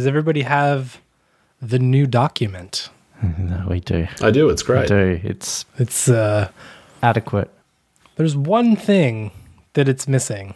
Does 0.00 0.06
everybody 0.06 0.40
have 0.42 1.00
the 1.60 1.78
new 1.78 2.06
document? 2.06 2.88
No, 3.38 3.66
we 3.68 3.80
do. 3.80 4.08
I 4.22 4.30
do. 4.30 4.48
It's 4.48 4.66
We 4.66 4.76
great. 4.76 4.88
do. 4.88 5.20
It's 5.22 5.66
It's 5.76 6.08
uh 6.08 6.48
adequate. 7.02 7.50
there's 8.16 8.34
one 8.34 8.76
thing 8.76 9.30
that 9.74 9.90
it's 9.90 10.08
missing. 10.08 10.54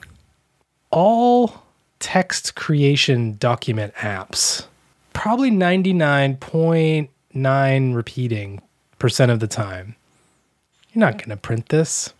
All 0.90 1.62
text 2.00 2.54
creation 2.54 3.36
document 3.38 3.92
apps, 3.96 4.64
probably 5.12 5.50
99.9 5.50 7.94
repeating 7.94 8.62
percent 8.98 9.30
of 9.30 9.40
the 9.40 9.46
time. 9.46 9.94
You're 10.94 11.00
not 11.00 11.18
going 11.18 11.28
to 11.28 11.36
print 11.36 11.68
this. 11.68 12.14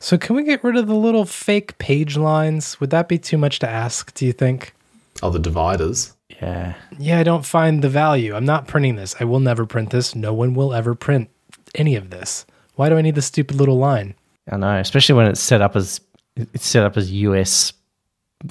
So 0.00 0.18
can 0.18 0.36
we 0.36 0.42
get 0.44 0.62
rid 0.62 0.76
of 0.76 0.86
the 0.86 0.94
little 0.94 1.24
fake 1.24 1.78
page 1.78 2.18
lines? 2.18 2.78
Would 2.78 2.90
that 2.90 3.08
be 3.08 3.16
too 3.18 3.38
much 3.38 3.58
to 3.60 3.68
ask, 3.68 4.12
do 4.12 4.26
you 4.26 4.34
think? 4.34 4.74
Oh, 5.22 5.30
the 5.30 5.38
dividers. 5.38 6.12
Yeah. 6.42 6.74
Yeah, 6.98 7.18
I 7.18 7.22
don't 7.22 7.46
find 7.46 7.82
the 7.82 7.88
value. 7.88 8.34
I'm 8.34 8.44
not 8.44 8.66
printing 8.66 8.96
this. 8.96 9.14
I 9.20 9.24
will 9.24 9.40
never 9.40 9.64
print 9.64 9.90
this. 9.90 10.14
No 10.14 10.34
one 10.34 10.54
will 10.54 10.74
ever 10.74 10.94
print 10.94 11.30
any 11.74 11.94
of 11.94 12.10
this. 12.10 12.44
Why 12.74 12.88
do 12.88 12.96
I 12.96 13.02
need 13.02 13.14
the 13.14 13.22
stupid 13.22 13.56
little 13.56 13.78
line? 13.78 14.14
I 14.50 14.56
know, 14.56 14.76
especially 14.78 15.14
when 15.14 15.26
it's 15.26 15.40
set 15.40 15.62
up 15.62 15.76
as 15.76 16.00
it's 16.36 16.66
set 16.66 16.84
up 16.84 16.96
as 16.96 17.12
US 17.12 17.72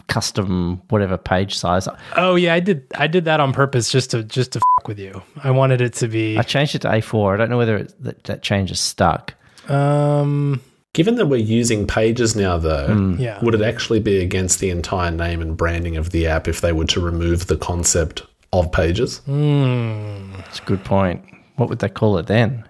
custom 0.08 0.82
whatever 0.90 1.18
page 1.18 1.58
size. 1.58 1.88
Oh 2.16 2.36
yeah, 2.36 2.54
I 2.54 2.62
did. 2.62 2.86
I 2.96 3.08
did 3.08 3.26
that 3.26 3.40
on 3.42 3.52
purpose 3.52 3.92
just 3.92 4.12
to 4.12 4.24
just 4.24 4.54
to 4.54 4.60
fuck 4.60 4.88
with 4.88 5.00
you. 5.00 5.22
I 5.44 5.52
wanted 5.52 5.82
it 5.82 5.94
to 5.96 6.08
be. 6.08 6.38
I 6.38 6.44
changed 6.44 6.76
it 6.76 6.80
to 6.84 6.88
A4. 6.88 7.34
I 7.34 7.38
don't 7.38 7.50
know 7.50 7.58
whether 7.58 7.78
it, 7.78 8.04
that, 8.04 8.24
that 8.26 8.42
change 8.42 8.72
is 8.72 8.80
stuck. 8.80 9.34
Um. 9.68 10.62
Given 10.94 11.16
that 11.16 11.28
we're 11.28 11.38
using 11.38 11.88
pages 11.88 12.36
now, 12.36 12.58
though, 12.58 13.16
Yeah. 13.18 13.40
would 13.42 13.56
it 13.56 13.62
actually 13.62 14.00
be 14.02 14.18
against 14.20 14.60
the 14.60 14.70
entire 14.70 15.12
name 15.12 15.42
and 15.42 15.56
branding 15.56 15.96
of 15.96 16.10
the 16.12 16.28
app 16.28 16.48
if 16.50 16.60
they 16.60 16.74
were 16.74 16.86
to 16.86 17.00
remove 17.00 17.48
the 17.48 17.56
concept 17.56 18.24
of 18.52 18.72
pages? 18.74 19.20
Hmm. 19.20 20.34
It's 20.50 20.60
a 20.60 20.64
good 20.66 20.84
point. 20.84 21.24
What 21.56 21.70
would 21.70 21.80
they 21.80 21.88
call 21.90 22.18
it 22.18 22.28
then? 22.28 22.66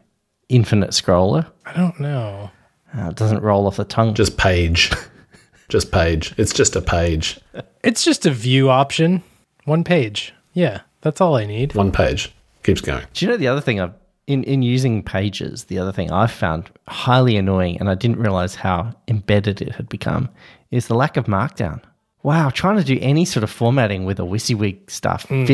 Infinite 0.50 0.92
scroller? 0.92 1.48
I 1.66 1.74
don't 1.74 2.00
know. 2.00 2.52
Uh, 2.96 3.08
it 3.08 3.16
doesn't 3.16 3.42
roll 3.42 3.66
off 3.66 3.78
the 3.78 3.86
tongue. 3.86 4.14
Just 4.14 4.38
page. 4.38 4.92
just 5.70 5.92
page. 5.92 6.34
It's 6.38 6.54
just 6.54 6.76
a 6.76 6.82
page. 6.82 7.40
It's 7.84 8.04
just 8.04 8.26
a 8.28 8.32
view 8.32 8.70
option. 8.70 9.24
One 9.66 9.84
page. 9.84 10.34
Yeah, 10.54 10.82
that's 11.02 11.22
all 11.22 11.36
I 11.38 11.46
need. 11.46 11.74
One 11.74 11.92
page. 11.92 12.32
Keeps 12.64 12.82
going. 12.82 13.04
Do 13.14 13.26
you 13.26 13.32
know 13.32 13.38
the 13.38 13.48
other 13.48 13.62
thing 13.62 13.80
I've 13.80 13.94
in, 14.32 14.44
in 14.46 14.62
using 14.62 15.04
pages, 15.04 15.66
the 15.66 15.78
other 15.78 15.92
thing 15.92 16.12
I've 16.12 16.32
found 16.32 16.70
highly 16.88 17.38
annoying 17.38 17.78
and 17.80 17.90
I 17.90 17.96
didn't 17.96 18.20
realize 18.20 18.56
how 18.56 18.94
embedded 19.08 19.62
it 19.62 19.76
had 19.76 19.90
become 19.90 20.30
is 20.72 20.88
the 20.88 20.96
lack 20.96 21.18
of 21.18 21.26
markdown. 21.26 21.82
Wow, 22.24 22.50
trying 22.50 22.78
to 22.78 22.84
do 22.84 22.98
any 23.02 23.26
sort 23.26 23.44
of 23.44 23.50
formatting 23.50 24.06
with 24.06 24.20
a 24.20 24.24
WYSIWYG 24.24 24.90
stuff, 24.90 25.26
hmm. 25.26 25.46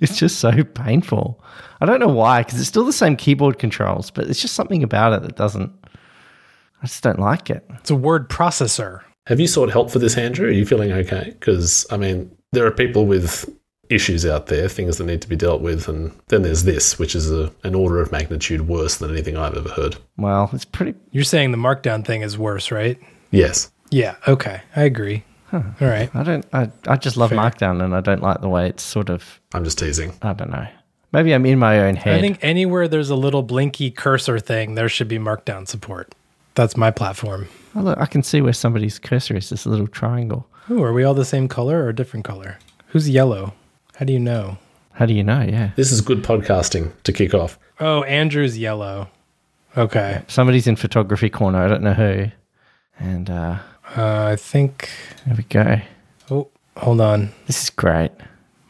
it's 0.00 0.16
just 0.16 0.38
so 0.38 0.64
painful. 0.64 1.42
I 1.80 1.86
don't 1.86 2.00
know 2.00 2.08
why, 2.08 2.42
because 2.42 2.58
it's 2.58 2.68
still 2.68 2.84
the 2.84 2.92
same 2.92 3.16
keyboard 3.16 3.58
controls, 3.58 4.10
but 4.10 4.28
it's 4.28 4.40
just 4.40 4.54
something 4.54 4.82
about 4.82 5.12
it 5.12 5.22
that 5.22 5.36
doesn't, 5.36 5.72
I 6.82 6.86
just 6.86 7.02
don't 7.02 7.18
like 7.18 7.50
it. 7.50 7.64
It's 7.70 7.90
a 7.90 7.94
word 7.94 8.28
processor. 8.30 9.02
Have 9.26 9.40
you 9.40 9.46
sought 9.46 9.70
help 9.70 9.90
for 9.90 9.98
this, 9.98 10.16
Andrew? 10.16 10.48
Are 10.48 10.52
you 10.52 10.64
feeling 10.64 10.92
okay? 10.92 11.36
Because, 11.38 11.86
I 11.90 11.96
mean, 11.96 12.34
there 12.52 12.66
are 12.66 12.72
people 12.72 13.06
with 13.06 13.48
issues 13.90 14.24
out 14.24 14.46
there, 14.46 14.68
things 14.68 14.96
that 14.96 15.04
need 15.04 15.20
to 15.22 15.28
be 15.28 15.36
dealt 15.36 15.60
with, 15.60 15.88
and 15.88 16.12
then 16.28 16.42
there's 16.42 16.62
this, 16.62 16.98
which 16.98 17.14
is 17.14 17.30
a, 17.30 17.52
an 17.64 17.74
order 17.74 18.00
of 18.00 18.10
magnitude 18.12 18.68
worse 18.68 18.96
than 18.96 19.10
anything 19.10 19.36
I've 19.36 19.56
ever 19.56 19.68
heard. 19.68 19.96
Well, 20.16 20.48
it's 20.52 20.64
pretty, 20.64 20.94
You're 21.10 21.24
saying 21.24 21.50
the 21.50 21.58
markdown 21.58 22.04
thing 22.04 22.22
is 22.22 22.38
worse, 22.38 22.70
right? 22.70 22.98
Yes. 23.30 23.70
Yeah. 23.90 24.14
Okay. 24.26 24.62
I 24.76 24.82
agree. 24.84 25.24
All 25.52 25.64
right. 25.80 26.08
I 26.14 26.22
don't, 26.22 26.46
I, 26.52 26.70
I 26.86 26.96
just 26.96 27.16
love 27.16 27.30
Fair. 27.30 27.38
Markdown 27.38 27.82
and 27.82 27.94
I 27.94 28.00
don't 28.00 28.22
like 28.22 28.40
the 28.40 28.48
way 28.48 28.68
it's 28.68 28.84
sort 28.84 29.10
of, 29.10 29.40
I'm 29.52 29.64
just 29.64 29.78
teasing. 29.78 30.12
I 30.22 30.32
don't 30.32 30.50
know. 30.50 30.66
Maybe 31.12 31.32
I'm 31.34 31.44
in 31.44 31.58
my 31.58 31.80
own 31.80 31.96
head. 31.96 32.18
I 32.18 32.20
think 32.20 32.38
anywhere 32.40 32.86
there's 32.86 33.10
a 33.10 33.16
little 33.16 33.42
blinky 33.42 33.90
cursor 33.90 34.38
thing, 34.38 34.76
there 34.76 34.88
should 34.88 35.08
be 35.08 35.18
markdown 35.18 35.66
support. 35.66 36.14
That's 36.54 36.76
my 36.76 36.92
platform. 36.92 37.48
Oh, 37.74 37.80
look, 37.80 37.98
I 37.98 38.06
can 38.06 38.22
see 38.22 38.40
where 38.40 38.52
somebody's 38.52 39.00
cursor 39.00 39.36
is. 39.36 39.50
This 39.50 39.66
little 39.66 39.88
triangle. 39.88 40.46
Ooh, 40.70 40.84
are 40.84 40.92
we 40.92 41.02
all 41.02 41.14
the 41.14 41.24
same 41.24 41.48
color 41.48 41.82
or 41.82 41.88
a 41.88 41.94
different 41.94 42.24
color? 42.24 42.58
Who's 42.88 43.08
yellow? 43.10 43.54
How 44.00 44.06
do 44.06 44.14
you 44.14 44.18
know? 44.18 44.56
How 44.94 45.04
do 45.04 45.12
you 45.12 45.22
know? 45.22 45.42
Yeah, 45.42 45.72
This 45.76 45.92
is 45.92 46.00
good 46.00 46.22
podcasting 46.24 46.90
to 47.02 47.12
kick 47.12 47.34
off. 47.34 47.58
Oh, 47.80 48.02
Andrew's 48.04 48.56
yellow. 48.56 49.08
Okay. 49.76 50.22
somebody's 50.26 50.66
in 50.66 50.76
photography 50.76 51.28
corner. 51.28 51.62
I 51.62 51.68
don't 51.68 51.82
know 51.82 51.92
who. 51.92 52.28
And 52.98 53.28
uh, 53.28 53.58
Uh, 53.94 54.24
I 54.32 54.36
think. 54.36 54.88
there 55.26 55.34
we 55.36 55.42
go. 55.42 55.82
Oh, 56.30 56.48
hold 56.78 57.02
on. 57.02 57.28
This 57.46 57.62
is 57.64 57.68
great. 57.68 58.10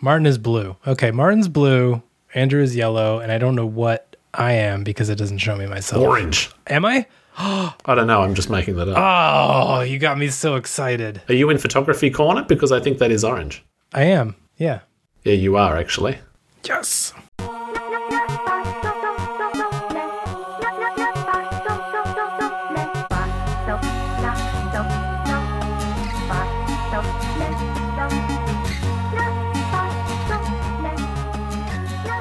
Martin 0.01 0.27
is 0.27 0.37
blue. 0.37 0.75
Okay, 0.85 1.13
Martin's 1.13 1.47
blue. 1.47 2.03
Andrew 2.35 2.61
is 2.61 2.75
yellow, 2.75 3.21
and 3.21 3.31
I 3.31 3.39
don't 3.39 3.55
know 3.55 3.67
what 3.67 4.17
I 4.35 4.55
am 4.55 4.83
because 4.83 5.11
it 5.11 5.17
doesn't 5.17 5.39
show 5.39 5.55
me 5.55 5.67
myself. 5.67 6.03
Orange. 6.05 6.51
Am 6.67 6.85
I? 6.85 7.07
I 7.39 7.95
don't 7.95 8.09
know. 8.09 8.23
I'm 8.23 8.35
just 8.35 8.51
making 8.51 8.75
that 8.79 8.89
up. 8.89 8.97
Oh, 8.99 9.83
you 9.83 10.01
got 10.01 10.19
me 10.19 10.27
so 10.27 10.57
excited. 10.57 11.23
Are 11.29 11.35
you 11.35 11.51
in 11.51 11.59
photography 11.59 12.11
corner? 12.11 12.43
Because 12.43 12.73
I 12.73 12.81
think 12.81 12.99
that 12.99 13.13
is 13.13 13.23
orange. 13.23 13.63
I 13.95 14.03
am. 14.05 14.35
Yeah. 14.57 14.81
Yeah, 15.23 15.35
you 15.35 15.57
are 15.57 15.77
actually. 15.77 16.19
Yes. 16.65 17.13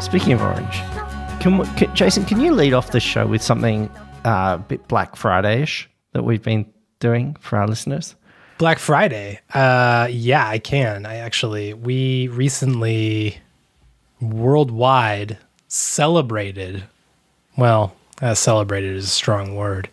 Speaking 0.01 0.33
of 0.33 0.41
orange, 0.41 0.81
can, 1.39 1.59
we, 1.59 1.65
can 1.77 1.95
Jason? 1.95 2.25
Can 2.25 2.41
you 2.41 2.51
lead 2.51 2.73
off 2.73 2.91
the 2.91 2.99
show 2.99 3.27
with 3.27 3.41
something 3.41 3.89
uh, 4.25 4.57
a 4.59 4.65
bit 4.67 4.85
Black 4.89 5.15
Friday-ish 5.15 5.89
that 6.13 6.23
we've 6.23 6.43
been 6.43 6.65
doing 6.99 7.37
for 7.39 7.59
our 7.59 7.67
listeners? 7.67 8.15
Black 8.59 8.77
Friday. 8.77 9.39
Uh, 9.53 10.09
yeah, 10.11 10.45
I 10.45 10.59
can. 10.59 11.05
I 11.05 11.15
actually, 11.15 11.73
we 11.73 12.27
recently 12.27 13.37
worldwide 14.19 15.37
celebrated. 15.69 16.83
Well, 17.57 17.95
uh, 18.21 18.33
celebrated 18.33 18.97
is 18.97 19.05
a 19.05 19.07
strong 19.07 19.55
word. 19.55 19.87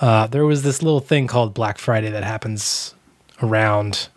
Uh, 0.00 0.26
there 0.26 0.44
was 0.44 0.64
this 0.64 0.82
little 0.82 0.98
thing 0.98 1.28
called 1.28 1.54
Black 1.54 1.78
Friday 1.78 2.10
that 2.10 2.24
happens 2.24 2.92
around 3.40 4.08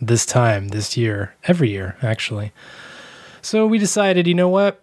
this 0.00 0.24
time 0.24 0.68
this 0.68 0.96
year, 0.96 1.34
every 1.44 1.68
year 1.68 1.96
actually. 2.00 2.52
So 3.42 3.66
we 3.66 3.76
decided, 3.76 4.26
you 4.26 4.34
know 4.34 4.48
what? 4.48 4.82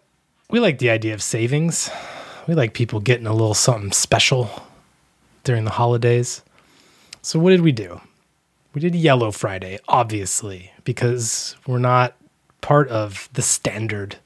We 0.52 0.60
like 0.60 0.78
the 0.78 0.92
idea 0.92 1.16
of 1.16 1.24
savings. 1.24 1.90
We 2.46 2.54
like 2.54 2.76
people 2.76 3.00
getting 3.00 3.26
a 3.26 3.34
little 3.34 3.56
something 3.56 3.94
special 3.94 4.62
during 5.44 5.66
the 5.66 5.72
holidays. 5.72 6.44
So 7.24 7.40
what 7.40 7.50
did 7.50 7.62
we 7.62 7.72
do? 7.72 8.00
We 8.74 8.82
did 8.82 8.96
Yellow 8.96 9.32
Friday, 9.32 9.80
obviously, 9.88 10.72
because 10.84 11.56
we're 11.66 11.80
not 11.80 12.16
part 12.62 12.88
of 12.90 13.30
the 13.34 13.42
standard 13.42 14.18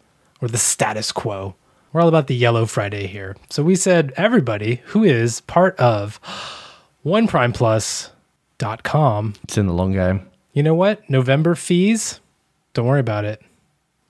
or 0.41 0.47
the 0.47 0.57
status 0.57 1.11
quo. 1.11 1.55
We're 1.91 2.01
all 2.01 2.07
about 2.09 2.27
the 2.27 2.35
Yellow 2.35 2.65
Friday 2.65 3.07
here. 3.07 3.35
So 3.49 3.63
we 3.63 3.75
said 3.75 4.13
everybody 4.17 4.81
who 4.87 5.03
is 5.03 5.41
part 5.41 5.77
of 5.79 6.19
oneprimeplus.com, 7.05 9.33
It's 9.43 9.57
in 9.57 9.67
the 9.67 9.73
long 9.73 9.93
game. 9.93 10.27
you 10.53 10.63
know 10.63 10.75
what? 10.75 11.07
November 11.09 11.55
fees, 11.55 12.19
don't 12.73 12.87
worry 12.87 12.99
about 12.99 13.25
it. 13.25 13.41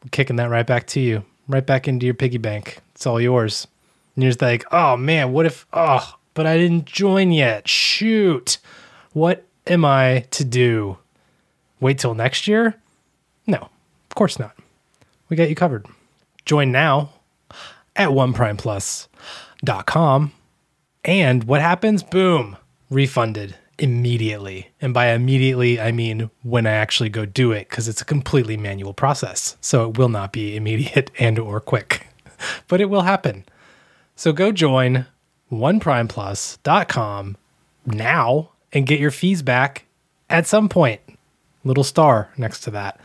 We're 0.03 0.09
kicking 0.11 0.37
that 0.37 0.49
right 0.49 0.65
back 0.65 0.87
to 0.87 0.99
you, 0.99 1.23
right 1.47 1.65
back 1.65 1.87
into 1.87 2.05
your 2.05 2.15
piggy 2.15 2.37
bank. 2.37 2.79
It's 2.95 3.05
all 3.05 3.21
yours. 3.21 3.67
And 4.15 4.23
you're 4.23 4.31
just 4.31 4.41
like, 4.41 4.65
oh 4.71 4.97
man, 4.97 5.31
what 5.31 5.45
if, 5.45 5.65
oh, 5.73 6.15
but 6.33 6.45
I 6.47 6.57
didn't 6.57 6.85
join 6.85 7.31
yet. 7.31 7.67
Shoot. 7.67 8.57
What 9.13 9.45
am 9.67 9.85
I 9.85 10.25
to 10.31 10.43
do? 10.43 10.97
Wait 11.79 11.99
till 11.99 12.15
next 12.15 12.47
year? 12.47 12.75
No, 13.47 13.57
of 13.57 14.15
course 14.15 14.39
not. 14.39 14.55
We 15.29 15.37
got 15.37 15.49
you 15.49 15.55
covered. 15.55 15.85
Join 16.45 16.71
now 16.71 17.11
at 17.95 18.09
oneprimeplus.com. 18.09 20.31
And 21.05 21.43
what 21.43 21.61
happens? 21.61 22.03
Boom, 22.03 22.57
refunded 22.89 23.55
immediately. 23.79 24.69
And 24.79 24.93
by 24.93 25.07
immediately, 25.07 25.79
I 25.79 25.91
mean 25.91 26.29
when 26.43 26.65
I 26.65 26.71
actually 26.71 27.09
go 27.09 27.25
do 27.25 27.51
it 27.51 27.69
because 27.69 27.87
it's 27.87 28.01
a 28.01 28.05
completely 28.05 28.57
manual 28.57 28.93
process. 28.93 29.57
So 29.61 29.89
it 29.89 29.97
will 29.97 30.09
not 30.09 30.31
be 30.31 30.55
immediate 30.55 31.11
and 31.19 31.39
or 31.39 31.59
quick. 31.59 32.07
But 32.67 32.81
it 32.81 32.89
will 32.89 33.03
happen. 33.03 33.45
So 34.17 34.33
go 34.33 34.51
join 34.51 35.05
oneprimeplus.com 35.49 37.37
now 37.85 38.49
and 38.73 38.85
get 38.85 38.99
your 38.99 39.11
fees 39.11 39.41
back 39.41 39.85
at 40.29 40.45
some 40.47 40.67
point. 40.67 40.99
Little 41.63 41.83
star 41.85 42.29
next 42.37 42.59
to 42.61 42.71
that. 42.71 42.99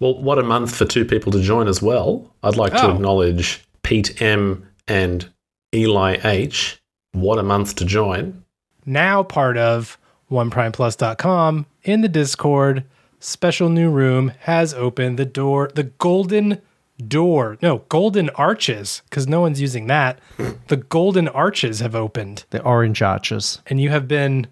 Well, 0.00 0.20
what 0.22 0.38
a 0.38 0.42
month 0.42 0.74
for 0.74 0.84
two 0.86 1.04
people 1.04 1.30
to 1.32 1.42
join 1.42 1.68
as 1.68 1.82
well. 1.82 2.32
I'd 2.42 2.56
like 2.56 2.72
to 2.72 2.86
Oh. 2.86 2.94
acknowledge 2.94 3.62
Pete 3.82 4.22
M 4.22 4.66
and 4.88 5.28
Eli 5.74 6.16
H. 6.24 6.80
What 7.12 7.38
a 7.38 7.42
month 7.42 7.74
to 7.76 7.84
join. 7.84 8.42
now 8.86 9.22
part 9.22 9.56
of 9.58 9.96
oneprimeplus.com 10.30 11.66
in 11.84 12.00
the 12.00 12.08
Discord. 12.08 12.84
special 13.20 13.68
new 13.68 13.88
room 13.88 14.32
has 14.40 14.74
opened. 14.74 15.16
The 15.18 15.24
door, 15.24 15.70
the 15.72 15.84
golden 15.84 16.60
door, 17.06 17.56
no, 17.62 17.78
golden 17.88 18.28
arches, 18.30 19.02
because 19.08 19.28
no 19.28 19.40
one's 19.40 19.60
using 19.60 19.86
that. 19.86 20.18
the 20.66 20.76
golden 20.78 21.28
arches 21.28 21.78
have 21.78 21.94
opened, 21.94 22.44
The 22.50 22.60
orange 22.62 23.00
arches. 23.00 23.60
and 23.68 23.80
you 23.80 23.90
have 23.90 24.08
been 24.08 24.48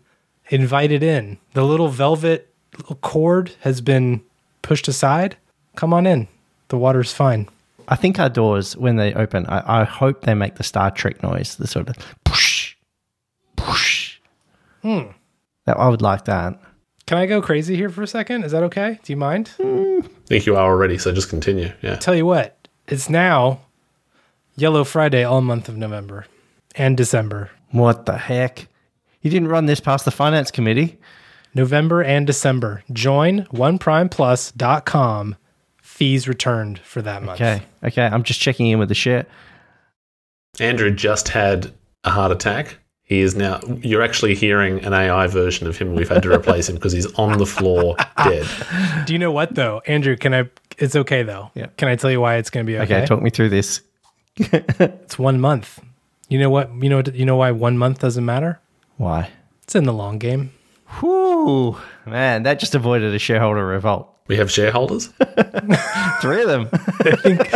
invited 0.51 1.03
in. 1.03 1.39
The 1.55 1.65
little 1.65 1.89
velvet 1.89 2.53
little 2.77 2.97
cord 2.97 3.53
has 3.61 3.81
been 3.81 4.23
pushed 4.63 4.89
aside. 4.89 5.37
Come 5.77 5.95
on 5.95 6.07
in. 6.07 6.29
The 6.69 6.79
water's 6.79 7.13
fine. 7.13 7.49
I 7.89 7.97
think 7.97 8.21
our 8.21 8.29
doors, 8.29 8.77
when 8.77 8.97
they 8.97 9.13
open, 9.15 9.47
I, 9.47 9.81
I 9.81 9.85
hope 9.85 10.23
they 10.23 10.35
make 10.35 10.57
the 10.57 10.63
Star 10.63 10.91
Trek 10.91 11.23
noise, 11.23 11.57
the 11.57 11.67
sort 11.67 11.89
of 11.89 11.97
push, 12.25 12.77
push. 13.57 14.21
Hmm. 14.83 15.07
That, 15.67 15.77
I 15.77 15.89
would 15.89 16.03
like 16.03 16.27
that. 16.27 16.61
Can 17.07 17.19
I 17.19 17.27
go 17.27 17.43
crazy 17.43 17.75
here 17.75 17.91
for 17.91 18.03
a 18.03 18.07
second? 18.07 18.45
Is 18.45 18.53
that 18.53 18.63
okay? 18.65 19.01
Do 19.03 19.13
you 19.13 19.17
mind? 19.17 19.51
I 19.59 20.03
think 20.27 20.47
you 20.47 20.55
are 20.55 20.71
already, 20.71 20.97
so 20.99 21.13
just 21.13 21.29
continue. 21.29 21.73
Yeah. 21.83 21.97
Tell 21.97 22.15
you 22.15 22.25
what, 22.25 22.69
it's 22.87 23.11
now 23.11 23.63
Yellow 24.55 24.85
Friday 24.85 25.25
all 25.25 25.41
month 25.41 25.69
of 25.69 25.77
November 25.77 26.27
and 26.77 26.97
December. 26.97 27.51
What 27.73 28.07
the 28.07 28.17
heck? 28.17 28.69
You 29.23 29.31
didn't 29.31 29.49
run 29.49 29.67
this 29.67 29.81
past 29.81 30.05
the 30.05 30.11
finance 30.11 30.51
committee? 30.51 30.99
November 31.55 32.03
and 32.03 32.27
December. 32.27 32.83
Join 32.93 33.45
oneprimeplus.com. 33.47 35.37
Fees 35.83 36.29
returned 36.29 36.79
for 36.79 37.03
that 37.03 37.23
month. 37.23 37.41
Okay, 37.41 37.63
okay. 37.85 38.05
I'm 38.05 38.23
just 38.23 38.41
checking 38.41 38.69
in 38.69 38.79
with 38.79 38.89
the 38.89 38.95
share. 38.95 39.27
Andrew 40.59 40.91
just 40.91 41.29
had 41.29 41.73
a 42.05 42.11
heart 42.11 42.33
attack. 42.33 42.79
He 43.03 43.21
is 43.21 43.35
now, 43.35 43.61
you're 43.83 44.03
actually 44.03 44.37
hearing 44.37 44.85
an 44.85 44.93
AI 44.93 45.27
version 45.27 45.67
of 45.67 45.77
him. 45.77 45.97
We've 45.97 46.09
had 46.09 46.23
to 46.23 46.33
replace 46.33 46.69
him 46.69 46.77
because 46.77 46.93
he's 46.93 47.13
on 47.15 47.39
the 47.39 47.47
floor 47.47 47.97
dead. 48.19 48.47
Do 49.05 49.13
you 49.13 49.19
know 49.19 49.33
what 49.33 49.55
though, 49.57 49.83
Andrew? 49.87 50.17
Can 50.17 50.33
I? 50.33 50.49
It's 50.79 50.95
okay 50.95 51.25
though. 51.25 51.51
Yeah. 51.55 51.67
Can 51.77 51.89
I 51.89 51.97
tell 51.97 52.11
you 52.11 52.21
why 52.21 52.37
it's 52.37 52.51
going 52.51 52.65
to 52.65 52.73
be 52.73 52.79
okay? 52.79 52.99
Okay, 52.99 53.07
talk 53.07 53.21
me 53.21 53.31
through 53.31 53.49
this. 53.49 53.81
it's 54.37 55.19
one 55.19 55.41
month. 55.41 55.81
You 56.29 56.39
know 56.39 56.51
what? 56.51 56.71
You 56.81 56.89
know. 56.89 57.03
You 57.13 57.27
know 57.27 57.37
why 57.37 57.51
one 57.51 57.77
month 57.77 57.99
doesn't 57.99 58.25
matter? 58.25 58.61
Why? 59.01 59.31
It's 59.63 59.75
in 59.75 59.85
the 59.85 59.95
long 59.95 60.19
game. 60.19 60.53
Whew, 60.99 61.79
man, 62.05 62.43
that 62.43 62.61
just 62.61 62.75
avoided 62.75 63.15
a 63.15 63.19
shareholder 63.19 63.65
revolt. 63.67 64.15
We 64.27 64.37
have 64.37 64.51
shareholders. 64.51 65.07
Three 66.21 66.43
of 66.43 66.49
them. 66.49 66.69
I 66.73 67.17
think 67.17 67.51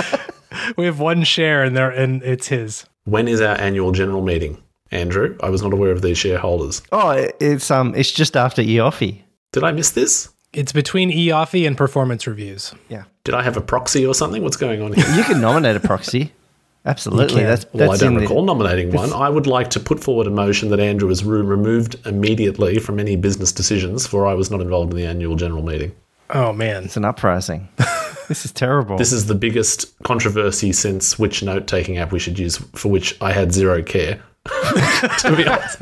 We 0.79 0.87
have 0.87 1.01
one 1.01 1.23
share, 1.25 1.63
and 1.63 1.77
there, 1.77 1.91
and 1.91 2.23
it's 2.23 2.47
his. 2.49 2.87
When 3.05 3.29
is 3.29 3.43
our 3.43 3.61
annual 3.61 3.93
general 3.93 4.23
meeting? 4.23 4.57
Andrew, 4.91 5.37
I 5.43 5.51
was 5.51 5.63
not 5.63 5.75
aware 5.75 5.91
of 5.91 6.01
these 6.01 6.17
shareholders. 6.17 6.81
oh, 6.93 7.11
it's 7.41 7.71
um, 7.71 7.95
it's 7.95 8.11
just 8.11 8.39
after 8.39 8.63
EOFY. 8.63 9.21
Did 9.53 9.65
I 9.65 9.73
miss 9.73 9.91
this? 9.91 10.31
It's 10.55 10.73
between 10.73 11.11
EOFY 11.11 11.67
and 11.67 11.77
performance 11.77 12.27
reviews. 12.27 12.73
Yeah, 12.89 13.05
Did 13.25 13.35
I 13.35 13.43
have 13.43 13.59
a 13.59 13.61
proxy 13.61 14.07
or 14.07 14.15
something? 14.15 14.43
What's 14.43 14.57
going 14.57 14.81
on 14.81 14.95
here? 14.95 15.07
you 15.15 15.25
can 15.25 15.43
nominate 15.43 15.77
a 15.77 15.81
proxy. 15.81 16.33
Absolutely, 16.87 17.37
can. 17.41 17.45
that's 17.47 17.67
Well, 17.73 17.91
I 17.93 17.97
don't 17.97 18.09
in 18.09 18.15
the- 18.17 18.21
recall 18.23 18.45
nominating 18.45 18.93
one. 18.93 19.13
I 19.13 19.29
would 19.31 19.47
like 19.47 19.71
to 19.71 19.81
put 19.81 20.05
forward 20.05 20.27
a 20.27 20.31
motion 20.31 20.69
that 20.69 20.81
Andrew 20.81 21.09
is 21.09 21.25
re- 21.25 21.41
removed 21.41 21.97
immediately 22.05 22.79
from 22.79 23.01
any 23.01 23.17
business 23.17 23.53
decisions, 23.53 24.07
for 24.07 24.27
I 24.27 24.35
was 24.35 24.51
not 24.51 24.61
involved 24.61 24.93
in 24.93 24.99
the 24.99 25.07
annual 25.07 25.35
general 25.37 25.63
meeting. 25.63 25.93
Oh 26.31 26.53
man. 26.53 26.85
It's 26.85 26.97
an 26.97 27.05
uprising. 27.05 27.69
this 28.29 28.45
is 28.45 28.53
terrible. 28.53 28.97
This 28.99 29.13
is 29.13 29.27
the 29.27 29.35
biggest 29.35 29.99
controversy 30.03 30.73
since 30.73 31.19
which 31.19 31.43
note 31.43 31.67
taking 31.67 31.97
app 31.99 32.13
we 32.13 32.19
should 32.19 32.39
use, 32.39 32.59
for 32.75 32.91
which 32.91 33.17
I 33.23 33.33
had 33.33 33.53
zero 33.53 33.83
care. 33.83 34.23
to 34.45 35.35
be 35.37 35.47
honest. 35.47 35.79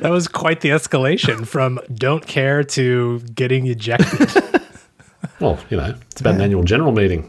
That 0.00 0.10
was 0.10 0.26
quite 0.28 0.60
the 0.60 0.70
escalation 0.70 1.46
from 1.46 1.78
don't 1.94 2.26
care 2.26 2.64
to 2.64 3.20
getting 3.34 3.66
ejected. 3.68 4.28
Well, 5.40 5.58
you 5.70 5.76
know, 5.76 5.94
it's 6.10 6.20
about 6.20 6.34
an 6.34 6.42
annual 6.42 6.62
general 6.62 6.92
meeting. 6.92 7.26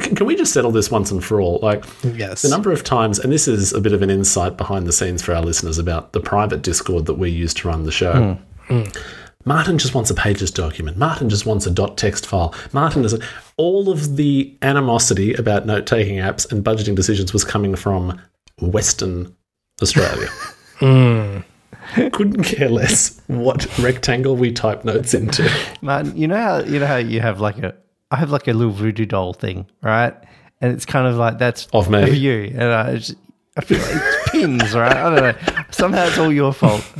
Can 0.00 0.26
we 0.26 0.36
just 0.36 0.52
settle 0.52 0.70
this 0.70 0.90
once 0.90 1.10
and 1.10 1.24
for 1.24 1.40
all? 1.40 1.58
Like, 1.62 1.84
yes. 2.02 2.42
the 2.42 2.50
number 2.50 2.70
of 2.70 2.84
times, 2.84 3.18
and 3.18 3.32
this 3.32 3.48
is 3.48 3.72
a 3.72 3.80
bit 3.80 3.94
of 3.94 4.02
an 4.02 4.10
insight 4.10 4.58
behind 4.58 4.86
the 4.86 4.92
scenes 4.92 5.22
for 5.22 5.34
our 5.34 5.42
listeners 5.42 5.78
about 5.78 6.12
the 6.12 6.20
private 6.20 6.60
Discord 6.60 7.06
that 7.06 7.14
we 7.14 7.30
use 7.30 7.54
to 7.54 7.68
run 7.68 7.84
the 7.84 7.92
show. 7.92 8.38
Hmm. 8.68 8.82
Hmm. 8.82 8.90
Martin 9.46 9.78
just 9.78 9.94
wants 9.94 10.10
a 10.10 10.14
pages 10.14 10.50
document. 10.50 10.96
Martin 10.96 11.28
just 11.28 11.46
wants 11.46 11.66
a 11.66 11.70
dot 11.70 11.96
text 11.96 12.26
file. 12.26 12.54
Martin 12.72 13.02
doesn't. 13.02 13.22
All 13.56 13.90
of 13.90 14.16
the 14.16 14.56
animosity 14.62 15.34
about 15.34 15.66
note 15.66 15.86
taking 15.86 16.16
apps 16.16 16.50
and 16.50 16.64
budgeting 16.64 16.94
decisions 16.94 17.32
was 17.32 17.44
coming 17.44 17.74
from 17.74 18.20
Western 18.60 19.34
Australia. 19.82 20.28
Hmm. 20.80 21.42
Couldn't 22.12 22.42
care 22.44 22.68
less 22.68 23.20
what 23.26 23.66
rectangle 23.78 24.36
we 24.36 24.52
type 24.52 24.84
notes 24.84 25.14
into. 25.14 25.50
Man, 25.82 26.16
you 26.16 26.26
know 26.26 26.36
how 26.36 26.58
you 26.60 26.78
know 26.80 26.86
how 26.86 26.96
you 26.96 27.20
have 27.20 27.40
like 27.40 27.58
a 27.58 27.74
I 28.10 28.16
have 28.16 28.30
like 28.30 28.48
a 28.48 28.52
little 28.52 28.72
voodoo 28.72 29.06
doll 29.06 29.32
thing, 29.32 29.66
right? 29.82 30.14
And 30.60 30.72
it's 30.72 30.84
kind 30.86 31.06
of 31.06 31.16
like 31.16 31.38
that's 31.38 31.66
Of 31.72 31.90
me. 31.90 32.02
of 32.02 32.14
you, 32.14 32.52
and 32.54 32.62
I, 32.72 32.96
just, 32.96 33.16
I 33.56 33.60
feel 33.62 33.78
like 33.80 33.90
it's 33.92 34.30
pins, 34.30 34.74
right? 34.74 34.96
I 34.96 35.10
don't 35.14 35.16
know. 35.56 35.64
Somehow 35.70 36.06
it's 36.06 36.18
all 36.18 36.32
your 36.32 36.52
fault. 36.52 36.84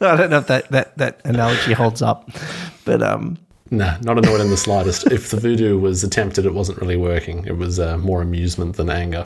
I 0.00 0.16
don't 0.16 0.30
know 0.30 0.38
if 0.38 0.48
that 0.48 0.70
that 0.70 0.98
that 0.98 1.20
analogy 1.24 1.72
holds 1.72 2.02
up, 2.02 2.28
but 2.84 3.02
um, 3.02 3.38
Nah, 3.70 3.96
not 4.02 4.18
annoyed 4.18 4.40
in 4.40 4.50
the 4.50 4.56
slightest. 4.56 5.06
if 5.12 5.30
the 5.30 5.38
voodoo 5.38 5.78
was 5.78 6.04
attempted, 6.04 6.44
it 6.46 6.54
wasn't 6.54 6.78
really 6.80 6.96
working. 6.96 7.44
It 7.46 7.56
was 7.56 7.80
uh, 7.80 7.96
more 7.98 8.20
amusement 8.22 8.76
than 8.76 8.90
anger. 8.90 9.24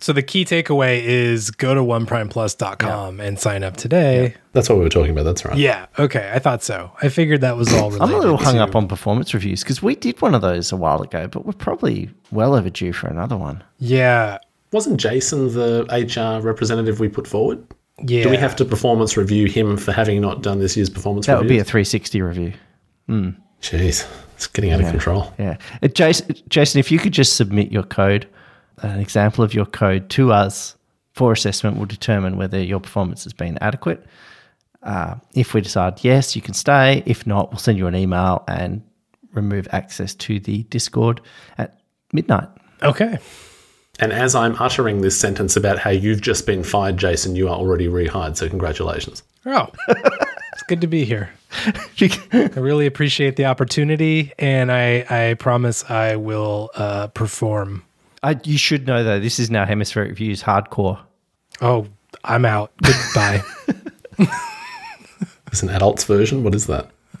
so 0.00 0.12
the 0.12 0.22
key 0.22 0.44
takeaway 0.44 1.02
is 1.02 1.50
go 1.50 1.74
to 1.74 1.80
oneprimeplus.com 1.80 3.20
and 3.20 3.38
sign 3.38 3.62
up 3.64 3.76
today. 3.76 4.34
That's 4.52 4.68
what 4.68 4.78
we 4.78 4.84
were 4.84 4.90
talking 4.90 5.10
about. 5.10 5.24
That's 5.24 5.44
right. 5.44 5.56
Yeah. 5.56 5.86
Okay. 5.98 6.30
I 6.32 6.38
thought 6.38 6.62
so. 6.62 6.92
I 7.02 7.08
figured 7.08 7.40
that 7.40 7.56
was 7.56 7.72
all. 7.72 7.92
I'm 8.02 8.12
a 8.12 8.18
little 8.18 8.36
hung 8.36 8.56
to- 8.56 8.62
up 8.62 8.76
on 8.76 8.86
performance 8.86 9.34
reviews 9.34 9.62
because 9.62 9.82
we 9.82 9.96
did 9.96 10.20
one 10.22 10.34
of 10.34 10.42
those 10.42 10.70
a 10.72 10.76
while 10.76 11.02
ago, 11.02 11.26
but 11.26 11.44
we're 11.44 11.52
probably 11.52 12.10
well 12.30 12.54
overdue 12.54 12.92
for 12.92 13.08
another 13.08 13.36
one. 13.36 13.62
Yeah. 13.78 14.38
Wasn't 14.72 14.98
Jason 14.98 15.52
the 15.52 15.84
HR 15.90 16.44
representative 16.44 16.98
we 17.00 17.08
put 17.08 17.26
forward? 17.26 17.64
Yeah. 18.04 18.24
Do 18.24 18.30
we 18.30 18.36
have 18.36 18.56
to 18.56 18.64
performance 18.64 19.16
review 19.16 19.46
him 19.46 19.76
for 19.76 19.92
having 19.92 20.20
not 20.20 20.42
done 20.42 20.58
this 20.58 20.76
year's 20.76 20.90
performance 20.90 21.28
review? 21.28 21.36
That 21.36 21.42
would 21.44 21.48
be 21.48 21.58
a 21.58 21.64
360 21.64 22.22
review. 22.22 22.52
Jeez, 23.08 24.06
it's 24.36 24.46
getting 24.46 24.72
out 24.72 24.80
of 24.80 24.90
control. 24.90 25.32
Yeah. 25.38 25.56
Uh, 25.82 25.88
Jason, 25.88 26.34
Jason, 26.48 26.78
if 26.80 26.90
you 26.90 26.98
could 26.98 27.12
just 27.12 27.36
submit 27.36 27.72
your 27.72 27.82
code, 27.82 28.28
an 28.78 29.00
example 29.00 29.44
of 29.44 29.54
your 29.54 29.66
code 29.66 30.10
to 30.10 30.32
us 30.32 30.76
for 31.12 31.32
assessment 31.32 31.78
will 31.78 31.86
determine 31.86 32.36
whether 32.36 32.60
your 32.60 32.80
performance 32.80 33.24
has 33.24 33.32
been 33.32 33.56
adequate. 33.60 34.04
Uh, 34.82 35.14
if 35.34 35.54
we 35.54 35.60
decide 35.60 36.04
yes, 36.04 36.36
you 36.36 36.42
can 36.42 36.54
stay. 36.54 37.02
If 37.06 37.26
not, 37.26 37.50
we'll 37.50 37.58
send 37.58 37.78
you 37.78 37.86
an 37.86 37.94
email 37.94 38.44
and 38.48 38.82
remove 39.32 39.66
access 39.72 40.14
to 40.14 40.38
the 40.40 40.64
Discord 40.64 41.20
at 41.56 41.80
midnight. 42.12 42.48
Okay. 42.82 43.18
And 44.00 44.12
as 44.12 44.34
I'm 44.34 44.56
uttering 44.60 45.00
this 45.00 45.18
sentence 45.18 45.56
about 45.56 45.78
how 45.78 45.90
you've 45.90 46.20
just 46.20 46.46
been 46.46 46.64
fired, 46.64 46.96
Jason, 46.96 47.36
you 47.36 47.48
are 47.48 47.56
already 47.56 47.86
rehired. 47.86 48.36
So 48.36 48.48
congratulations. 48.48 49.22
Oh, 49.46 49.68
it's 49.88 50.62
good 50.68 50.80
to 50.80 50.86
be 50.86 51.04
here. 51.04 51.30
I 52.32 52.50
really 52.56 52.86
appreciate 52.86 53.36
the 53.36 53.46
opportunity, 53.46 54.32
and 54.38 54.72
I, 54.72 55.06
I 55.08 55.34
promise 55.34 55.88
I 55.90 56.16
will 56.16 56.70
uh, 56.74 57.08
perform. 57.08 57.84
I, 58.22 58.38
you 58.44 58.58
should 58.58 58.86
know 58.86 59.04
though, 59.04 59.20
this 59.20 59.38
is 59.38 59.50
now 59.50 59.64
Hemispheric 59.64 60.16
Views 60.16 60.42
hardcore. 60.42 60.98
Oh, 61.60 61.86
I'm 62.24 62.44
out. 62.44 62.72
Goodbye. 62.82 63.42
It's 65.54 65.62
an 65.62 65.68
adult's 65.68 66.02
version. 66.02 66.42
What 66.42 66.52
is 66.52 66.66
that? 66.66 66.90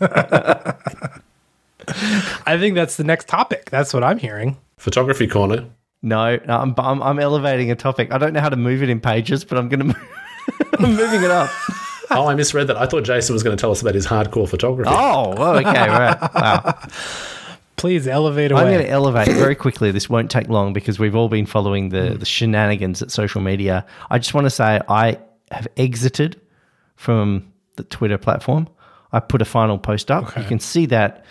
I 2.44 2.58
think 2.58 2.74
that's 2.74 2.96
the 2.96 3.04
next 3.04 3.28
topic. 3.28 3.70
That's 3.70 3.94
what 3.94 4.02
I'm 4.02 4.18
hearing. 4.18 4.56
Photography 4.76 5.28
corner. 5.28 5.66
No, 6.02 6.40
no 6.44 6.58
I'm, 6.58 6.74
I'm, 6.76 7.00
I'm 7.00 7.20
elevating 7.20 7.70
a 7.70 7.76
topic. 7.76 8.12
I 8.12 8.18
don't 8.18 8.32
know 8.32 8.40
how 8.40 8.48
to 8.48 8.56
move 8.56 8.82
it 8.82 8.88
in 8.88 8.98
pages, 8.98 9.44
but 9.44 9.56
I'm 9.56 9.68
going 9.68 9.78
to 9.78 9.84
move. 9.84 10.08
I'm 10.80 10.96
moving 10.96 11.22
it 11.22 11.30
up. 11.30 11.48
Oh, 12.10 12.26
I 12.26 12.34
misread 12.34 12.66
that. 12.66 12.76
I 12.76 12.86
thought 12.86 13.02
Jason 13.04 13.32
was 13.32 13.42
going 13.42 13.56
to 13.56 13.60
tell 13.60 13.70
us 13.70 13.80
about 13.80 13.94
his 13.94 14.06
hardcore 14.06 14.48
photography. 14.48 14.90
Oh, 14.92 15.56
okay, 15.56 15.88
right. 15.88 16.34
Wow. 16.34 16.78
Please 17.76 18.06
elevate 18.06 18.52
away. 18.52 18.60
I'm 18.60 18.68
going 18.68 18.84
to 18.84 18.88
elevate 18.90 19.28
very 19.28 19.54
quickly. 19.54 19.90
This 19.90 20.08
won't 20.08 20.30
take 20.30 20.48
long 20.48 20.72
because 20.72 20.98
we've 20.98 21.16
all 21.16 21.28
been 21.28 21.46
following 21.46 21.88
the, 21.88 22.16
the 22.18 22.24
shenanigans 22.24 23.02
at 23.02 23.10
social 23.10 23.40
media. 23.40 23.84
I 24.10 24.18
just 24.18 24.34
want 24.34 24.44
to 24.44 24.50
say 24.50 24.80
I 24.88 25.18
have 25.50 25.66
exited 25.76 26.40
from 26.96 27.52
the 27.76 27.84
Twitter 27.84 28.18
platform. 28.18 28.68
I 29.12 29.20
put 29.20 29.42
a 29.42 29.44
final 29.46 29.78
post 29.78 30.10
up. 30.10 30.36
You 30.36 30.44
can 30.44 30.60
see 30.60 30.86
that 30.86 31.24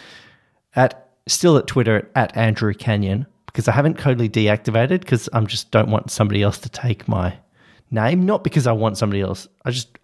at 0.75 1.10
still 1.27 1.58
at 1.58 1.68
Twitter 1.68 2.10
at 2.15 2.36
Andrew 2.36 2.74
Canion 2.74 3.25
because 3.46 3.68
I 3.68 3.72
haven't 3.72 4.00
totally 4.00 4.30
deactivated 4.30 5.01
because 5.01 5.30
I'm 5.34 5.48
just 5.48 5.72
don't 5.72 5.89
want 5.89 6.12
somebody 6.12 6.42
else 6.42 6.58
to 6.60 6.70
take 6.70 7.08
my 7.08 7.38
name. 7.92 8.25
Not 8.25 8.44
because 8.44 8.68
I 8.68 8.72
want 8.72 8.98
somebody 8.98 9.22
else. 9.22 9.48
I 9.65 9.72
just 9.72 9.98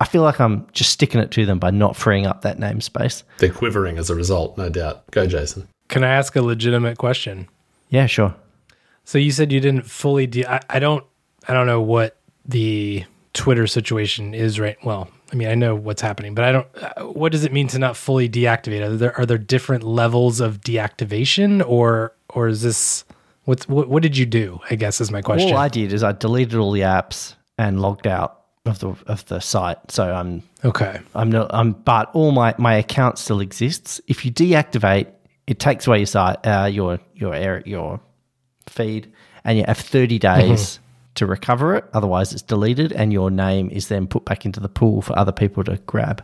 I 0.00 0.04
feel 0.04 0.22
like 0.22 0.40
I'm 0.40 0.66
just 0.72 0.90
sticking 0.90 1.20
it 1.20 1.30
to 1.32 1.46
them 1.46 1.58
by 1.58 1.70
not 1.70 1.96
freeing 1.96 2.26
up 2.26 2.42
that 2.42 2.58
namespace. 2.58 3.22
They're 3.38 3.50
quivering 3.50 3.96
as 3.98 4.10
a 4.10 4.14
result, 4.14 4.58
no 4.58 4.68
doubt. 4.68 5.10
Go, 5.10 5.26
Jason. 5.26 5.68
Can 5.88 6.04
I 6.04 6.08
ask 6.08 6.36
a 6.36 6.42
legitimate 6.42 6.98
question? 6.98 7.48
Yeah, 7.88 8.06
sure. 8.06 8.34
So 9.04 9.18
you 9.18 9.30
said 9.30 9.52
you 9.52 9.60
didn't 9.60 9.86
fully. 9.86 10.26
De- 10.26 10.44
I, 10.44 10.60
I 10.68 10.78
don't. 10.78 11.04
I 11.48 11.54
don't 11.54 11.66
know 11.66 11.80
what 11.80 12.16
the 12.44 13.04
Twitter 13.32 13.66
situation 13.66 14.34
is 14.34 14.58
right. 14.58 14.76
Well, 14.84 15.08
I 15.32 15.36
mean, 15.36 15.48
I 15.48 15.54
know 15.54 15.74
what's 15.74 16.02
happening, 16.02 16.34
but 16.34 16.44
I 16.44 16.52
don't. 16.52 16.66
Uh, 16.76 17.04
what 17.04 17.32
does 17.32 17.44
it 17.44 17.52
mean 17.52 17.68
to 17.68 17.78
not 17.78 17.96
fully 17.96 18.28
deactivate? 18.28 18.82
Are 18.82 18.96
there 18.96 19.16
are 19.18 19.24
there 19.24 19.38
different 19.38 19.84
levels 19.84 20.40
of 20.40 20.60
deactivation, 20.60 21.66
or 21.66 22.12
or 22.30 22.48
is 22.48 22.62
this 22.62 23.04
what's 23.44 23.68
what? 23.68 23.88
What 23.88 24.02
did 24.02 24.16
you 24.16 24.26
do? 24.26 24.60
I 24.68 24.74
guess 24.74 25.00
is 25.00 25.10
my 25.10 25.22
question. 25.22 25.52
All 25.52 25.58
I 25.58 25.68
did 25.68 25.92
is 25.92 26.02
I 26.02 26.12
deleted 26.12 26.58
all 26.58 26.72
the 26.72 26.80
apps 26.80 27.34
and 27.56 27.80
logged 27.80 28.06
out 28.06 28.42
of 28.66 28.78
the 28.78 28.94
of 29.06 29.24
the 29.26 29.40
site. 29.40 29.90
So 29.90 30.12
I'm 30.12 30.42
okay. 30.64 31.00
I'm 31.14 31.30
not. 31.30 31.50
I'm 31.52 31.72
but 31.72 32.10
all 32.14 32.32
my 32.32 32.54
my 32.58 32.74
account 32.74 33.18
still 33.18 33.40
exists. 33.40 34.00
If 34.06 34.24
you 34.24 34.32
deactivate, 34.32 35.08
it 35.46 35.58
takes 35.58 35.86
away 35.86 35.98
your 35.98 36.06
site, 36.06 36.44
uh, 36.46 36.68
your 36.70 36.98
your 37.14 37.34
air, 37.34 37.62
your 37.64 38.00
feed, 38.68 39.12
and 39.44 39.58
you 39.58 39.64
have 39.66 39.78
30 39.78 40.18
mm-hmm. 40.18 40.40
days 40.40 40.80
to 41.14 41.26
recover 41.26 41.74
it. 41.76 41.84
Otherwise, 41.92 42.32
it's 42.32 42.42
deleted, 42.42 42.92
and 42.92 43.12
your 43.12 43.30
name 43.30 43.70
is 43.70 43.88
then 43.88 44.06
put 44.06 44.24
back 44.24 44.44
into 44.44 44.60
the 44.60 44.68
pool 44.68 45.02
for 45.02 45.18
other 45.18 45.32
people 45.32 45.64
to 45.64 45.76
grab. 45.86 46.22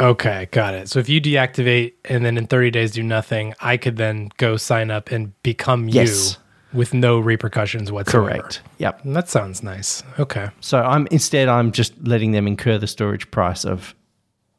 Okay, 0.00 0.48
got 0.52 0.74
it. 0.74 0.88
So 0.88 1.00
if 1.00 1.08
you 1.08 1.20
deactivate 1.20 1.94
and 2.04 2.24
then 2.24 2.38
in 2.38 2.46
30 2.46 2.70
days 2.70 2.92
do 2.92 3.02
nothing, 3.02 3.54
I 3.60 3.76
could 3.76 3.96
then 3.96 4.30
go 4.36 4.56
sign 4.56 4.90
up 4.90 5.10
and 5.10 5.40
become 5.42 5.88
Yes. 5.88 6.38
you 6.38 6.47
with 6.72 6.92
no 6.92 7.18
repercussions 7.18 7.90
whatsoever. 7.90 8.28
Correct. 8.28 8.62
Yep. 8.78 9.02
That 9.04 9.28
sounds 9.28 9.62
nice. 9.62 10.02
Okay. 10.18 10.48
So 10.60 10.78
I'm 10.78 11.06
instead 11.10 11.48
I'm 11.48 11.72
just 11.72 11.94
letting 12.06 12.32
them 12.32 12.46
incur 12.46 12.78
the 12.78 12.86
storage 12.86 13.30
price 13.30 13.64
of 13.64 13.94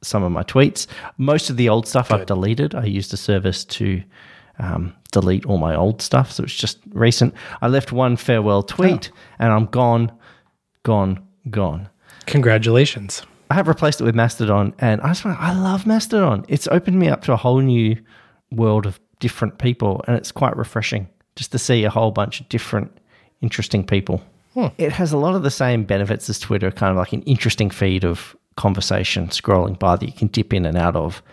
some 0.01 0.23
of 0.23 0.31
my 0.31 0.43
tweets. 0.43 0.87
Most 1.17 1.49
of 1.49 1.57
the 1.57 1.69
old 1.69 1.87
stuff 1.87 2.11
I've 2.11 2.25
deleted. 2.25 2.73
I 2.73 2.85
used 2.85 3.13
a 3.13 3.17
service 3.17 3.65
to 3.65 4.01
um, 4.59 4.93
delete 5.11 5.45
all 5.45 5.57
my 5.57 5.75
old 5.75 6.01
stuff, 6.01 6.31
so 6.31 6.43
it's 6.43 6.55
just 6.55 6.79
recent. 6.91 7.33
I 7.61 7.67
left 7.67 7.91
one 7.91 8.17
farewell 8.17 8.63
tweet, 8.63 9.11
and 9.39 9.51
I'm 9.51 9.65
gone, 9.65 10.11
gone, 10.83 11.25
gone. 11.49 11.89
Congratulations. 12.25 13.23
I 13.49 13.55
have 13.55 13.67
replaced 13.67 13.99
it 13.99 14.03
with 14.03 14.15
Mastodon, 14.15 14.73
and 14.79 15.01
I 15.01 15.09
just 15.09 15.25
want, 15.25 15.39
I 15.39 15.53
love 15.53 15.87
Mastodon. 15.87 16.45
It's 16.47 16.67
opened 16.67 16.99
me 16.99 17.09
up 17.09 17.23
to 17.23 17.33
a 17.33 17.37
whole 17.37 17.59
new 17.59 17.97
world 18.51 18.85
of 18.85 18.99
different 19.19 19.57
people, 19.57 20.03
and 20.07 20.15
it's 20.15 20.31
quite 20.31 20.55
refreshing 20.55 21.09
just 21.35 21.51
to 21.51 21.59
see 21.59 21.83
a 21.83 21.89
whole 21.89 22.11
bunch 22.11 22.41
of 22.41 22.49
different, 22.49 22.97
interesting 23.41 23.85
people. 23.85 24.21
It 24.77 24.91
has 24.91 25.13
a 25.13 25.17
lot 25.17 25.35
of 25.35 25.43
the 25.43 25.51
same 25.51 25.85
benefits 25.85 26.29
as 26.29 26.37
Twitter, 26.39 26.69
kind 26.69 26.91
of 26.91 26.97
like 26.97 27.13
an 27.13 27.21
interesting 27.21 27.69
feed 27.69 28.03
of 28.03 28.35
conversation 28.57 29.27
scrolling 29.27 29.79
by 29.79 29.95
that 29.95 30.05
you 30.05 30.11
can 30.11 30.27
dip 30.27 30.53
in 30.53 30.65
and 30.65 30.77
out 30.77 30.95
of. 30.95 31.23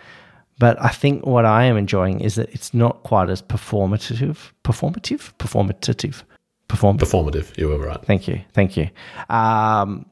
But 0.59 0.81
I 0.81 0.89
think 0.89 1.25
what 1.25 1.45
I 1.45 1.65
am 1.65 1.77
enjoying 1.77 2.21
is 2.21 2.35
that 2.35 2.49
it's 2.53 2.73
not 2.73 3.03
quite 3.03 3.29
as 3.29 3.41
performative, 3.41 4.51
performative, 4.63 5.33
performative, 5.37 6.23
perform. 6.67 6.97
Performative, 6.97 7.57
you 7.57 7.67
were 7.67 7.77
right. 7.77 8.01
Thank 8.05 8.27
you. 8.27 8.41
Thank 8.53 8.77
you. 8.77 8.89
Um, 9.29 10.05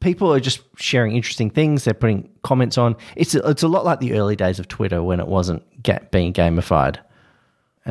people 0.00 0.32
are 0.32 0.40
just 0.40 0.60
sharing 0.76 1.16
interesting 1.16 1.50
things. 1.50 1.84
They're 1.84 1.94
putting 1.94 2.28
comments 2.42 2.78
on. 2.78 2.96
It's 3.16 3.34
a, 3.34 3.48
it's 3.48 3.62
a 3.62 3.68
lot 3.68 3.84
like 3.84 4.00
the 4.00 4.14
early 4.14 4.36
days 4.36 4.58
of 4.58 4.68
Twitter 4.68 5.02
when 5.02 5.18
it 5.18 5.28
wasn't 5.28 5.62
get, 5.82 6.10
being 6.10 6.32
gamified. 6.32 6.98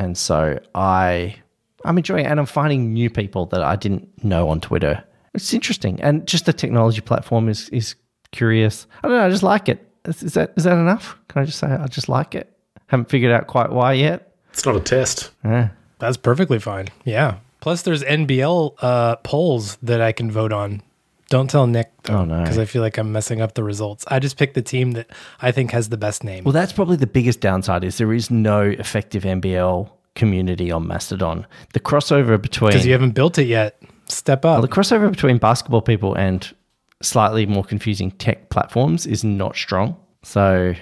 And 0.00 0.16
so 0.16 0.58
I 0.74 1.36
I'm 1.84 1.98
enjoying 1.98 2.24
it, 2.24 2.30
and 2.30 2.40
I'm 2.40 2.46
finding 2.46 2.94
new 2.94 3.10
people 3.10 3.44
that 3.46 3.62
I 3.62 3.76
didn't 3.76 4.24
know 4.24 4.48
on 4.48 4.60
Twitter. 4.60 5.04
It's 5.34 5.52
interesting, 5.52 6.00
and 6.00 6.26
just 6.26 6.46
the 6.46 6.54
technology 6.54 7.02
platform 7.02 7.50
is 7.50 7.68
is 7.68 7.96
curious. 8.32 8.86
I 9.02 9.08
don't 9.08 9.18
know. 9.18 9.26
I 9.26 9.30
just 9.30 9.42
like 9.42 9.68
it. 9.68 9.86
Is, 10.06 10.22
is 10.22 10.32
that 10.34 10.54
is 10.56 10.64
that 10.64 10.78
enough? 10.78 11.18
Can 11.28 11.42
I 11.42 11.44
just 11.44 11.58
say 11.58 11.66
I 11.66 11.86
just 11.86 12.08
like 12.08 12.34
it? 12.34 12.50
Haven't 12.86 13.10
figured 13.10 13.30
out 13.30 13.46
quite 13.46 13.70
why 13.70 13.92
yet. 13.92 14.32
It's 14.52 14.64
not 14.64 14.74
a 14.74 14.80
test. 14.80 15.30
Yeah. 15.44 15.68
That's 15.98 16.16
perfectly 16.16 16.58
fine. 16.58 16.88
Yeah. 17.04 17.36
Plus, 17.60 17.82
there's 17.82 18.02
NBL 18.02 18.76
uh, 18.80 19.16
polls 19.16 19.76
that 19.82 20.00
I 20.00 20.12
can 20.12 20.30
vote 20.30 20.52
on. 20.52 20.82
Don't 21.30 21.48
tell 21.48 21.66
Nick, 21.66 21.90
though, 22.02 22.18
Oh, 22.18 22.24
no. 22.26 22.42
because 22.42 22.58
I 22.58 22.64
feel 22.66 22.82
like 22.82 22.98
I'm 22.98 23.10
messing 23.12 23.40
up 23.40 23.54
the 23.54 23.62
results. 23.64 24.04
I 24.08 24.18
just 24.18 24.36
picked 24.36 24.54
the 24.54 24.62
team 24.62 24.92
that 24.92 25.08
I 25.40 25.50
think 25.52 25.70
has 25.70 25.88
the 25.88 25.96
best 25.96 26.22
name. 26.24 26.44
Well, 26.44 26.52
that's 26.52 26.72
probably 26.72 26.96
the 26.96 27.06
biggest 27.06 27.40
downside 27.40 27.84
is 27.84 27.96
there 27.98 28.12
is 28.12 28.30
no 28.30 28.62
effective 28.62 29.22
NBL 29.22 29.90
community 30.16 30.70
on 30.70 30.86
Mastodon. 30.86 31.46
The 31.72 31.80
crossover 31.80 32.40
between 32.40 32.72
Because 32.72 32.84
you 32.84 32.92
haven't 32.92 33.12
built 33.12 33.38
it 33.38 33.46
yet. 33.46 33.80
Step 34.06 34.44
up. 34.44 34.54
well, 34.54 34.62
the 34.62 34.68
crossover 34.68 35.08
between 35.10 35.38
basketball 35.38 35.82
people 35.82 36.14
and 36.16 36.52
slightly 37.00 37.46
more 37.46 37.62
confusing 37.64 38.10
tech 38.10 38.50
platforms 38.50 39.06
is 39.06 39.22
not 39.24 39.54
strong. 39.56 39.96
So 40.24 40.74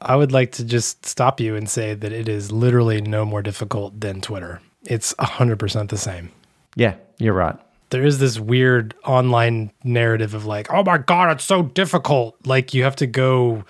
I 0.00 0.14
would 0.14 0.30
like 0.30 0.52
to 0.52 0.64
just 0.64 1.04
stop 1.04 1.40
you 1.40 1.56
and 1.56 1.68
say 1.68 1.94
that 1.94 2.12
it 2.12 2.28
is 2.28 2.52
literally 2.52 3.00
no 3.02 3.24
more 3.24 3.42
difficult 3.42 4.00
than 4.00 4.20
Twitter. 4.20 4.60
It's 4.84 5.12
100% 5.14 5.88
the 5.88 5.98
same. 5.98 6.30
yeah, 6.76 6.94
you're 7.18 7.34
right. 7.34 7.56
There 7.90 8.04
is 8.04 8.18
this 8.18 8.38
weird 8.38 8.94
online 9.04 9.70
narrative 9.84 10.34
of 10.34 10.44
like, 10.44 10.72
oh 10.72 10.82
my 10.82 10.98
God, 10.98 11.30
it's 11.30 11.44
so 11.44 11.62
difficult. 11.62 12.36
Like 12.44 12.74
you 12.74 12.82
have 12.84 12.96
to 12.96 13.06
go 13.06 13.64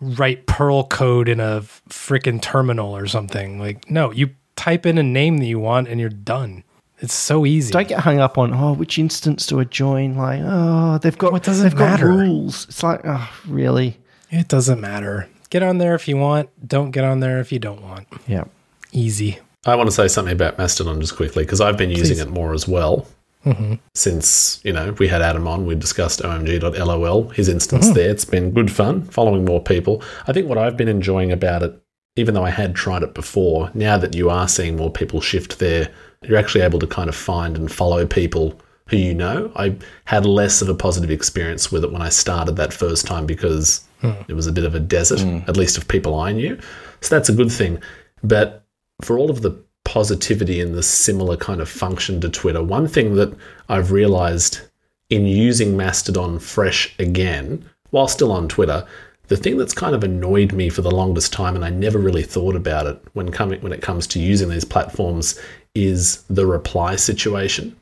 write 0.00 0.46
Perl 0.46 0.84
code 0.84 1.28
in 1.28 1.40
a 1.40 1.62
freaking 1.88 2.40
terminal 2.40 2.96
or 2.96 3.06
something. 3.06 3.58
Like, 3.58 3.90
no, 3.90 4.12
you 4.12 4.30
type 4.56 4.86
in 4.86 4.98
a 4.98 5.02
name 5.02 5.38
that 5.38 5.46
you 5.46 5.58
want 5.58 5.88
and 5.88 5.98
you're 6.00 6.08
done. 6.08 6.62
It's 6.98 7.14
so 7.14 7.44
easy. 7.44 7.72
Don't 7.72 7.88
get 7.88 8.00
hung 8.00 8.20
up 8.20 8.38
on 8.38 8.54
oh 8.54 8.72
which 8.72 8.98
instance 8.98 9.46
do 9.46 9.60
I 9.60 9.64
join? 9.64 10.16
Like 10.16 10.40
oh 10.42 10.98
they've 10.98 11.16
got 11.16 11.32
What 11.32 11.42
does 11.42 11.60
it 11.60 11.64
they've 11.64 11.76
got 11.76 12.00
rules. 12.00 12.64
It's 12.68 12.82
like 12.82 13.00
oh 13.04 13.30
really 13.46 13.98
it 14.30 14.48
doesn't 14.48 14.80
matter. 14.80 15.28
Get 15.50 15.62
on 15.62 15.78
there 15.78 15.94
if 15.94 16.08
you 16.08 16.16
want. 16.16 16.48
Don't 16.66 16.90
get 16.92 17.04
on 17.04 17.20
there 17.20 17.38
if 17.38 17.52
you 17.52 17.58
don't 17.58 17.82
want. 17.82 18.06
yeah. 18.26 18.44
Easy. 18.92 19.38
I 19.66 19.74
want 19.74 19.88
to 19.88 19.94
say 19.94 20.08
something 20.08 20.32
about 20.32 20.58
Mastodon 20.58 21.00
just 21.00 21.16
quickly 21.16 21.44
because 21.44 21.60
I've 21.60 21.76
been 21.76 21.90
using 21.90 22.18
it 22.18 22.30
more 22.30 22.54
as 22.54 22.66
well. 22.66 23.06
Mm-hmm. 23.46 23.74
Since, 23.94 24.60
you 24.64 24.72
know, 24.72 24.92
we 24.98 25.06
had 25.06 25.22
Adam 25.22 25.46
on, 25.46 25.66
we 25.66 25.76
discussed 25.76 26.20
omg.lol, 26.20 27.32
his 27.32 27.48
instance 27.48 27.90
mm. 27.90 27.94
there. 27.94 28.10
It's 28.10 28.24
been 28.24 28.50
good 28.50 28.72
fun 28.72 29.02
following 29.04 29.44
more 29.44 29.62
people. 29.62 30.02
I 30.26 30.32
think 30.32 30.48
what 30.48 30.58
I've 30.58 30.76
been 30.76 30.88
enjoying 30.88 31.30
about 31.30 31.62
it, 31.62 31.80
even 32.16 32.34
though 32.34 32.44
I 32.44 32.50
had 32.50 32.74
tried 32.74 33.04
it 33.04 33.14
before, 33.14 33.70
now 33.72 33.98
that 33.98 34.14
you 34.14 34.28
are 34.30 34.48
seeing 34.48 34.76
more 34.76 34.90
people 34.90 35.20
shift 35.20 35.60
there, 35.60 35.90
you're 36.22 36.38
actually 36.38 36.62
able 36.62 36.80
to 36.80 36.86
kind 36.88 37.08
of 37.08 37.14
find 37.14 37.56
and 37.56 37.70
follow 37.70 38.04
people 38.04 38.60
who 38.88 38.96
you 38.96 39.14
know. 39.14 39.52
I 39.56 39.76
had 40.06 40.26
less 40.26 40.62
of 40.62 40.68
a 40.68 40.74
positive 40.74 41.10
experience 41.10 41.70
with 41.70 41.84
it 41.84 41.92
when 41.92 42.02
I 42.02 42.08
started 42.08 42.56
that 42.56 42.72
first 42.72 43.06
time 43.06 43.26
because 43.26 43.84
hmm. 44.00 44.12
it 44.28 44.34
was 44.34 44.46
a 44.46 44.52
bit 44.52 44.64
of 44.64 44.74
a 44.74 44.80
desert, 44.80 45.20
hmm. 45.20 45.38
at 45.48 45.56
least 45.56 45.76
of 45.76 45.88
people 45.88 46.18
I 46.18 46.32
knew. 46.32 46.58
So 47.00 47.14
that's 47.14 47.28
a 47.28 47.34
good 47.34 47.52
thing. 47.52 47.80
But 48.22 48.64
for 49.02 49.18
all 49.18 49.30
of 49.30 49.42
the 49.42 49.62
positivity 49.96 50.60
and 50.60 50.74
the 50.74 50.82
similar 50.82 51.38
kind 51.38 51.58
of 51.58 51.70
function 51.70 52.20
to 52.20 52.28
Twitter, 52.28 52.62
one 52.62 52.86
thing 52.86 53.14
that 53.14 53.34
I've 53.70 53.92
realized 53.92 54.60
in 55.08 55.24
using 55.24 55.74
Mastodon 55.74 56.38
fresh 56.38 56.94
again, 56.98 57.64
while 57.92 58.06
still 58.06 58.30
on 58.30 58.46
Twitter, 58.46 58.86
the 59.28 59.38
thing 59.38 59.56
that's 59.56 59.72
kind 59.72 59.94
of 59.94 60.04
annoyed 60.04 60.52
me 60.52 60.68
for 60.68 60.82
the 60.82 60.90
longest 60.90 61.32
time, 61.32 61.54
and 61.56 61.64
I 61.64 61.70
never 61.70 61.98
really 61.98 62.22
thought 62.22 62.54
about 62.54 62.86
it 62.86 63.02
when 63.14 63.32
coming 63.32 63.58
when 63.62 63.72
it 63.72 63.80
comes 63.80 64.06
to 64.08 64.20
using 64.20 64.50
these 64.50 64.66
platforms, 64.66 65.40
is 65.74 66.22
the 66.28 66.44
reply 66.44 66.96
situation. 66.96 67.74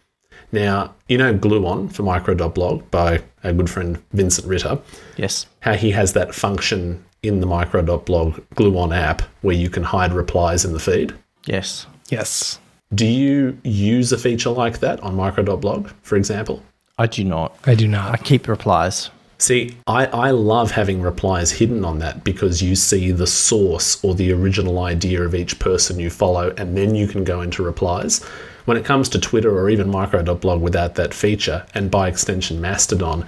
Now, 0.53 0.95
you 1.09 1.19
know 1.19 1.35
Gluon 1.35 1.93
for 1.93 2.05
micro.blog 2.05 2.93
by 2.93 3.25
our 3.43 3.53
good 3.53 3.69
friend 3.69 4.01
Vincent 4.13 4.47
Ritter 4.47 4.79
Yes. 5.17 5.47
how 5.61 5.75
he 5.75 5.91
has 5.91 6.13
that 6.13 6.33
function 6.33 7.05
in 7.25 7.41
the 7.41 7.47
micro.blog 7.47 8.39
Gluon 8.55 8.97
app 8.97 9.23
where 9.43 9.57
you 9.57 9.69
can 9.69 9.83
hide 9.83 10.13
replies 10.13 10.65
in 10.65 10.75
the 10.75 10.79
feed. 10.79 11.13
Yes. 11.47 11.89
Yes. 12.15 12.61
Do 12.95 13.07
you 13.07 13.59
use 13.65 14.13
a 14.13 14.19
feature 14.19 14.51
like 14.51 14.79
that 14.79 15.01
on 15.01 15.17
micro.blog, 15.17 15.89
for 16.03 16.15
example? 16.15 16.63
I 16.97 17.09
do 17.09 17.25
not. 17.25 17.57
I 17.65 17.75
do 17.75 17.89
not. 17.89 18.13
I 18.13 18.17
keep 18.19 18.47
replies. 18.47 19.11
See, 19.39 19.77
I, 19.89 20.07
I 20.07 20.31
love 20.31 20.71
having 20.71 21.03
replies 21.03 21.51
hidden 21.51 21.85
on 21.85 21.99
that 21.99 22.23
because 22.23 22.63
you 22.63 22.77
see 22.77 23.11
the 23.11 23.27
source 23.27 24.03
or 24.05 24.15
the 24.15 24.31
original 24.31 24.79
idea 24.79 25.23
of 25.23 25.35
each 25.35 25.59
person 25.59 25.99
you 25.99 26.09
follow, 26.09 26.55
and 26.57 26.77
then 26.77 26.95
you 26.95 27.09
can 27.09 27.25
go 27.25 27.41
into 27.41 27.65
replies. 27.65 28.23
When 28.65 28.77
it 28.77 28.85
comes 28.85 29.09
to 29.09 29.19
Twitter 29.19 29.51
or 29.51 29.69
even 29.69 29.91
micro.blog 29.91 30.63
without 30.63 30.95
that 30.95 31.13
feature, 31.13 31.67
and 31.75 31.91
by 31.91 32.07
extension 32.07 32.61
Mastodon, 32.61 33.27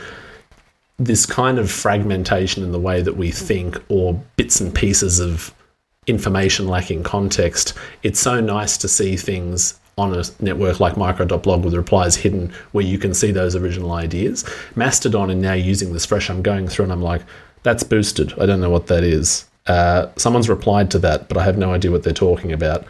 this 0.96 1.26
kind 1.26 1.58
of 1.58 1.72
fragmentation 1.72 2.62
in 2.62 2.70
the 2.70 2.78
way 2.78 3.02
that 3.02 3.16
we 3.16 3.32
think 3.32 3.82
or 3.88 4.22
bits 4.36 4.60
and 4.60 4.72
pieces 4.72 5.18
of 5.18 5.52
information 6.06 6.68
lacking 6.68 7.02
context, 7.02 7.74
it's 8.02 8.20
so 8.20 8.40
nice 8.40 8.76
to 8.78 8.88
see 8.88 9.16
things 9.16 9.78
on 9.98 10.14
a 10.14 10.22
network 10.40 10.78
like 10.78 10.96
micro.blog 10.96 11.64
with 11.64 11.74
replies 11.74 12.16
hidden 12.16 12.52
where 12.72 12.84
you 12.84 12.98
can 12.98 13.14
see 13.14 13.32
those 13.32 13.56
original 13.56 13.92
ideas. 13.92 14.44
Mastodon 14.74 15.30
and 15.30 15.40
now 15.40 15.54
using 15.54 15.92
this 15.92 16.04
fresh, 16.04 16.28
I'm 16.28 16.42
going 16.42 16.68
through 16.68 16.84
and 16.84 16.92
I'm 16.92 17.02
like, 17.02 17.22
that's 17.62 17.82
boosted. 17.82 18.38
I 18.38 18.46
don't 18.46 18.60
know 18.60 18.70
what 18.70 18.88
that 18.88 19.02
is. 19.02 19.46
Uh, 19.66 20.08
someone's 20.16 20.48
replied 20.48 20.90
to 20.92 20.98
that, 21.00 21.28
but 21.28 21.38
I 21.38 21.44
have 21.44 21.58
no 21.58 21.72
idea 21.72 21.90
what 21.90 22.02
they're 22.02 22.12
talking 22.12 22.52
about. 22.52 22.84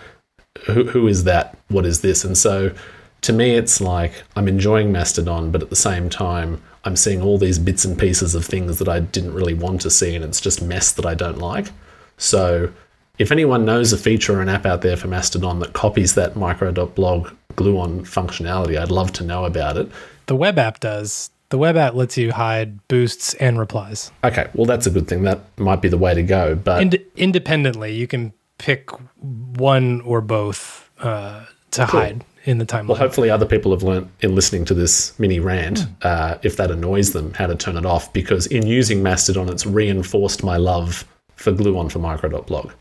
Who, 0.64 0.84
who 0.84 1.06
is 1.06 1.24
that? 1.24 1.56
What 1.68 1.86
is 1.86 2.00
this? 2.00 2.24
And 2.24 2.36
so 2.36 2.74
to 3.22 3.32
me, 3.32 3.54
it's 3.54 3.80
like 3.80 4.12
I'm 4.34 4.48
enjoying 4.48 4.92
Mastodon, 4.92 5.50
but 5.50 5.62
at 5.62 5.70
the 5.70 5.76
same 5.76 6.08
time, 6.08 6.62
I'm 6.84 6.96
seeing 6.96 7.22
all 7.22 7.38
these 7.38 7.58
bits 7.58 7.84
and 7.84 7.98
pieces 7.98 8.34
of 8.34 8.44
things 8.44 8.78
that 8.78 8.88
I 8.88 9.00
didn't 9.00 9.34
really 9.34 9.54
want 9.54 9.80
to 9.82 9.90
see, 9.90 10.14
and 10.14 10.24
it's 10.24 10.40
just 10.40 10.62
mess 10.62 10.92
that 10.92 11.06
I 11.06 11.14
don't 11.14 11.38
like. 11.38 11.72
So, 12.18 12.70
if 13.18 13.32
anyone 13.32 13.64
knows 13.64 13.92
a 13.92 13.98
feature 13.98 14.38
or 14.38 14.42
an 14.42 14.48
app 14.48 14.66
out 14.66 14.82
there 14.82 14.96
for 14.96 15.08
Mastodon 15.08 15.58
that 15.60 15.72
copies 15.72 16.14
that 16.14 16.36
micro.blog 16.36 17.28
Gluon 17.54 18.02
functionality, 18.02 18.78
I'd 18.78 18.90
love 18.90 19.12
to 19.14 19.24
know 19.24 19.44
about 19.44 19.76
it. 19.76 19.90
The 20.26 20.36
web 20.36 20.58
app 20.58 20.80
does. 20.80 21.30
The 21.48 21.58
web 21.58 21.76
app 21.76 21.94
lets 21.94 22.18
you 22.18 22.32
hide 22.32 22.86
boosts 22.88 23.34
and 23.34 23.58
replies 23.58 24.10
Okay, 24.24 24.48
well, 24.54 24.66
that's 24.66 24.86
a 24.86 24.90
good 24.90 25.06
thing. 25.08 25.22
That 25.22 25.40
might 25.58 25.80
be 25.80 25.88
the 25.88 25.96
way 25.98 26.12
to 26.12 26.22
go. 26.22 26.56
But 26.56 26.82
Ind- 26.82 26.98
independently. 27.16 27.94
You 27.94 28.06
can 28.08 28.32
pick 28.58 28.90
one 29.20 30.00
or 30.00 30.20
both 30.20 30.90
uh, 30.98 31.44
to 31.70 31.86
hide 31.86 32.24
in 32.44 32.58
the 32.58 32.66
timeline. 32.66 32.88
Well, 32.88 32.98
hopefully, 32.98 33.30
other 33.30 33.46
people 33.46 33.70
have 33.72 33.82
learnt 33.84 34.08
in 34.22 34.34
listening 34.34 34.64
to 34.66 34.74
this 34.74 35.16
mini 35.20 35.38
rant, 35.40 35.80
Hmm. 35.80 35.92
uh, 36.02 36.38
if 36.42 36.56
that 36.56 36.70
annoys 36.72 37.12
them, 37.12 37.32
how 37.34 37.46
to 37.46 37.54
turn 37.54 37.76
it 37.76 37.86
off. 37.86 38.12
Because 38.12 38.46
in 38.48 38.66
using 38.66 39.02
Mastodon, 39.02 39.48
it's 39.48 39.64
reinforced 39.66 40.42
my 40.42 40.56
love 40.56 41.04
for 41.36 41.52
Gluon 41.52 41.90
for 41.90 41.98
Micro.blog 42.00 42.72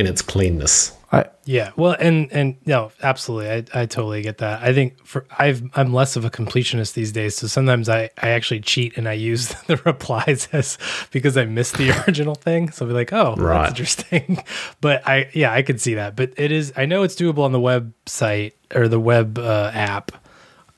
in 0.00 0.06
its 0.08 0.22
cleanness. 0.22 0.96
I, 1.12 1.24
Yeah, 1.44 1.72
well, 1.76 1.96
and 1.98 2.30
and 2.32 2.56
no, 2.66 2.92
absolutely, 3.02 3.50
I, 3.50 3.82
I 3.82 3.86
totally 3.86 4.22
get 4.22 4.38
that. 4.38 4.62
I 4.62 4.72
think 4.72 5.04
for 5.04 5.26
I've 5.40 5.60
I'm 5.74 5.92
less 5.92 6.14
of 6.14 6.24
a 6.24 6.30
completionist 6.30 6.94
these 6.94 7.10
days, 7.10 7.36
so 7.36 7.48
sometimes 7.48 7.88
I 7.88 8.10
I 8.22 8.28
actually 8.30 8.60
cheat 8.60 8.96
and 8.96 9.08
I 9.08 9.14
use 9.14 9.48
the 9.66 9.76
replies 9.78 10.48
as 10.52 10.78
because 11.10 11.36
I 11.36 11.46
missed 11.46 11.76
the 11.78 11.90
original 12.06 12.36
thing. 12.36 12.70
So 12.70 12.84
I'll 12.84 12.88
be 12.90 12.94
like, 12.94 13.12
oh, 13.12 13.34
Right. 13.36 13.58
that's 13.66 13.70
interesting. 13.70 14.38
But 14.80 15.02
I 15.06 15.28
yeah, 15.34 15.52
I 15.52 15.62
could 15.62 15.80
see 15.80 15.94
that. 15.94 16.14
But 16.14 16.32
it 16.36 16.52
is 16.52 16.72
I 16.76 16.86
know 16.86 17.02
it's 17.02 17.16
doable 17.16 17.40
on 17.44 17.50
the 17.50 17.58
website 17.58 18.52
or 18.74 18.86
the 18.86 19.00
web 19.00 19.36
uh, 19.38 19.70
app. 19.74 20.12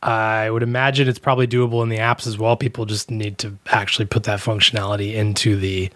I 0.02 0.50
would 0.50 0.62
imagine 0.64 1.08
it's 1.08 1.18
probably 1.20 1.46
doable 1.46 1.82
in 1.82 1.88
the 1.90 1.98
apps 1.98 2.26
as 2.26 2.36
well. 2.38 2.56
People 2.56 2.86
just 2.86 3.10
need 3.10 3.36
to 3.38 3.56
actually 3.66 4.06
put 4.06 4.24
that 4.24 4.40
functionality 4.40 5.12
into 5.14 5.56
the 5.56 5.90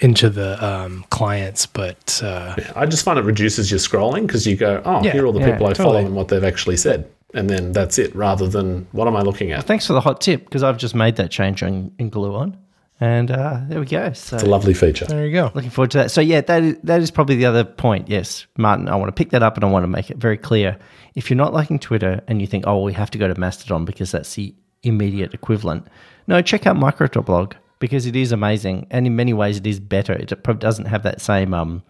into 0.00 0.28
the 0.30 0.62
um, 0.64 1.04
clients. 1.10 1.66
But 1.66 2.20
uh, 2.24 2.56
I 2.74 2.86
just 2.86 3.04
find 3.04 3.18
it 3.18 3.22
reduces 3.24 3.70
your 3.70 3.80
scrolling 3.80 4.26
because 4.26 4.46
you 4.46 4.56
go, 4.56 4.82
oh, 4.84 5.02
Yeah, 5.02 5.12
here 5.12 5.24
are 5.24 5.26
all 5.26 5.32
the 5.32 5.40
yeah, 5.40 5.52
people 5.52 5.66
I 5.66 5.74
follow 5.74 5.96
and 5.98 6.14
what 6.14 6.28
they've 6.28 6.44
actually 6.44 6.76
said. 6.76 7.10
And 7.34 7.50
then 7.50 7.72
that's 7.72 7.98
it, 7.98 8.14
rather 8.14 8.46
than 8.48 8.86
what 8.92 9.08
am 9.08 9.16
I 9.16 9.20
looking 9.22 9.52
at? 9.52 9.64
thanks 9.64 9.86
for 9.86 9.92
the 9.92 10.00
hot 10.00 10.20
tip 10.20 10.44
because 10.44 10.62
I've 10.62 10.78
just 10.78 10.94
made 10.94 11.16
that 11.16 11.30
change 11.30 11.62
on 11.62 11.92
in 11.98 12.10
Gluon, 12.10 12.56
and 12.98 13.30
uh, 13.30 13.60
there 13.68 13.78
we 13.80 13.84
go. 13.84 14.12
So 14.14 14.36
It's 14.36 14.44
a 14.44 14.48
lovely 14.48 14.72
feature. 14.72 15.04
there 15.04 15.26
you 15.26 15.32
go. 15.32 15.50
looking 15.54 15.68
forward 15.70 15.90
to 15.90 15.98
that. 15.98 16.10
So 16.10 16.20
yeah, 16.22 16.40
that 16.42 16.62
is, 16.62 16.76
that 16.84 17.02
is 17.02 17.10
probably 17.10 17.36
the 17.36 17.44
other 17.44 17.64
point. 17.64 18.08
Yes, 18.08 18.46
Martin, 18.56 18.88
I 18.88 18.94
want 18.96 19.08
to 19.08 19.12
pick 19.12 19.30
that 19.30 19.42
up 19.42 19.56
and 19.56 19.64
I 19.64 19.68
want 19.68 19.82
to 19.82 19.88
make 19.88 20.08
it 20.10 20.16
very 20.16 20.38
clear. 20.38 20.78
If 21.14 21.28
you're 21.28 21.36
not 21.36 21.52
liking 21.52 21.78
Twitter 21.78 22.22
and 22.26 22.40
you 22.40 22.46
think, 22.46 22.64
oh, 22.66 22.80
we 22.82 22.94
have 22.94 23.10
to 23.10 23.18
go 23.18 23.28
to 23.28 23.38
Mastodon 23.38 23.84
because 23.84 24.12
that's 24.12 24.34
the 24.34 24.54
immediate 24.82 25.34
equivalent, 25.34 25.86
no, 26.28 26.40
check 26.40 26.66
out 26.66 26.76
Micro.blog 26.76 27.54
because 27.78 28.06
it 28.06 28.16
is 28.16 28.32
amazing 28.32 28.86
and 28.90 29.06
in 29.06 29.16
many 29.16 29.32
ways 29.32 29.58
it 29.58 29.66
is 29.66 29.80
better. 29.80 30.12
It 30.12 30.28
probably 30.42 30.60
doesn't 30.60 30.86
have 30.86 31.02
that 31.02 31.20
same 31.20 31.52
um, 31.54 31.82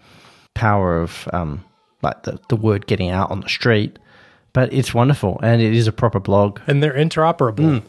power 0.55 1.01
of 1.01 1.29
um, 1.33 1.65
like 2.03 2.23
the, 2.25 2.39
the 2.49 2.57
word 2.57 2.87
getting 2.87 3.11
out 3.11 3.31
on 3.31 3.41
the 3.41 3.49
street, 3.49 3.99
but 4.53 4.73
it's 4.73 4.93
wonderful 4.95 5.39
and 5.43 5.63
it 5.63 5.75
is 5.75 5.87
a 5.87 5.93
proper 5.93 6.21
blog. 6.21 6.61
and 6.67 6.83
they're 6.83 6.95
interoperable. 6.95 7.83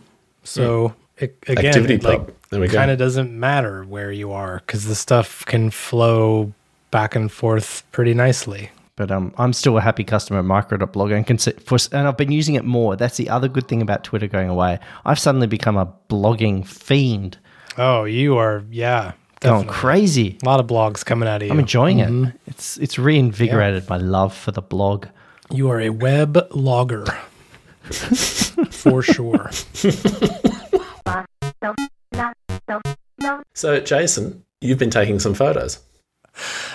So 0.43 0.93
it, 1.17 1.37
again, 1.47 1.65
Activity 1.67 1.95
it, 1.95 2.03
like 2.03 2.19
Pub. 2.19 2.33
There 2.49 2.59
we 2.61 2.67
go. 2.67 2.77
kind 2.77 2.91
of 2.91 2.97
doesn't 2.97 3.37
matter 3.37 3.83
where 3.83 4.11
you 4.11 4.31
are 4.31 4.57
because 4.65 4.85
the 4.85 4.95
stuff 4.95 5.43
can 5.45 5.69
flow 5.71 6.53
back 6.91 7.15
and 7.15 7.31
forth 7.31 7.83
pretty 7.91 8.13
nicely. 8.13 8.69
But 8.95 9.11
um, 9.11 9.33
I'm 9.37 9.53
still 9.53 9.77
a 9.77 9.81
happy 9.81 10.03
customer 10.03 10.39
of 10.39 10.45
micro.blog 10.45 11.11
and, 11.11 11.27
consi- 11.27 11.61
for, 11.61 11.77
and 11.95 12.07
I've 12.07 12.17
been 12.17 12.31
using 12.31 12.55
it 12.55 12.65
more. 12.65 12.95
That's 12.95 13.17
the 13.17 13.29
other 13.29 13.47
good 13.47 13.67
thing 13.67 13.81
about 13.81 14.03
Twitter 14.03 14.27
going 14.27 14.49
away. 14.49 14.79
I've 15.05 15.19
suddenly 15.19 15.45
become 15.45 15.77
a 15.77 15.93
blogging 16.09 16.65
fiend, 16.65 17.37
Oh, 17.77 18.05
you 18.05 18.37
are, 18.37 18.63
yeah, 18.71 19.13
going 19.39 19.61
definitely. 19.61 19.67
crazy. 19.79 20.37
A 20.41 20.45
lot 20.45 20.59
of 20.59 20.67
blogs 20.67 21.05
coming 21.05 21.29
out 21.29 21.41
of 21.41 21.47
you. 21.47 21.53
I'm 21.53 21.59
enjoying 21.59 21.99
it. 21.99 22.09
Mm-hmm. 22.09 22.35
It's 22.47 22.77
it's 22.77 22.97
reinvigorated 22.97 23.87
my 23.89 23.97
love 23.97 24.35
for 24.35 24.51
the 24.51 24.61
blog. 24.61 25.07
you 25.51 25.69
are 25.69 25.79
a 25.79 25.89
web 25.89 26.47
logger 26.51 27.05
for 28.71 29.01
sure. 29.01 29.49
So, 33.53 33.79
Jason, 33.79 34.43
you've 34.61 34.77
been 34.77 34.91
taking 34.91 35.19
some 35.19 35.33
photos. 35.33 35.79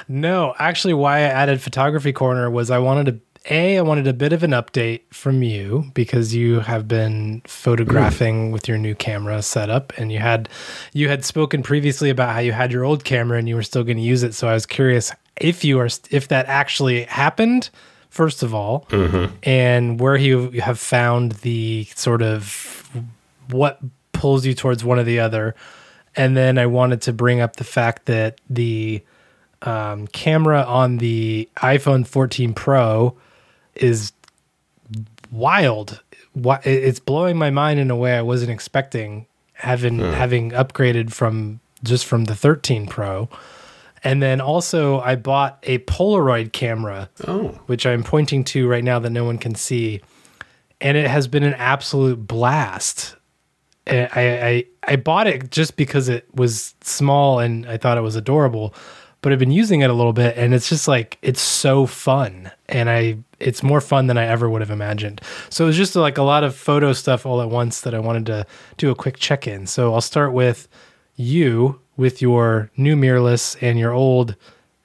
No, 0.09 0.55
actually, 0.59 0.95
why 0.95 1.19
I 1.19 1.23
added 1.23 1.61
Photography 1.63 2.13
Corner 2.13 2.51
was 2.51 2.71
I 2.71 2.79
wanted 2.79 3.07
to. 3.07 3.21
A, 3.51 3.77
I 3.77 3.83
wanted 3.83 4.07
a 4.07 4.13
bit 4.13 4.33
of 4.33 4.43
an 4.43 4.53
update 4.53 5.03
from 5.11 5.43
you 5.43 5.91
because 5.95 6.35
you 6.35 6.61
have 6.61 6.87
been 6.87 7.43
photographing 7.45 8.53
with 8.53 8.69
your 8.69 8.79
new 8.79 8.95
camera 8.95 9.43
setup, 9.43 9.93
and 9.99 10.13
you 10.13 10.21
had 10.21 10.49
you 10.93 11.09
had 11.09 11.25
spoken 11.25 11.63
previously 11.63 12.09
about 12.11 12.35
how 12.35 12.39
you 12.39 12.53
had 12.53 12.71
your 12.71 12.85
old 12.85 13.05
camera 13.05 13.39
and 13.39 13.49
you 13.49 13.57
were 13.57 13.63
still 13.63 13.83
going 13.83 13.97
to 13.97 14.03
use 14.03 14.23
it. 14.23 14.35
So 14.35 14.49
I 14.49 14.55
was 14.55 14.67
curious 14.67 15.13
if 15.41 15.65
you 15.65 15.81
are 15.81 15.89
if 16.11 16.29
that 16.29 16.47
actually 16.47 17.05
happened. 17.05 17.71
First 18.11 18.43
of 18.43 18.55
all, 18.55 18.87
and 19.43 19.99
where 19.99 20.17
you 20.17 20.51
have 20.61 20.79
found 20.79 21.33
the 21.33 21.89
sort 21.97 22.21
of 22.21 22.91
what 23.51 23.81
pulls 24.13 24.45
you 24.47 24.55
towards 24.55 24.85
one 24.85 24.99
or 24.99 25.03
the 25.03 25.19
other. 25.19 25.55
And 26.15 26.37
then 26.37 26.59
I 26.59 26.67
wanted 26.67 27.01
to 27.03 27.13
bring 27.15 27.41
up 27.41 27.57
the 27.57 27.65
fact 27.65 28.05
that 28.05 28.39
the 28.51 29.03
um, 29.63 30.07
camera 30.09 30.63
on 30.63 30.99
the 30.99 31.49
iPhone 31.57 32.07
14 32.07 32.53
Pro 32.53 33.17
is 33.75 34.13
wild. 35.31 36.03
It's 36.65 37.01
blowing 37.01 37.37
my 37.37 37.51
mind 37.51 37.81
in 37.81 37.91
a 37.91 37.97
way 37.97 38.17
I 38.17 38.23
wasn't 38.23 38.51
expecting, 38.51 39.27
having 39.55 39.99
having 39.99 40.51
upgraded 40.53 41.13
from 41.13 41.61
just 41.83 42.07
from 42.07 42.25
the 42.25 42.35
13 42.35 42.87
Pro. 42.87 43.29
And 44.05 44.21
then 44.21 44.41
also, 44.41 45.01
I 45.01 45.15
bought 45.15 45.59
a 45.63 45.79
Polaroid 45.79 46.53
camera 46.53 47.09
Oh, 47.27 47.49
which 47.67 47.87
I'm 47.87 48.03
pointing 48.03 48.43
to 48.45 48.67
right 48.67 48.83
now 48.83 48.99
that 48.99 49.11
no 49.11 49.25
one 49.25 49.39
can 49.39 49.55
see, 49.55 50.01
and 50.81 50.97
it 50.97 51.07
has 51.07 51.29
been 51.29 51.45
an 51.45 51.55
absolute 51.55 52.27
blast. 52.27 53.17
I 53.87 54.09
I 54.13 54.65
I 54.85 54.97
bought 54.97 55.27
it 55.27 55.51
just 55.51 55.77
because 55.77 56.09
it 56.09 56.27
was 56.35 56.75
small 56.83 57.39
and 57.39 57.67
I 57.67 57.77
thought 57.77 57.99
it 57.99 58.03
was 58.03 58.17
adorable, 58.17 58.75
but 59.23 59.33
I've 59.33 59.39
been 59.39 59.53
using 59.53 59.81
it 59.81 59.89
a 59.89 59.95
little 59.95 60.13
bit 60.13 60.37
and 60.37 60.53
it's 60.53 60.69
just 60.69 60.87
like 60.87 61.17
it's 61.23 61.41
so 61.41 61.87
fun 61.87 62.51
and 62.69 62.91
I 62.91 63.19
it's 63.39 63.63
more 63.63 63.81
fun 63.81 64.09
than 64.09 64.19
I 64.19 64.27
ever 64.27 64.51
would 64.51 64.61
have 64.61 64.71
imagined. 64.71 65.21
So 65.49 65.69
it's 65.69 65.77
just 65.77 65.97
like 65.97 66.19
a 66.19 66.23
lot 66.23 66.45
of 66.45 66.55
photo 66.55 66.93
stuff 66.93 67.25
all 67.25 67.41
at 67.41 67.49
once 67.49 67.81
that 67.83 67.95
I 67.95 68.01
wanted 68.01 68.27
to 68.27 68.47
do 68.77 68.91
a 68.91 68.95
quick 68.95 69.17
check 69.17 69.47
in. 69.47 69.67
So 69.67 69.95
I'll 69.95 70.01
start 70.01 70.33
with 70.33 70.69
you 71.17 71.81
with 71.97 72.21
your 72.21 72.71
new 72.77 72.97
mirrorless 72.97 73.57
and 73.63 73.79
your 73.79 73.93
old 73.93 74.37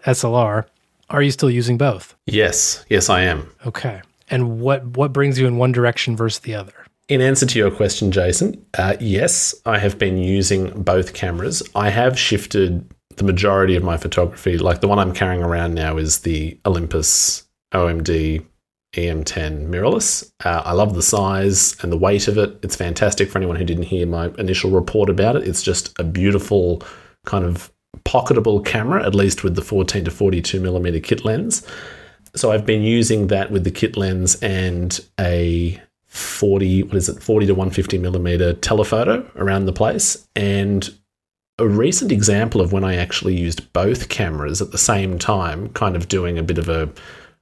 SLR. 0.05 0.65
Are 1.09 1.21
you 1.21 1.31
still 1.31 1.49
using 1.49 1.77
both? 1.77 2.15
yes, 2.25 2.85
yes, 2.89 3.09
I 3.09 3.21
am. 3.21 3.49
Okay. 3.65 4.01
And 4.29 4.59
what 4.59 4.85
what 4.97 5.13
brings 5.13 5.39
you 5.39 5.47
in 5.47 5.57
one 5.57 5.71
direction 5.71 6.15
versus 6.15 6.39
the 6.39 6.53
other? 6.53 6.73
In 7.07 7.21
answer 7.21 7.45
to 7.45 7.57
your 7.57 7.71
question, 7.71 8.11
Jason, 8.11 8.65
uh, 8.77 8.97
yes, 8.99 9.55
I 9.65 9.79
have 9.79 9.97
been 9.97 10.17
using 10.17 10.83
both 10.83 11.13
cameras. 11.13 11.63
I 11.73 11.89
have 11.89 12.19
shifted 12.19 12.93
the 13.17 13.23
majority 13.23 13.75
of 13.75 13.83
my 13.83 13.97
photography. 13.97 14.57
Like 14.57 14.81
the 14.81 14.87
one 14.87 14.99
I'm 14.99 15.13
carrying 15.13 15.43
around 15.43 15.73
now 15.73 15.97
is 15.97 16.19
the 16.19 16.57
Olympus 16.65 17.47
OMD 17.73 18.45
EM10 18.95 19.67
mirrorless. 19.67 20.31
Uh, 20.45 20.61
I 20.63 20.73
love 20.73 20.95
the 20.95 21.03
size 21.03 21.75
and 21.81 21.91
the 21.91 21.97
weight 21.97 22.27
of 22.27 22.37
it. 22.37 22.57
It's 22.63 22.75
fantastic 22.75 23.29
for 23.29 23.37
anyone 23.37 23.57
who 23.57 23.65
didn't 23.65 23.83
hear 23.83 24.07
my 24.07 24.31
initial 24.37 24.71
report 24.71 25.09
about 25.09 25.35
it. 25.35 25.47
It's 25.47 25.61
just 25.61 25.97
a 25.99 26.03
beautiful 26.03 26.81
kind 27.25 27.43
of 27.43 27.71
pocketable 28.05 28.65
camera, 28.65 29.05
at 29.05 29.13
least 29.13 29.43
with 29.43 29.55
the 29.55 29.61
14 29.61 30.05
to 30.05 30.11
42 30.11 30.59
millimeter 30.59 30.99
kit 30.99 31.25
lens. 31.25 31.65
So 32.35 32.51
I've 32.51 32.65
been 32.65 32.81
using 32.81 33.27
that 33.27 33.51
with 33.51 33.63
the 33.63 33.71
kit 33.71 33.97
lens 33.97 34.35
and 34.41 34.99
a 35.19 35.81
40 36.05 36.83
what 36.83 36.95
is 36.95 37.09
it 37.09 37.21
40 37.21 37.47
to 37.47 37.53
150 37.53 37.97
millimeter 37.97 38.53
telephoto 38.53 39.29
around 39.35 39.65
the 39.65 39.73
place 39.73 40.27
and 40.35 40.89
a 41.59 41.67
recent 41.67 42.11
example 42.11 42.61
of 42.61 42.71
when 42.71 42.83
i 42.83 42.95
actually 42.95 43.35
used 43.35 43.71
both 43.73 44.09
cameras 44.09 44.61
at 44.61 44.71
the 44.71 44.77
same 44.77 45.17
time 45.17 45.69
kind 45.69 45.95
of 45.95 46.07
doing 46.07 46.37
a 46.37 46.43
bit 46.43 46.57
of 46.57 46.69
a 46.69 46.89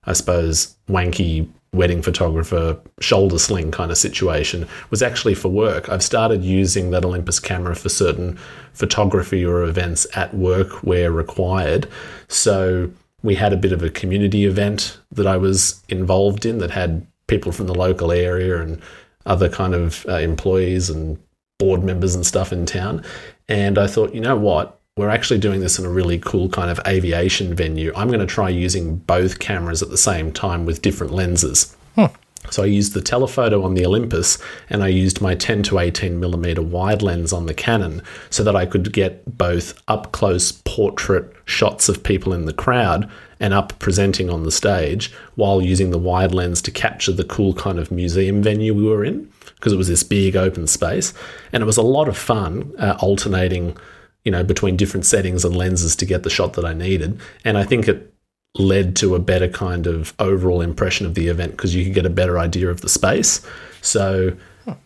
i 0.06 0.13
suppose 0.13 0.75
wanky 0.88 1.47
wedding 1.73 2.01
photographer 2.01 2.80
shoulder 3.01 3.38
sling 3.38 3.69
kind 3.69 3.91
of 3.91 3.97
situation 3.97 4.65
was 4.89 5.01
actually 5.01 5.36
for 5.36 5.49
work 5.49 5.89
i've 5.89 6.04
started 6.04 6.43
using 6.43 6.91
that 6.91 7.04
olympus 7.04 7.39
camera 7.39 7.75
for 7.75 7.89
certain 7.89 8.38
photography 8.73 9.43
or 9.43 9.63
events 9.63 10.08
at 10.15 10.34
work 10.34 10.71
where 10.84 11.12
required 11.12 11.88
so 12.30 12.89
we 13.25 13.36
had 13.36 13.51
a 13.51 13.58
bit 13.58 13.71
of 13.71 13.82
a 13.82 13.89
community 13.89 14.45
event 14.45 14.99
that 15.12 15.25
I 15.25 15.36
was 15.36 15.84
involved 15.89 16.45
in 16.45 16.60
that 16.60 16.71
had 16.71 17.06
people 17.28 17.51
from 17.51 17.65
the 17.65 17.73
local 17.73 18.12
area 18.12 18.62
and 18.62 18.80
other 19.25 19.49
kind 19.49 19.73
of 19.73 20.06
uh, 20.08 20.17
employees 20.17 20.91
and 20.91 21.17
board 21.58 21.84
members 21.84 22.13
and 22.13 22.25
stuff 22.25 22.54
in 22.54 22.67
town. 22.67 23.04
And 23.48 23.78
I 23.78 23.88
thought, 23.88 24.14
you 24.14 24.22
know 24.22 24.36
what? 24.36 24.80
We're 24.98 25.10
actually 25.10 25.40
doing 25.40 25.60
this 25.60 25.78
in 25.78 25.86
a 25.86 25.90
really 25.90 26.20
cool 26.20 26.48
kind 26.50 26.72
of 26.72 26.80
aviation 26.88 27.54
venue. 27.54 27.92
I'm 27.96 28.08
going 28.08 28.22
to 28.22 28.26
try 28.26 28.50
using 28.50 28.96
both 28.96 29.40
cameras 29.40 29.82
at 29.82 29.90
the 29.90 29.98
same 29.98 30.32
time 30.32 30.66
with 30.66 30.82
different 30.82 31.14
lenses. 31.14 31.76
Hmm. 31.96 32.06
So 32.52 32.64
I 32.64 32.68
used 32.68 32.94
the 32.94 33.02
telephoto 33.02 33.64
on 33.64 33.74
the 33.74 33.86
Olympus 33.86 34.38
and 34.70 34.84
I 34.84 34.88
used 34.88 35.22
my 35.22 35.36
10 35.36 35.64
to 35.64 35.80
18 35.80 36.20
millimeter 36.20 36.62
wide 36.62 37.02
lens 37.02 37.34
on 37.34 37.46
the 37.46 37.54
Canon 37.54 38.02
so 38.30 38.44
that 38.44 38.56
I 38.56 38.66
could 38.66 38.94
get 38.94 39.38
both 39.38 39.82
up 39.88 40.12
close 40.12 40.52
portrait 40.52 41.34
shots 41.46 41.90
of 41.90 42.04
people 42.04 42.34
in 42.34 42.46
the 42.46 42.54
crowd 42.54 43.10
and 43.40 43.54
up 43.54 43.78
presenting 43.80 44.30
on 44.30 44.44
the 44.44 44.52
stage 44.52 45.12
while 45.36 45.62
using 45.62 45.92
the 45.92 45.98
wide 45.98 46.34
lens 46.34 46.62
to 46.64 46.72
capture 46.72 47.12
the 47.12 47.24
cool 47.24 47.54
kind 47.54 47.80
of 47.80 47.92
museum 47.92 48.42
venue 48.42 48.74
we 48.74 48.84
were 48.84 49.04
in. 49.04 49.30
Because 49.56 49.74
it 49.74 49.78
was 49.78 49.88
this 49.88 50.04
big 50.04 50.36
open 50.36 50.68
space, 50.68 51.13
and 51.52 51.63
it 51.63 51.65
was 51.65 51.78
a 51.78 51.82
lot 51.82 52.08
of 52.08 52.18
fun 52.18 52.74
uh, 52.78 52.98
alternating, 53.00 53.78
you 54.24 54.32
know, 54.32 54.44
between 54.44 54.78
different 54.78 55.06
settings 55.06 55.44
and 55.46 55.56
lenses 55.56 55.96
to 55.96 56.06
get 56.06 56.24
the 56.24 56.30
shot 56.30 56.54
that 56.54 56.65
I 56.65 56.74
needed. 56.74 57.20
And 57.44 57.58
I 57.58 57.63
think 57.63 57.88
it 57.88 58.13
led 58.58 58.96
to 58.96 59.15
a 59.15 59.20
better 59.20 59.50
kind 59.50 59.86
of 59.88 60.13
overall 60.20 60.62
impression 60.62 61.06
of 61.06 61.13
the 61.15 61.28
event 61.28 61.52
because 61.52 61.76
you 61.76 61.84
could 61.84 61.94
get 61.94 62.06
a 62.06 62.10
better 62.10 62.39
idea 62.39 62.70
of 62.70 62.82
the 62.82 62.89
space. 62.89 63.46
So, 63.82 64.36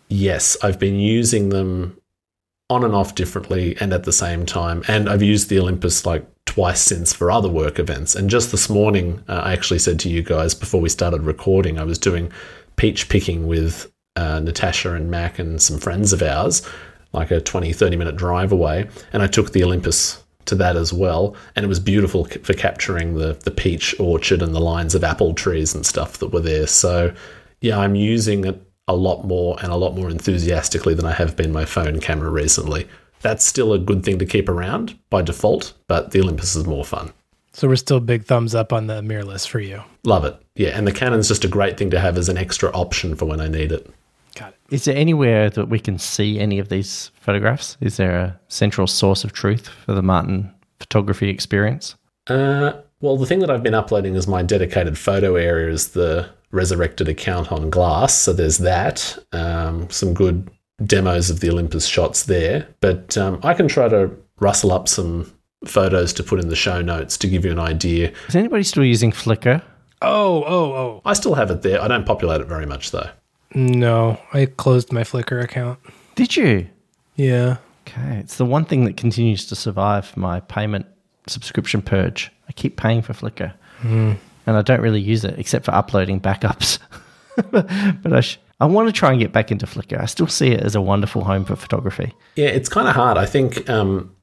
yes, 0.08 0.58
I've 0.64 0.80
been 0.80 1.00
using 1.00 1.50
them 1.50 1.96
on 2.70 2.84
and 2.84 2.94
off 2.94 3.16
differently 3.16 3.76
and 3.80 3.94
at 3.94 4.04
the 4.04 4.12
same 4.12 4.46
time. 4.46 4.84
And 4.88 5.10
I've 5.10 5.24
used 5.24 5.50
the 5.50 5.60
Olympus 5.60 6.06
like 6.06 6.26
twice 6.46 6.82
since 6.82 7.14
for 7.14 7.32
other 7.32 7.50
work 7.50 7.80
events. 7.80 8.16
And 8.16 8.30
just 8.30 8.52
this 8.52 8.70
morning, 8.70 9.24
uh, 9.28 9.42
I 9.44 9.54
actually 9.54 9.80
said 9.80 10.00
to 10.00 10.10
you 10.10 10.22
guys 10.22 10.54
before 10.54 10.82
we 10.82 10.90
started 10.90 11.22
recording, 11.22 11.80
I 11.80 11.84
was 11.84 11.98
doing 11.98 12.32
peach 12.76 13.10
picking 13.10 13.48
with 13.48 13.92
uh, 14.20 14.40
Natasha 14.40 14.94
and 14.94 15.10
Mac 15.10 15.40
and 15.40 15.62
some 15.62 15.80
friends 15.80 16.12
of 16.12 16.22
ours, 16.22 16.62
like 17.14 17.32
a 17.32 17.40
20, 17.40 17.72
30 17.72 17.96
minute 17.96 18.16
drive 18.16 18.52
away. 18.52 18.90
And 19.14 19.24
I 19.24 19.28
took 19.28 19.54
the 19.54 19.64
Olympus 19.64 20.22
to 20.46 20.56
that 20.56 20.76
as 20.76 20.92
well. 20.92 21.36
And 21.56 21.64
it 21.64 21.70
was 21.70 21.80
beautiful 21.80 22.26
for 22.26 22.54
capturing 22.54 23.16
the, 23.16 23.34
the 23.44 23.52
peach 23.52 23.98
orchard 24.00 24.42
and 24.42 24.54
the 24.54 24.60
lines 24.60 24.94
of 24.94 25.04
apple 25.04 25.34
trees 25.34 25.74
and 25.74 25.86
stuff 25.86 26.18
that 26.18 26.34
were 26.34 26.42
there. 26.42 26.68
So, 26.68 27.14
yeah, 27.62 27.80
I'm 27.80 27.96
using 27.96 28.46
it 28.46 28.62
a 28.88 28.96
lot 28.96 29.24
more 29.24 29.58
and 29.62 29.72
a 29.72 29.76
lot 29.76 29.96
more 29.96 30.10
enthusiastically 30.10 30.96
than 30.96 31.06
I 31.06 31.14
have 31.14 31.36
been 31.36 31.54
my 31.54 31.66
phone 31.66 32.00
camera 32.00 32.30
recently. 32.30 32.88
That's 33.22 33.46
still 33.46 33.74
a 33.74 33.80
good 33.80 34.04
thing 34.04 34.18
to 34.20 34.26
keep 34.26 34.50
around 34.50 34.98
by 35.10 35.22
default, 35.22 35.74
but 35.88 36.12
the 36.12 36.22
Olympus 36.22 36.56
is 36.56 36.66
more 36.66 36.86
fun. 36.86 37.14
So 37.52 37.68
we're 37.68 37.76
still 37.76 38.00
big 38.00 38.24
thumbs 38.26 38.56
up 38.56 38.72
on 38.72 38.88
the 38.88 39.02
mirrorless 39.02 39.48
for 39.48 39.60
you. 39.60 39.84
Love 40.04 40.24
it. 40.24 40.36
Yeah, 40.56 40.70
and 40.70 40.88
the 40.88 40.92
Canon's 40.92 41.28
just 41.28 41.46
a 41.46 41.50
great 41.50 41.78
thing 41.78 41.90
to 41.92 42.00
have 42.00 42.18
as 42.18 42.30
an 42.30 42.38
extra 42.38 42.70
option 42.72 43.16
for 43.16 43.26
when 43.26 43.42
I 43.42 43.48
need 43.48 43.72
it. 43.72 43.90
Got 44.40 44.54
it. 44.54 44.74
Is 44.74 44.86
there 44.86 44.96
anywhere 44.96 45.50
that 45.50 45.66
we 45.66 45.80
can 45.80 46.00
see 46.00 46.40
any 46.40 46.60
of 46.60 46.70
these 46.70 47.12
photographs? 47.20 47.76
Is 47.82 47.98
there 47.98 48.18
a 48.18 48.40
central 48.48 48.88
source 48.88 49.26
of 49.26 49.34
truth 49.34 49.68
for 49.68 49.94
the 49.94 50.02
Martin 50.02 50.50
photography 50.80 51.30
experience? 51.30 51.96
Uh, 52.28 52.72
well, 53.02 53.18
the 53.18 53.26
thing 53.26 53.40
that 53.40 53.52
I've 53.52 53.64
been 53.64 53.74
uploading 53.74 54.16
is 54.16 54.28
my 54.28 54.42
dedicated 54.42 54.98
photo 54.98 55.36
area 55.36 55.70
is 55.70 55.90
the 55.90 56.30
resurrected 56.52 57.10
account 57.10 57.52
on 57.52 57.70
Glass. 57.70 58.14
So 58.14 58.32
there's 58.32 58.60
that. 58.60 59.18
Um, 59.34 59.90
some 59.90 60.14
good 60.14 60.50
demos 60.86 61.30
of 61.30 61.42
the 61.42 61.50
Olympus 61.50 61.86
shots 61.86 62.24
there. 62.24 62.66
But 62.80 63.18
um, 63.18 63.42
I 63.44 63.54
can 63.54 63.68
try 63.68 63.90
to 63.90 64.10
rustle 64.40 64.72
up 64.72 64.88
some 64.88 65.34
photos 65.66 66.14
to 66.14 66.24
put 66.24 66.40
in 66.40 66.48
the 66.48 66.56
show 66.56 66.82
notes 66.82 67.18
to 67.18 67.28
give 67.28 67.44
you 67.44 67.52
an 67.52 67.60
idea. 67.60 68.14
Is 68.30 68.38
anybody 68.38 68.64
still 68.64 68.86
using 68.86 69.12
Flickr? 69.12 69.62
Oh, 70.02 70.44
oh, 70.46 70.74
oh. 70.74 71.02
I 71.04 71.12
still 71.12 71.36
have 71.36 71.52
it 71.52 71.62
there. 71.62 71.82
I 71.82 71.90
don't 71.90 72.06
populate 72.06 72.40
it 72.40 72.48
very 72.48 72.66
much 72.66 72.92
though. 72.92 73.10
No, 73.56 74.20
I 74.34 74.46
closed 74.46 74.92
my 74.94 75.02
Flickr 75.04 75.44
account. 75.44 75.80
Did 76.16 76.36
you? 76.36 76.68
Yeah. 77.16 77.58
Okay, 77.88 78.18
it's 78.18 78.38
the 78.38 78.46
one 78.46 78.66
thing 78.66 78.86
that 78.86 78.98
continues 78.98 79.46
to 79.48 79.56
survive 79.56 80.16
my 80.16 80.40
payment 80.42 80.86
subscription 81.28 81.82
purge. 81.82 82.32
I 82.48 82.52
keep 82.52 82.78
paying 82.78 83.02
for 83.02 83.14
Flickr, 83.14 83.54
and 83.82 84.18
I 84.46 84.62
don't 84.62 84.82
really 84.82 85.02
use 85.02 85.24
it 85.26 85.38
except 85.40 85.66
for 85.66 85.72
uploading 85.72 86.20
backups. 86.20 86.78
but 87.52 88.14
I, 88.14 88.22
sh- 88.22 88.38
I 88.60 88.66
want 88.66 88.88
to 88.90 88.94
try 88.94 89.12
and 89.12 89.20
get 89.20 89.32
back 89.32 89.52
into 89.52 89.66
Flickr. 89.66 90.00
I 90.00 90.06
still 90.06 90.28
see 90.28 90.50
it 90.50 90.62
as 90.62 90.76
a 90.76 90.82
wonderful 90.82 91.24
home 91.24 91.46
for 91.46 91.56
photography. 91.56 92.14
Yeah, 92.36 92.48
it's 92.48 92.70
kind 92.70 92.88
of 92.88 92.94
hard. 92.96 93.18
I 93.18 93.26
think 93.26 93.68
um, 93.70 94.16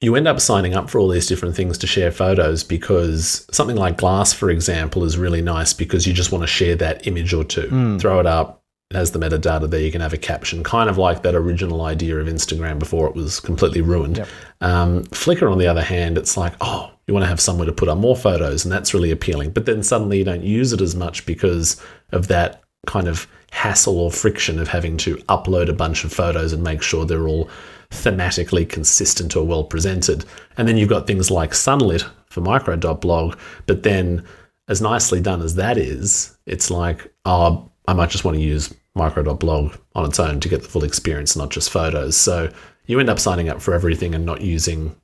you 0.00 0.14
end 0.14 0.28
up 0.28 0.38
signing 0.40 0.74
up 0.74 0.88
for 0.90 0.98
all 1.00 1.08
these 1.08 1.26
different 1.26 1.56
things 1.56 1.78
to 1.78 1.86
share 1.88 2.12
photos 2.12 2.62
because 2.62 3.46
something 3.50 3.76
like 3.76 3.96
Glass, 3.96 4.32
for 4.32 4.50
example, 4.50 5.02
is 5.04 5.18
really 5.18 5.42
nice 5.42 5.72
because 5.72 6.06
you 6.06 6.12
just 6.12 6.30
want 6.30 6.42
to 6.42 6.48
share 6.48 6.76
that 6.76 7.06
image 7.06 7.32
or 7.34 7.42
two, 7.44 7.98
throw 7.98 8.20
it 8.20 8.26
up. 8.26 8.57
It 8.90 8.96
has 8.96 9.12
the 9.12 9.18
metadata 9.18 9.68
there. 9.68 9.80
You 9.80 9.92
can 9.92 10.00
have 10.00 10.14
a 10.14 10.18
caption, 10.18 10.64
kind 10.64 10.88
of 10.88 10.96
like 10.96 11.22
that 11.22 11.34
original 11.34 11.82
idea 11.82 12.16
of 12.16 12.26
Instagram 12.26 12.78
before 12.78 13.06
it 13.06 13.14
was 13.14 13.38
completely 13.38 13.82
ruined. 13.82 14.26
Um, 14.62 15.04
Flickr, 15.04 15.52
on 15.52 15.58
the 15.58 15.66
other 15.66 15.82
hand, 15.82 16.16
it's 16.16 16.38
like, 16.38 16.54
oh, 16.62 16.90
you 17.06 17.12
want 17.12 17.24
to 17.24 17.28
have 17.28 17.40
somewhere 17.40 17.66
to 17.66 17.72
put 17.72 17.90
up 17.90 17.98
more 17.98 18.16
photos, 18.16 18.64
and 18.64 18.72
that's 18.72 18.94
really 18.94 19.10
appealing. 19.10 19.50
But 19.50 19.66
then 19.66 19.82
suddenly 19.82 20.18
you 20.18 20.24
don't 20.24 20.42
use 20.42 20.72
it 20.72 20.80
as 20.80 20.96
much 20.96 21.26
because 21.26 21.82
of 22.12 22.28
that 22.28 22.62
kind 22.86 23.08
of 23.08 23.26
hassle 23.50 23.98
or 23.98 24.10
friction 24.10 24.58
of 24.58 24.68
having 24.68 24.96
to 24.98 25.16
upload 25.28 25.68
a 25.68 25.74
bunch 25.74 26.04
of 26.04 26.12
photos 26.12 26.54
and 26.54 26.62
make 26.62 26.82
sure 26.82 27.04
they're 27.04 27.28
all 27.28 27.50
thematically 27.90 28.66
consistent 28.66 29.36
or 29.36 29.44
well 29.44 29.64
presented. 29.64 30.24
And 30.56 30.66
then 30.66 30.78
you've 30.78 30.88
got 30.88 31.06
things 31.06 31.30
like 31.30 31.50
Sunlit 31.50 32.08
for 32.30 32.40
micro.blog, 32.40 33.38
but 33.66 33.82
then 33.82 34.24
as 34.68 34.80
nicely 34.80 35.20
done 35.20 35.42
as 35.42 35.54
that 35.56 35.76
is, 35.78 36.38
it's 36.46 36.70
like, 36.70 37.12
oh, 37.24 37.70
I 37.86 37.94
might 37.94 38.10
just 38.10 38.24
want 38.24 38.36
to 38.36 38.42
use 38.42 38.74
micro.blog 38.94 39.74
on 39.94 40.04
its 40.04 40.18
own 40.18 40.40
to 40.40 40.48
get 40.48 40.62
the 40.62 40.68
full 40.68 40.84
experience, 40.84 41.36
not 41.36 41.50
just 41.50 41.70
photos. 41.70 42.16
So 42.16 42.50
you 42.86 42.98
end 43.00 43.10
up 43.10 43.18
signing 43.18 43.48
up 43.48 43.60
for 43.60 43.74
everything 43.74 44.14
and 44.14 44.24
not 44.24 44.40
using 44.40 44.96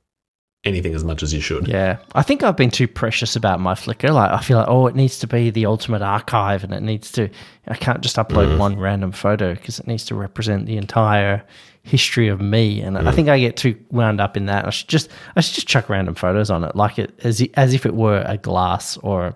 anything 0.65 0.95
as 0.95 1.03
much 1.03 1.21
as 1.23 1.33
you 1.33 1.39
should. 1.39 1.67
Yeah, 1.67 1.97
I 2.13 2.23
think 2.23 2.43
I've 2.43 2.57
been 2.57 2.71
too 2.71 2.87
precious 2.87 3.35
about 3.35 3.59
my 3.59 3.75
Flickr. 3.75 4.13
Like, 4.13 4.31
I 4.31 4.41
feel 4.41 4.57
like, 4.57 4.67
oh, 4.67 4.87
it 4.87 4.95
needs 4.95 5.19
to 5.19 5.27
be 5.27 5.51
the 5.51 5.67
ultimate 5.67 6.01
archive, 6.01 6.63
and 6.63 6.73
it 6.73 6.81
needs 6.81 7.11
to. 7.13 7.29
I 7.67 7.75
can't 7.75 8.01
just 8.01 8.15
upload 8.17 8.55
mm. 8.55 8.57
one 8.57 8.77
random 8.77 9.11
photo 9.11 9.53
because 9.53 9.79
it 9.79 9.87
needs 9.87 10.05
to 10.05 10.15
represent 10.15 10.65
the 10.65 10.77
entire 10.77 11.43
history 11.83 12.27
of 12.27 12.41
me. 12.41 12.81
And 12.81 12.97
I 12.97 13.03
mm. 13.03 13.13
think 13.13 13.29
I 13.29 13.39
get 13.39 13.57
too 13.57 13.77
wound 13.91 14.19
up 14.19 14.35
in 14.35 14.47
that. 14.47 14.65
I 14.65 14.71
should 14.71 14.89
just, 14.89 15.09
I 15.35 15.41
should 15.41 15.53
just 15.53 15.67
chuck 15.67 15.87
random 15.87 16.15
photos 16.15 16.49
on 16.49 16.63
it, 16.63 16.75
like 16.75 16.97
it 16.97 17.17
as 17.23 17.45
as 17.53 17.73
if 17.73 17.85
it 17.85 17.93
were 17.93 18.23
a 18.25 18.37
glass 18.37 18.97
or 18.97 19.35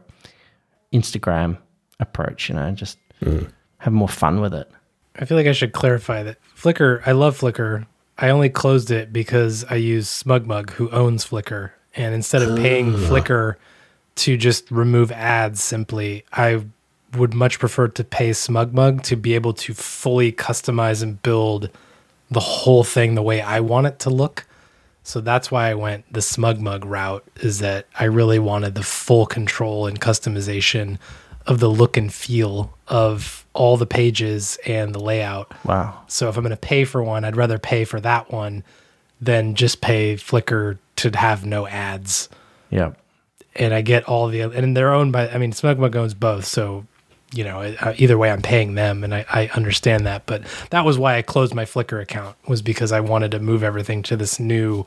Instagram 0.92 1.58
approach. 2.00 2.50
You 2.50 2.56
know, 2.56 2.72
just 2.72 2.98
mm. 3.22 3.52
Have 3.80 3.94
more 3.94 4.08
fun 4.08 4.40
with 4.42 4.54
it. 4.54 4.70
I 5.18 5.26
feel 5.26 5.38
like 5.38 5.48
I 5.48 5.52
should 5.52 5.74
clarify 5.74 6.24
that 6.24 6.38
Flickr, 6.56 7.02
I 7.06 7.12
love 7.12 7.40
Flickr. 7.40 7.86
I 8.18 8.30
only 8.30 8.50
closed 8.50 8.92
it 8.92 9.14
because 9.14 9.64
I 9.70 9.76
use 9.76 10.08
SmugMug, 10.10 10.72
who 10.72 10.90
owns 10.92 11.26
Flickr. 11.26 11.72
And 11.96 12.14
instead 12.14 12.42
of 12.42 12.58
paying 12.58 12.94
ah. 12.94 12.98
Flickr 12.98 13.56
to 14.16 14.38
just 14.38 14.70
remove 14.70 15.12
ads 15.12 15.64
simply, 15.64 16.26
I 16.34 16.66
would 17.16 17.34
much 17.34 17.60
prefer 17.60 17.88
to 17.88 18.04
pay 18.04 18.32
SmugMug 18.32 19.04
to 19.04 19.16
be 19.16 19.34
able 19.36 19.54
to 19.54 19.74
fully 19.74 20.32
customize 20.32 21.02
and 21.02 21.22
build 21.22 21.70
the 22.30 22.40
whole 22.40 22.84
thing 22.84 23.16
the 23.16 23.24
way 23.24 23.42
I 23.42 23.62
want 23.62 23.88
it 23.88 24.00
to 24.00 24.10
look. 24.10 24.46
So 25.04 25.22
that's 25.22 25.50
why 25.50 25.70
I 25.70 25.74
went 25.74 26.12
the 26.12 26.20
SmugMug 26.20 26.84
route 26.86 27.26
is 27.38 27.60
that 27.60 27.88
I 27.98 28.04
really 28.04 28.38
wanted 28.38 28.76
the 28.76 28.84
full 28.84 29.26
control 29.26 29.88
and 29.88 30.00
customization 30.00 31.00
of 31.48 31.60
the 31.60 31.70
look 31.70 31.98
and 31.98 32.14
feel 32.14 32.78
of 32.88 33.46
all 33.60 33.76
the 33.76 33.86
pages 33.86 34.58
and 34.66 34.96
the 34.96 35.00
layout. 35.00 35.52
Wow. 35.66 36.02
So 36.08 36.30
if 36.30 36.38
I'm 36.38 36.44
going 36.44 36.52
to 36.52 36.58
pay 36.58 36.86
for 36.86 37.04
one, 37.04 37.26
I'd 37.26 37.36
rather 37.36 37.60
pay 37.60 37.84
for 37.84 38.00
that 38.00 38.32
one 38.32 38.64
than 39.20 39.54
just 39.54 39.82
pay 39.82 40.16
Flickr 40.16 40.78
to 40.96 41.12
have 41.18 41.46
no 41.46 41.68
ads. 41.68 42.30
Yeah. 42.70 42.94
And 43.58 43.74
I 43.74 43.82
get 43.82 44.06
all 44.06 44.30
the 44.30 44.42
and 44.42 44.78
they're 44.78 44.94
owned 44.94 45.12
by. 45.12 45.28
I 45.28 45.38
mean, 45.38 45.52
SmugMug 45.52 45.94
owns 45.94 46.14
both, 46.14 46.46
so 46.46 46.86
you 47.34 47.44
know 47.44 47.76
either 47.98 48.18
way, 48.18 48.32
I'm 48.32 48.42
paying 48.42 48.76
them, 48.76 49.04
and 49.04 49.14
I, 49.14 49.26
I 49.30 49.48
understand 49.54 50.06
that. 50.06 50.26
But 50.26 50.44
that 50.70 50.86
was 50.86 50.98
why 50.98 51.18
I 51.18 51.22
closed 51.22 51.54
my 51.54 51.66
Flickr 51.66 52.02
account 52.02 52.38
was 52.48 52.62
because 52.62 52.94
I 52.94 53.02
wanted 53.02 53.32
to 53.32 53.40
move 53.40 53.62
everything 53.62 54.04
to 54.04 54.16
this 54.16 54.40
new 54.40 54.86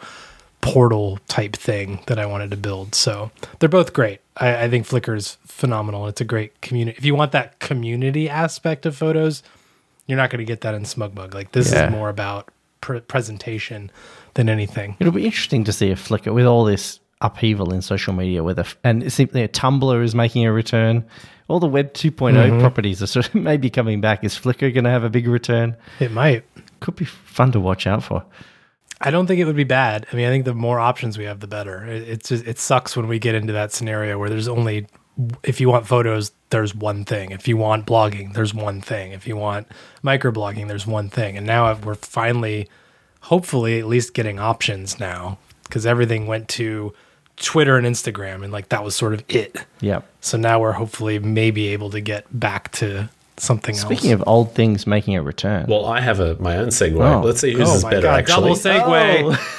portal 0.62 1.18
type 1.28 1.56
thing 1.56 2.00
that 2.06 2.18
I 2.18 2.24
wanted 2.24 2.50
to 2.52 2.56
build. 2.56 2.94
So 2.94 3.30
they're 3.58 3.68
both 3.68 3.92
great. 3.92 4.20
I, 4.38 4.64
I 4.64 4.70
think 4.70 4.86
Flickr 4.86 5.16
is 5.16 5.36
phenomenal. 5.52 6.06
It's 6.08 6.20
a 6.20 6.24
great 6.24 6.60
community. 6.60 6.96
If 6.98 7.04
you 7.04 7.14
want 7.14 7.32
that 7.32 7.58
community 7.60 8.28
aspect 8.28 8.86
of 8.86 8.96
photos, 8.96 9.42
you're 10.06 10.16
not 10.16 10.30
going 10.30 10.38
to 10.38 10.44
get 10.44 10.62
that 10.62 10.74
in 10.74 10.82
SmugMug. 10.82 11.34
Like 11.34 11.52
this 11.52 11.72
Yeah. 11.72 11.86
is 11.86 11.92
more 11.92 12.08
about 12.08 12.50
pr- 12.80 12.98
presentation 12.98 13.90
than 14.34 14.48
anything. 14.48 14.96
It'll 14.98 15.12
be 15.12 15.24
interesting 15.24 15.64
to 15.64 15.72
see 15.72 15.90
if 15.90 16.08
Flickr, 16.08 16.34
with 16.34 16.46
all 16.46 16.64
this 16.64 17.00
upheaval 17.20 17.72
in 17.72 17.82
social 17.82 18.12
media, 18.12 18.42
whether 18.42 18.64
and 18.82 19.02
it 19.02 19.10
seems 19.10 19.32
that 19.32 19.52
Tumblr 19.52 20.02
is 20.02 20.14
making 20.14 20.44
a 20.44 20.52
return. 20.52 21.04
All 21.48 21.60
the 21.60 21.68
Web 21.68 21.92
2.0 21.92 22.34
mm-hmm. 22.34 22.60
properties 22.60 23.02
are 23.02 23.06
sort 23.06 23.28
of 23.28 23.34
maybe 23.50 23.70
coming 23.70 24.00
back. 24.00 24.24
Is 24.24 24.34
Flickr 24.34 24.72
going 24.72 24.84
to 24.84 24.90
have 24.90 25.04
a 25.04 25.10
big 25.10 25.28
return? 25.28 25.76
It 26.00 26.10
might. 26.10 26.44
Could 26.80 26.96
be 26.96 27.04
fun 27.04 27.52
to 27.52 27.60
watch 27.60 27.86
out 27.86 28.02
for. 28.02 28.24
I 29.00 29.10
don't 29.10 29.26
think 29.26 29.40
it 29.40 29.44
would 29.44 29.56
be 29.56 29.64
bad. 29.64 30.06
I 30.12 30.16
mean, 30.16 30.26
I 30.26 30.30
think 30.30 30.44
the 30.44 30.54
more 30.54 30.78
options 30.78 31.18
we 31.18 31.24
have, 31.24 31.40
the 31.40 31.48
better. 31.48 31.84
It, 31.84 32.08
it's 32.08 32.28
just, 32.28 32.46
it 32.46 32.58
sucks 32.58 32.96
when 32.96 33.08
we 33.08 33.18
get 33.18 33.34
into 33.34 33.52
that 33.52 33.72
scenario 33.72 34.18
where 34.18 34.30
there's 34.30 34.48
only, 34.48 34.86
if 35.42 35.60
you 35.60 35.68
want 35.68 35.86
photos, 35.86 36.32
there's 36.50 36.74
one 36.74 37.04
thing. 37.04 37.30
If 37.30 37.46
you 37.48 37.56
want 37.56 37.86
blogging, 37.86 38.34
there's 38.34 38.54
one 38.54 38.80
thing. 38.80 39.12
If 39.12 39.26
you 39.26 39.36
want 39.36 39.66
microblogging, 40.04 40.68
there's 40.68 40.86
one 40.86 41.08
thing. 41.08 41.36
And 41.36 41.46
now 41.46 41.74
we're 41.74 41.94
finally, 41.94 42.68
hopefully, 43.22 43.78
at 43.78 43.86
least 43.86 44.14
getting 44.14 44.38
options 44.38 44.98
now 44.98 45.38
because 45.64 45.86
everything 45.86 46.26
went 46.26 46.48
to 46.50 46.92
Twitter 47.36 47.76
and 47.76 47.86
Instagram, 47.86 48.42
and 48.44 48.52
like 48.52 48.68
that 48.68 48.84
was 48.84 48.94
sort 48.94 49.14
of 49.14 49.24
it. 49.28 49.64
Yep. 49.80 50.06
So 50.20 50.36
now 50.38 50.60
we're 50.60 50.72
hopefully 50.72 51.18
maybe 51.18 51.68
able 51.68 51.90
to 51.90 52.00
get 52.00 52.26
back 52.38 52.70
to 52.72 53.08
something 53.38 53.74
Speaking 53.74 53.90
else. 53.92 54.00
Speaking 54.00 54.12
of 54.12 54.24
old 54.26 54.54
things 54.54 54.86
making 54.86 55.16
a 55.16 55.22
return, 55.22 55.66
Well, 55.68 55.86
I 55.86 56.00
have 56.00 56.20
a 56.20 56.36
my 56.36 56.56
own 56.56 56.68
segue. 56.68 57.00
Oh. 57.00 57.24
Let's 57.24 57.40
see 57.40 57.52
whose 57.54 57.68
Oh 57.70 57.76
is 57.76 57.82
my 57.84 57.90
better, 57.90 58.02
God, 58.02 58.18
actually. 58.20 58.34
double 58.34 58.54
segue. 58.56 59.36
Oh. 59.36 59.56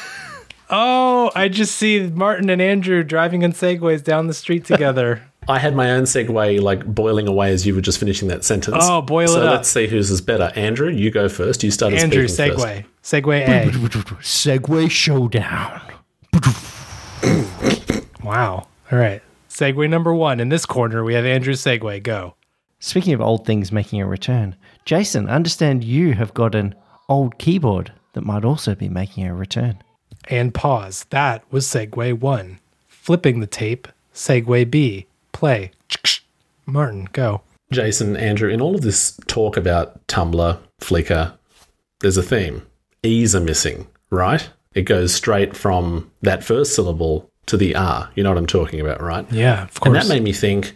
oh, 0.70 1.32
I 1.36 1.48
just 1.50 1.76
see 1.76 2.08
Martin 2.08 2.50
and 2.50 2.62
Andrew 2.62 3.04
driving 3.04 3.42
in 3.42 3.54
Segways 3.54 4.04
down 4.04 4.28
the 4.28 4.34
street 4.34 4.66
together. 4.66 5.24
I 5.48 5.60
had 5.60 5.76
my 5.76 5.92
own 5.92 6.04
segue 6.04 6.62
like 6.62 6.86
boiling 6.86 7.28
away 7.28 7.52
as 7.52 7.66
you 7.66 7.76
were 7.76 7.82
just 7.82 8.00
finishing 8.00 8.28
that 8.30 8.44
sentence. 8.44 8.78
Oh, 8.80 9.02
boil 9.02 9.28
so 9.28 9.42
it 9.42 9.44
up. 9.44 9.50
So 9.50 9.52
let's 9.52 9.70
see 9.70 9.88
whose 9.88 10.10
is 10.10 10.22
better. 10.22 10.52
Andrew, 10.56 10.90
you 10.90 11.12
go 11.12 11.28
first. 11.28 11.64
You 11.64 11.72
started 11.72 12.00
Andrew, 12.00 12.28
speaking 12.28 12.58
first. 12.58 12.86
segue. 13.04 13.24
Segue 13.24 13.48
A. 13.48 13.70
Segue 14.22 14.92
showdown. 14.92 15.82
wow. 18.24 18.68
All 18.92 18.98
right. 18.98 19.22
Segue 19.50 19.90
number 19.90 20.14
one. 20.14 20.40
In 20.40 20.50
this 20.50 20.66
corner, 20.66 21.04
we 21.04 21.14
have 21.14 21.26
Andrew 21.26 21.54
Segue. 21.54 22.04
Go. 22.04 22.36
Speaking 22.80 23.14
of 23.14 23.22
old 23.22 23.46
things 23.46 23.72
making 23.72 24.02
a 24.02 24.08
return, 24.08 24.56
Jason, 24.86 25.30
understand 25.30 25.84
you 25.84 26.14
have 26.14 26.34
got 26.34 26.56
an 26.56 26.76
old 27.08 27.38
keyboard 27.38 27.94
that 28.14 28.26
might 28.26 28.44
also 28.44 28.76
be 28.76 28.90
making 28.90 29.26
a 29.26 29.36
return. 29.36 29.82
And 30.28 30.54
pause. 30.54 31.06
That 31.10 31.44
was 31.52 31.68
Segue 31.68 32.20
one. 32.20 32.60
Flipping 32.88 33.40
the 33.40 33.48
tape. 33.48 33.88
Segue 34.14 34.70
B. 34.72 35.08
Play. 35.34 35.72
Martin, 36.66 37.10
go. 37.12 37.42
Jason, 37.72 38.16
Andrew, 38.16 38.50
in 38.50 38.62
all 38.62 38.76
of 38.76 38.82
this 38.82 39.20
talk 39.28 39.58
about 39.58 40.06
Tumblr, 40.08 40.58
Flickr, 40.80 41.34
there's 42.00 42.18
a 42.18 42.24
theme. 42.24 42.66
E's 43.04 43.36
are 43.36 43.42
missing, 43.42 43.88
right? 44.10 44.50
It 44.74 44.84
goes 44.84 45.14
straight 45.14 45.56
from 45.56 46.10
that 46.22 46.44
first 46.44 46.76
syllable 46.76 47.30
to 47.48 47.58
the 47.58 47.76
R. 47.76 48.10
You 48.16 48.24
know 48.24 48.30
what 48.30 48.38
I'm 48.38 48.48
talking 48.48 48.80
about, 48.80 49.02
right? 49.02 49.30
Yeah, 49.32 49.64
of 49.64 49.80
course. 49.80 49.96
And 49.96 49.96
that 49.96 50.14
made 50.14 50.24
me 50.24 50.34
think 50.34 50.74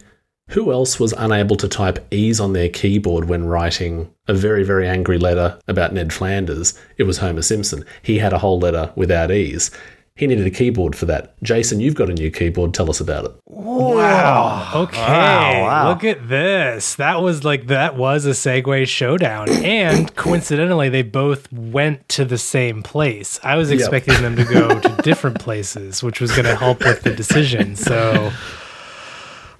who 0.48 0.72
else 0.72 0.98
was 0.98 1.12
unable 1.16 1.56
to 1.56 1.68
type 1.68 2.06
E's 2.12 2.40
on 2.40 2.52
their 2.52 2.68
keyboard 2.68 3.28
when 3.28 3.46
writing 3.46 4.12
a 4.26 4.34
very, 4.34 4.64
very 4.64 4.88
angry 4.88 5.18
letter 5.18 5.58
about 5.68 5.92
Ned 5.92 6.12
Flanders? 6.12 6.78
It 6.96 7.04
was 7.04 7.18
Homer 7.18 7.42
Simpson. 7.42 7.84
He 8.02 8.18
had 8.18 8.32
a 8.32 8.38
whole 8.38 8.58
letter 8.58 8.92
without 8.96 9.30
E's. 9.30 9.70
He 10.18 10.26
needed 10.26 10.46
a 10.48 10.50
keyboard 10.50 10.96
for 10.96 11.06
that. 11.06 11.40
Jason, 11.44 11.78
you've 11.78 11.94
got 11.94 12.10
a 12.10 12.12
new 12.12 12.28
keyboard. 12.28 12.74
Tell 12.74 12.90
us 12.90 12.98
about 12.98 13.24
it. 13.26 13.32
Wow. 13.46 14.72
Okay. 14.74 14.98
Wow, 14.98 15.62
wow. 15.62 15.88
Look 15.90 16.02
at 16.02 16.28
this. 16.28 16.96
That 16.96 17.22
was 17.22 17.44
like 17.44 17.68
that 17.68 17.94
was 17.94 18.26
a 18.26 18.30
Segue 18.30 18.88
showdown. 18.88 19.48
And 19.48 20.12
coincidentally, 20.16 20.88
they 20.88 21.02
both 21.02 21.52
went 21.52 22.08
to 22.10 22.24
the 22.24 22.36
same 22.36 22.82
place. 22.82 23.38
I 23.44 23.54
was 23.54 23.70
expecting 23.70 24.20
them 24.20 24.34
to 24.34 24.44
go 24.44 24.80
to 24.80 25.02
different 25.02 25.38
places, 25.38 26.02
which 26.02 26.20
was 26.20 26.32
going 26.32 26.46
to 26.46 26.56
help 26.56 26.80
with 26.80 27.02
the 27.02 27.14
decision. 27.14 27.76
So 27.76 28.32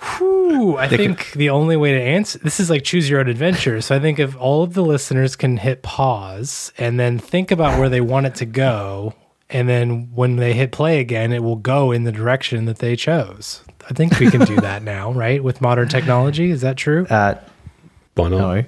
whew, 0.01 0.77
I 0.77 0.89
think 0.89 1.33
the 1.35 1.51
only 1.51 1.77
way 1.77 1.93
to 1.93 2.03
answer 2.03 2.41
this 2.41 2.59
is 2.59 2.69
like 2.69 2.83
choose 2.83 3.09
your 3.09 3.21
own 3.21 3.29
adventure. 3.29 3.81
So 3.81 3.95
I 3.95 4.01
think 4.01 4.19
if 4.19 4.37
all 4.37 4.65
of 4.65 4.75
the 4.75 4.83
listeners 4.83 5.37
can 5.37 5.57
hit 5.59 5.83
pause 5.83 6.73
and 6.79 6.99
then 6.99 7.21
think 7.21 7.53
about 7.53 7.79
where 7.79 7.89
they 7.89 8.01
want 8.01 8.27
it 8.27 8.35
to 8.37 8.45
go, 8.45 9.15
and 9.51 9.69
then 9.69 10.11
when 10.15 10.37
they 10.37 10.53
hit 10.53 10.73
play 10.73 11.01
again, 11.01 11.33
it 11.33 11.43
will 11.43 11.57
go 11.57 11.91
in 11.93 12.05
the 12.05 12.13
direction 12.13 12.65
that 12.67 12.79
they 12.79 12.97
chose. 12.97 13.63
I 13.91 13.95
think 13.95 14.19
we 14.19 14.31
can 14.31 14.45
do 14.45 14.57
that 14.61 14.83
now, 14.83 15.13
right? 15.13 15.43
With 15.43 15.61
modern 15.61 15.89
technology, 15.89 16.51
is 16.51 16.61
that 16.61 16.77
true? 16.77 17.07
Uh, 17.09 17.35
Why 18.15 18.29
not? 18.29 18.39
no. 18.39 18.65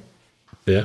Yeah. 0.66 0.84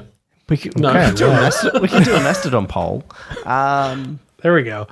We 0.49 0.57
can, 0.57 0.73
No. 0.75 0.89
we, 0.89 0.99
can 0.99 1.15
do 1.15 1.25
a 1.27 1.29
Mastodon, 1.31 1.81
we 1.81 1.87
can 1.87 2.03
do 2.03 2.13
a 2.15 2.19
Mastodon 2.19 2.67
poll. 2.67 3.03
Um, 3.45 4.19
There 4.43 4.53
we 4.53 4.63
go. 4.63 4.87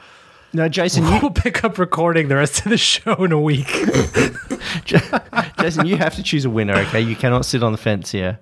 no, 0.54 0.68
Jason, 0.70 1.06
you, 1.06 1.20
We'll 1.22 1.30
pick 1.46 1.63
up 1.63 1.78
recording 1.78 2.28
the 2.28 2.36
rest 2.38 2.66
of 2.66 2.70
the 2.72 2.78
show 2.78 3.13
in 3.24 3.32
a 3.32 3.39
week. 3.39 3.68
Jason, 4.86 5.86
you 5.86 5.98
have 5.98 6.16
to 6.16 6.24
choose 6.24 6.46
a 6.46 6.50
winner. 6.50 6.74
Okay, 6.76 7.02
you 7.02 7.16
cannot 7.16 7.46
sit 7.46 7.62
on 7.63 7.72
the 7.72 7.78
fence 7.78 8.12
here. 8.12 8.39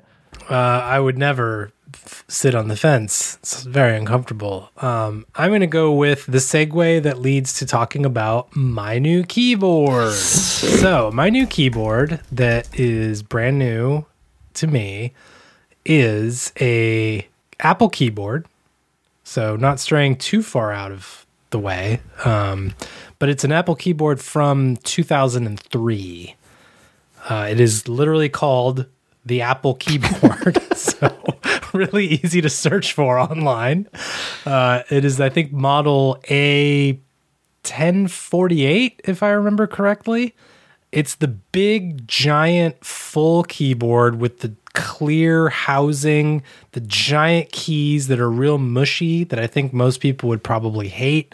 Uh, 0.49 0.53
I 0.55 0.99
would 0.99 1.17
never 1.17 1.71
sit 2.27 2.55
on 2.55 2.67
the 2.67 2.75
fence. 2.75 3.37
It's 3.41 3.63
very 3.63 3.97
uncomfortable. 3.97 4.69
Um, 4.77 5.25
I'm 5.35 5.49
going 5.51 5.61
to 5.61 5.67
go 5.67 5.93
with 5.93 6.25
the 6.25 6.39
segue 6.39 7.03
that 7.03 7.19
leads 7.19 7.53
to 7.59 7.65
talking 7.65 8.05
about 8.05 8.55
my 8.55 8.99
new 8.99 9.23
keyboard. 9.23 10.13
so, 10.13 11.11
my 11.11 11.29
new 11.29 11.45
keyboard 11.45 12.21
that 12.31 12.67
is 12.79 13.23
brand 13.23 13.59
new 13.59 14.05
to 14.55 14.67
me 14.67 15.13
is 15.85 16.51
a 16.59 17.27
Apple 17.59 17.89
keyboard. 17.89 18.45
So, 19.23 19.55
not 19.55 19.79
straying 19.79 20.17
too 20.17 20.41
far 20.41 20.71
out 20.71 20.91
of 20.91 21.25
the 21.51 21.59
way. 21.59 22.01
Um, 22.25 22.73
but 23.19 23.29
it's 23.29 23.43
an 23.43 23.51
Apple 23.51 23.75
keyboard 23.75 24.19
from 24.19 24.77
2003. 24.77 26.35
Uh, 27.29 27.47
it 27.49 27.59
is 27.59 27.87
literally 27.87 28.29
called 28.29 28.87
the 29.25 29.41
Apple 29.41 29.75
keyboard. 29.75 30.61
so 30.75 31.15
really 31.73 32.05
easy 32.05 32.41
to 32.41 32.49
search 32.49 32.93
for 32.93 33.19
online. 33.19 33.87
Uh, 34.45 34.83
it 34.89 35.05
is, 35.05 35.19
I 35.19 35.29
think, 35.29 35.51
model 35.51 36.19
A 36.29 36.93
1048, 37.63 39.01
if 39.05 39.23
I 39.23 39.29
remember 39.29 39.67
correctly. 39.67 40.35
It's 40.91 41.15
the 41.15 41.27
big, 41.27 42.05
giant, 42.07 42.83
full 42.83 43.43
keyboard 43.43 44.19
with 44.19 44.39
the 44.39 44.53
clear 44.73 45.49
housing, 45.49 46.43
the 46.73 46.81
giant 46.81 47.51
keys 47.51 48.07
that 48.07 48.19
are 48.19 48.29
real 48.29 48.57
mushy 48.57 49.23
that 49.25 49.39
I 49.39 49.47
think 49.47 49.73
most 49.73 50.01
people 50.01 50.27
would 50.29 50.43
probably 50.43 50.89
hate. 50.89 51.33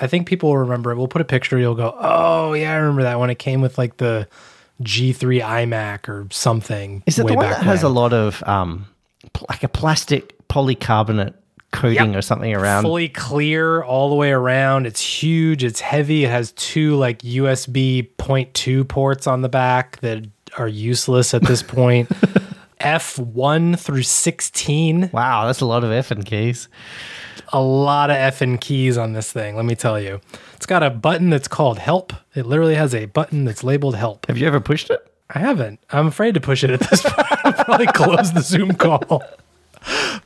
I 0.00 0.06
think 0.06 0.26
people 0.26 0.50
will 0.50 0.58
remember 0.58 0.90
it. 0.90 0.96
We'll 0.96 1.08
put 1.08 1.20
a 1.20 1.26
picture. 1.26 1.58
You'll 1.58 1.74
go, 1.74 1.94
oh 1.98 2.54
yeah, 2.54 2.72
I 2.72 2.76
remember 2.76 3.02
that 3.02 3.18
when 3.18 3.30
it 3.30 3.38
came 3.38 3.60
with 3.60 3.76
like 3.76 3.98
the 3.98 4.26
G3 4.84 5.42
iMac 5.42 6.08
or 6.08 6.26
something. 6.30 7.02
Is 7.06 7.18
it 7.18 7.24
way 7.24 7.32
the 7.32 7.36
one 7.36 7.46
back 7.46 7.58
that 7.58 7.64
has 7.64 7.82
a 7.82 7.88
lot 7.88 8.12
of 8.12 8.42
um, 8.46 8.86
like 9.48 9.62
a 9.62 9.68
plastic 9.68 10.36
polycarbonate 10.48 11.34
coating 11.72 12.08
Yep. 12.10 12.16
or 12.16 12.22
something 12.22 12.54
around? 12.54 12.82
fully 12.82 13.08
clear 13.08 13.82
all 13.82 14.10
the 14.10 14.14
way 14.16 14.30
around? 14.32 14.86
It's 14.86 15.00
huge. 15.00 15.64
It's 15.64 15.80
heavy. 15.80 16.24
It 16.24 16.30
has 16.30 16.52
two 16.52 16.96
like 16.96 17.20
USB 17.22 18.08
0.2 18.18 18.86
ports 18.88 19.26
on 19.26 19.42
the 19.42 19.48
back 19.48 19.98
that 20.00 20.24
are 20.58 20.68
useless 20.68 21.32
at 21.34 21.42
this 21.42 21.62
point. 21.62 22.08
F1 22.80 23.78
through 23.78 24.02
16. 24.02 25.10
Wow, 25.12 25.46
that's 25.46 25.60
a 25.60 25.66
lot 25.66 25.84
of 25.84 25.92
F 25.92 26.10
and 26.10 26.24
keys. 26.26 26.68
a 27.52 27.60
lot 27.60 28.10
of 28.10 28.16
F 28.16 28.40
and 28.42 28.60
keys 28.60 28.98
on 28.98 29.12
this 29.12 29.32
thing, 29.32 29.54
let 29.56 29.64
me 29.64 29.74
tell 29.76 30.00
you. 30.00 30.20
It's 30.62 30.66
got 30.68 30.84
a 30.84 30.90
button 30.90 31.28
that's 31.28 31.48
called 31.48 31.80
help. 31.80 32.12
It 32.36 32.46
literally 32.46 32.76
has 32.76 32.94
a 32.94 33.06
button 33.06 33.44
that's 33.44 33.64
labeled 33.64 33.96
help. 33.96 34.26
Have 34.28 34.38
you 34.38 34.46
ever 34.46 34.60
pushed 34.60 34.90
it? 34.90 35.04
I 35.28 35.40
haven't. 35.40 35.80
I'm 35.90 36.06
afraid 36.06 36.34
to 36.34 36.40
push 36.40 36.62
it 36.62 36.70
at 36.70 36.78
this 36.88 37.02
point. 37.04 37.16
I'll 37.44 37.64
probably 37.64 37.88
close 37.88 38.32
the 38.32 38.42
Zoom 38.42 38.74
call. 38.76 39.24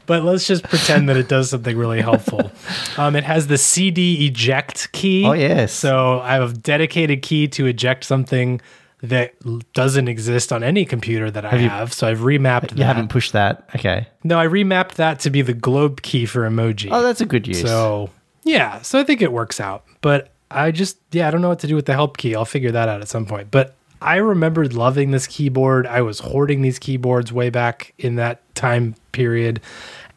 But 0.05 0.25
let's 0.25 0.47
just 0.47 0.65
pretend 0.65 1.09
that 1.09 1.17
it 1.17 1.27
does 1.31 1.49
something 1.49 1.75
really 1.75 2.03
helpful. 2.03 2.53
Um, 2.99 3.17
it 3.17 3.25
has 3.25 3.47
the 3.47 3.57
CD 3.57 4.27
eject 4.27 4.93
key. 4.93 5.25
Oh, 5.25 5.33
yes. 5.33 5.73
So 5.73 6.21
I 6.21 6.35
have 6.35 6.51
a 6.51 6.53
dedicated 6.53 7.23
key 7.23 7.49
to 7.49 7.65
eject 7.65 8.05
something 8.05 8.61
that 9.03 9.33
doesn't 9.73 10.07
exist 10.07 10.53
on 10.53 10.63
any 10.63 10.85
computer 10.85 11.31
that 11.31 11.47
I 11.47 11.57
you- 11.57 11.71
have. 11.71 11.95
So 11.95 12.09
I've 12.09 12.19
remapped 12.21 12.73
You 12.73 12.77
that. 12.77 12.85
haven't 12.85 13.09
pushed 13.09 13.33
that. 13.33 13.71
Okay. 13.75 14.07
No, 14.23 14.39
I 14.39 14.47
remapped 14.47 14.97
that 14.97 15.19
to 15.21 15.31
be 15.31 15.41
the 15.41 15.55
globe 15.55 16.03
key 16.03 16.27
for 16.27 16.43
emoji. 16.47 16.89
Oh, 16.93 17.03
that's 17.03 17.23
a 17.23 17.27
good 17.27 17.47
use. 17.49 17.63
So 17.63 18.11
yeah, 18.47 18.81
so 18.83 18.99
I 18.99 19.05
think 19.05 19.21
it 19.21 19.33
works 19.33 19.61
out. 19.61 19.85
But 20.01 20.31
I 20.51 20.71
just 20.71 20.99
yeah, 21.11 21.29
I 21.29 21.31
don't 21.31 21.43
know 21.43 21.49
what 21.49 21.59
to 21.59 21.67
do 21.67 21.75
with 21.75 21.87
the 21.87 21.93
help 21.93 22.17
key. 22.17 22.35
I'll 22.35 22.45
figure 22.45 22.71
that 22.71 22.89
out 22.89 23.01
at 23.01 23.09
some 23.09 23.27
point. 23.27 23.51
But 23.51 23.75
I 24.01 24.17
remembered 24.17 24.73
loving 24.73 25.11
this 25.11 25.27
keyboard. 25.27 25.87
I 25.87 26.01
was 26.03 26.21
hoarding 26.21 26.63
these 26.63 26.79
keyboards 26.79 27.33
way 27.33 27.51
back 27.51 27.93
in 27.99 28.15
that 28.17 28.41
time 28.55 28.95
period. 29.13 29.61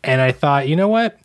And 0.04 0.22
I 0.22 0.32
thought, 0.32 0.68
you 0.68 0.76
know 0.76 0.88
what? 0.88 1.18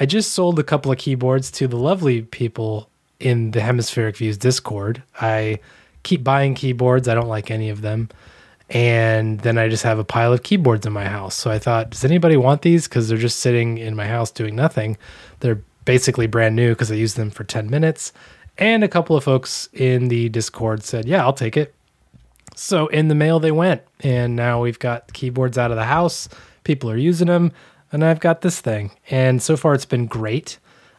I 0.00 0.06
just 0.06 0.32
sold 0.32 0.58
a 0.58 0.64
couple 0.64 0.90
of 0.90 0.98
keyboards 0.98 1.50
to 1.52 1.68
the 1.68 1.76
lovely 1.76 2.22
people 2.22 2.90
in 3.20 3.52
the 3.52 3.60
Hemispheric 3.60 4.16
Views 4.16 4.36
Discord. 4.36 5.02
I 5.20 5.60
keep 6.02 6.24
buying 6.24 6.54
keyboards. 6.54 7.08
I 7.08 7.14
don't 7.14 7.28
like 7.28 7.50
any 7.50 7.70
of 7.70 7.82
them. 7.82 8.08
And 8.70 9.40
then 9.40 9.58
I 9.58 9.68
just 9.68 9.82
have 9.84 9.98
a 9.98 10.04
pile 10.04 10.32
of 10.32 10.42
keyboards 10.42 10.86
in 10.86 10.92
my 10.92 11.06
house. 11.06 11.34
So 11.34 11.50
I 11.50 11.58
thought, 11.58 11.90
does 11.90 12.04
anybody 12.04 12.36
want 12.36 12.62
these? 12.62 12.86
Because 12.86 13.08
they're 13.08 13.16
just 13.16 13.38
sitting 13.38 13.78
in 13.78 13.96
my 13.96 14.06
house 14.06 14.30
doing 14.30 14.54
nothing. 14.54 14.98
They're 15.40 15.62
basically 15.88 16.26
brand 16.26 16.54
new 16.54 16.74
because 16.74 16.92
I 16.92 16.96
used 16.96 17.16
them 17.16 17.30
for 17.30 17.44
10 17.44 17.70
minutes. 17.70 18.12
And 18.58 18.84
a 18.84 18.88
couple 18.88 19.16
of 19.16 19.24
folks 19.24 19.70
in 19.72 20.08
the 20.08 20.28
Discord 20.28 20.84
said, 20.84 21.06
yeah, 21.06 21.22
I'll 21.22 21.32
take 21.32 21.56
it. 21.56 21.74
So 22.54 22.88
in 22.88 23.08
the 23.08 23.14
mail 23.14 23.40
they 23.40 23.52
went. 23.52 23.80
And 24.00 24.36
now 24.36 24.60
we've 24.60 24.78
got 24.78 25.14
keyboards 25.14 25.56
out 25.56 25.70
of 25.70 25.78
the 25.78 25.86
house. 25.86 26.28
People 26.62 26.90
are 26.90 26.96
using 26.98 27.28
them. 27.28 27.52
And 27.90 28.04
I've 28.04 28.20
got 28.20 28.42
this 28.42 28.60
thing. 28.60 28.90
And 29.08 29.42
so 29.42 29.56
far 29.56 29.72
it's 29.72 29.86
been 29.86 30.04
great. 30.04 30.58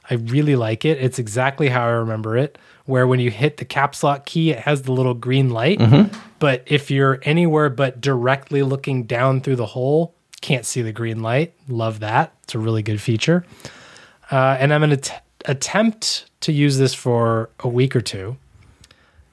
I 0.10 0.16
really 0.16 0.56
like 0.56 0.86
it. 0.86 0.98
It's 1.00 1.20
exactly 1.20 1.70
how 1.70 1.86
I 1.86 1.92
remember 1.92 2.36
it, 2.36 2.58
where 2.86 3.06
when 3.06 3.20
you 3.20 3.30
hit 3.30 3.58
the 3.58 3.66
caps 3.66 4.02
lock 4.02 4.26
key, 4.26 4.50
it 4.50 4.58
has 4.58 4.82
the 4.82 4.92
little 4.92 5.14
green 5.14 5.52
light. 5.52 5.78
Mm-hmm. 5.78 6.18
But 6.40 6.64
if 6.66 6.90
you're 6.90 7.20
anywhere 7.22 7.70
but 7.70 8.02
directly 8.02 8.64
looking 8.64 9.04
down 9.04 9.42
through 9.42 9.58
the 9.58 9.68
hole, 9.68 10.16
can't 10.42 10.66
see 10.66 10.82
the 10.82 10.92
green 10.92 11.22
light. 11.22 11.54
Love 11.68 12.00
that. 12.00 12.34
It's 12.42 12.56
a 12.56 12.60
really 12.60 12.82
good 12.82 13.00
feature. 13.00 13.46
Uh, 14.32 14.58
and 14.60 14.74
I'm 14.74 14.82
going 14.82 14.98
to 14.98 15.22
attempt 15.46 16.30
to 16.42 16.52
use 16.52 16.78
this 16.78 16.94
for 16.94 17.50
a 17.60 17.68
week 17.68 17.96
or 17.96 18.02
two. 18.02 18.38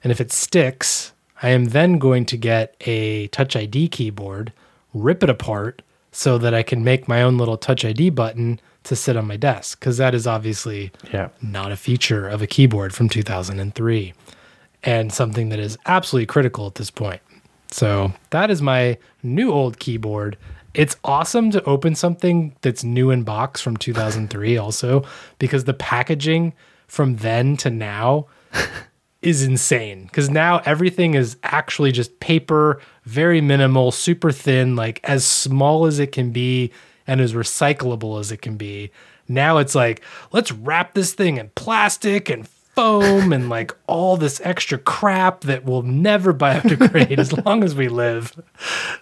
And 0.03 0.11
if 0.11 0.21
it 0.21 0.31
sticks, 0.31 1.13
I 1.41 1.49
am 1.49 1.65
then 1.65 1.99
going 1.99 2.25
to 2.25 2.37
get 2.37 2.75
a 2.81 3.27
Touch 3.27 3.55
ID 3.55 3.89
keyboard, 3.89 4.53
rip 4.93 5.23
it 5.23 5.29
apart 5.29 5.81
so 6.11 6.37
that 6.37 6.53
I 6.53 6.63
can 6.63 6.83
make 6.83 7.07
my 7.07 7.21
own 7.21 7.37
little 7.37 7.57
Touch 7.57 7.85
ID 7.85 8.09
button 8.11 8.59
to 8.83 8.95
sit 8.95 9.17
on 9.17 9.27
my 9.27 9.37
desk 9.37 9.79
because 9.79 9.97
that 9.97 10.15
is 10.15 10.25
obviously 10.25 10.91
yeah. 11.11 11.29
not 11.41 11.71
a 11.71 11.75
feature 11.75 12.27
of 12.27 12.41
a 12.41 12.47
keyboard 12.47 12.93
from 12.93 13.09
2003 13.09 14.13
and 14.83 15.11
something 15.11 15.49
that 15.49 15.59
is 15.59 15.77
absolutely 15.85 16.25
critical 16.25 16.65
at 16.67 16.75
this 16.75 16.89
point. 16.89 17.21
So 17.69 18.13
that 18.29 18.49
is 18.49 18.61
my 18.61 18.97
new 19.23 19.51
old 19.51 19.79
keyboard. 19.79 20.37
It's 20.77 20.95
awesome 21.03 21.49
to 21.51 21.63
open 21.63 21.95
something 21.95 22.55
that's 22.61 22.83
new 22.83 23.09
in 23.09 23.23
box 23.23 23.59
from 23.59 23.77
2003 23.77 24.57
also 24.57 25.03
because 25.39 25.63
the 25.63 25.73
packaging 25.73 26.53
from 26.87 27.15
then 27.15 27.57
to 27.57 27.71
now 27.71 28.27
is 29.23 29.41
insane 29.41 30.05
because 30.05 30.29
now 30.29 30.61
everything 30.65 31.15
is 31.15 31.35
actually 31.41 31.91
just 31.91 32.19
paper, 32.19 32.79
very 33.05 33.41
minimal, 33.41 33.91
super 33.91 34.31
thin, 34.31 34.75
like 34.75 34.99
as 35.03 35.25
small 35.25 35.87
as 35.87 35.97
it 35.97 36.11
can 36.11 36.29
be 36.29 36.71
and 37.07 37.21
as 37.21 37.33
recyclable 37.33 38.19
as 38.19 38.31
it 38.31 38.43
can 38.43 38.55
be. 38.55 38.91
Now 39.27 39.57
it's 39.57 39.73
like, 39.73 40.03
let's 40.31 40.51
wrap 40.51 40.93
this 40.93 41.11
thing 41.11 41.37
in 41.37 41.49
plastic 41.55 42.29
and 42.29 42.47
foam 42.77 43.33
and 43.33 43.49
like 43.49 43.75
all 43.87 44.17
this 44.17 44.39
extra 44.43 44.77
crap 44.77 45.41
that 45.41 45.65
will 45.65 45.81
never 45.81 46.31
biodegrade 46.31 47.17
as 47.17 47.33
long 47.45 47.63
as 47.63 47.73
we 47.73 47.87
live. 47.87 48.39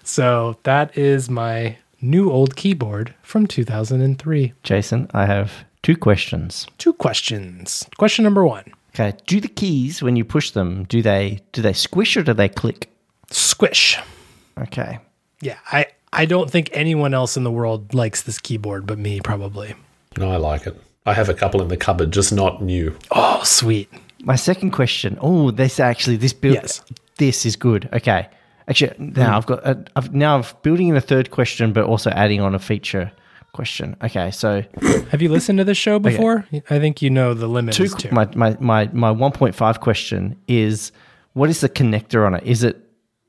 So 0.01 0.57
that 0.63 0.97
is 0.97 1.29
my 1.29 1.75
new 1.99 2.31
old 2.31 2.55
keyboard 2.55 3.13
from 3.21 3.47
2003. 3.47 4.53
Jason, 4.63 5.09
I 5.13 5.25
have 5.25 5.65
two 5.83 5.97
questions. 5.97 6.67
Two 6.77 6.93
questions. 6.93 7.85
Question 7.97 8.23
number 8.23 8.45
one 8.45 8.63
Okay, 8.93 9.17
do 9.27 9.41
the 9.41 9.49
keys 9.49 10.01
when 10.01 10.15
you 10.15 10.23
push 10.23 10.51
them 10.51 10.85
do 10.85 11.01
they 11.01 11.41
do 11.51 11.61
they 11.61 11.73
squish 11.73 12.15
or 12.15 12.23
do 12.23 12.33
they 12.33 12.47
click? 12.47 12.89
Squish. 13.29 13.99
Okay, 14.57 14.99
Yeah, 15.41 15.57
I, 15.69 15.87
I 16.13 16.23
don't 16.25 16.49
think 16.49 16.69
anyone 16.71 17.13
else 17.13 17.35
in 17.35 17.43
the 17.43 17.51
world 17.51 17.93
likes 17.93 18.21
this 18.23 18.39
keyboard 18.39 18.87
but 18.87 18.97
me, 18.97 19.19
probably. 19.19 19.75
No, 20.17 20.31
I 20.31 20.37
like 20.37 20.65
it. 20.65 20.79
I 21.05 21.13
have 21.13 21.29
a 21.29 21.33
couple 21.33 21.61
in 21.61 21.67
the 21.67 21.77
cupboard, 21.77 22.11
just 22.11 22.33
not 22.33 22.61
new. 22.61 22.97
Oh, 23.11 23.41
sweet. 23.43 23.89
my 24.23 24.35
second 24.35 24.71
question. 24.71 25.17
Oh, 25.21 25.51
this 25.51 25.79
actually 25.79 26.17
this 26.17 26.33
build 26.33 26.55
Yes. 26.55 26.81
this 27.17 27.45
is 27.45 27.55
good. 27.55 27.87
Okay, 27.93 28.27
actually 28.67 28.93
now 28.97 29.29
hmm. 29.29 29.35
I've 29.35 29.45
got 29.45 29.65
a, 29.65 29.85
I've 29.95 30.13
now 30.13 30.37
I'm 30.37 30.43
building 30.63 30.87
in 30.87 30.95
a 30.95 31.01
third 31.01 31.31
question, 31.31 31.73
but 31.73 31.83
also 31.85 32.09
adding 32.11 32.41
on 32.41 32.55
a 32.55 32.59
feature 32.59 33.11
question. 33.53 33.95
Okay, 34.03 34.31
so 34.31 34.63
Have 35.11 35.21
you 35.21 35.29
listened 35.29 35.59
to 35.59 35.63
this 35.63 35.77
show 35.77 35.97
before? 35.99 36.45
I 36.69 36.79
think 36.79 37.01
you 37.01 37.09
know 37.09 37.33
the 37.33 37.47
limit 37.47 37.75
two, 37.75 37.83
is 37.83 37.95
two. 37.95 38.09
my 38.11 38.27
my 38.35 38.57
my 38.59 38.89
my 38.91 39.11
one 39.11 39.31
point 39.31 39.55
five 39.55 39.79
question 39.79 40.37
is 40.47 40.91
what 41.33 41.49
is 41.49 41.61
the 41.61 41.69
connector 41.69 42.25
on 42.25 42.35
it? 42.35 42.43
Is 42.43 42.63
it 42.63 42.77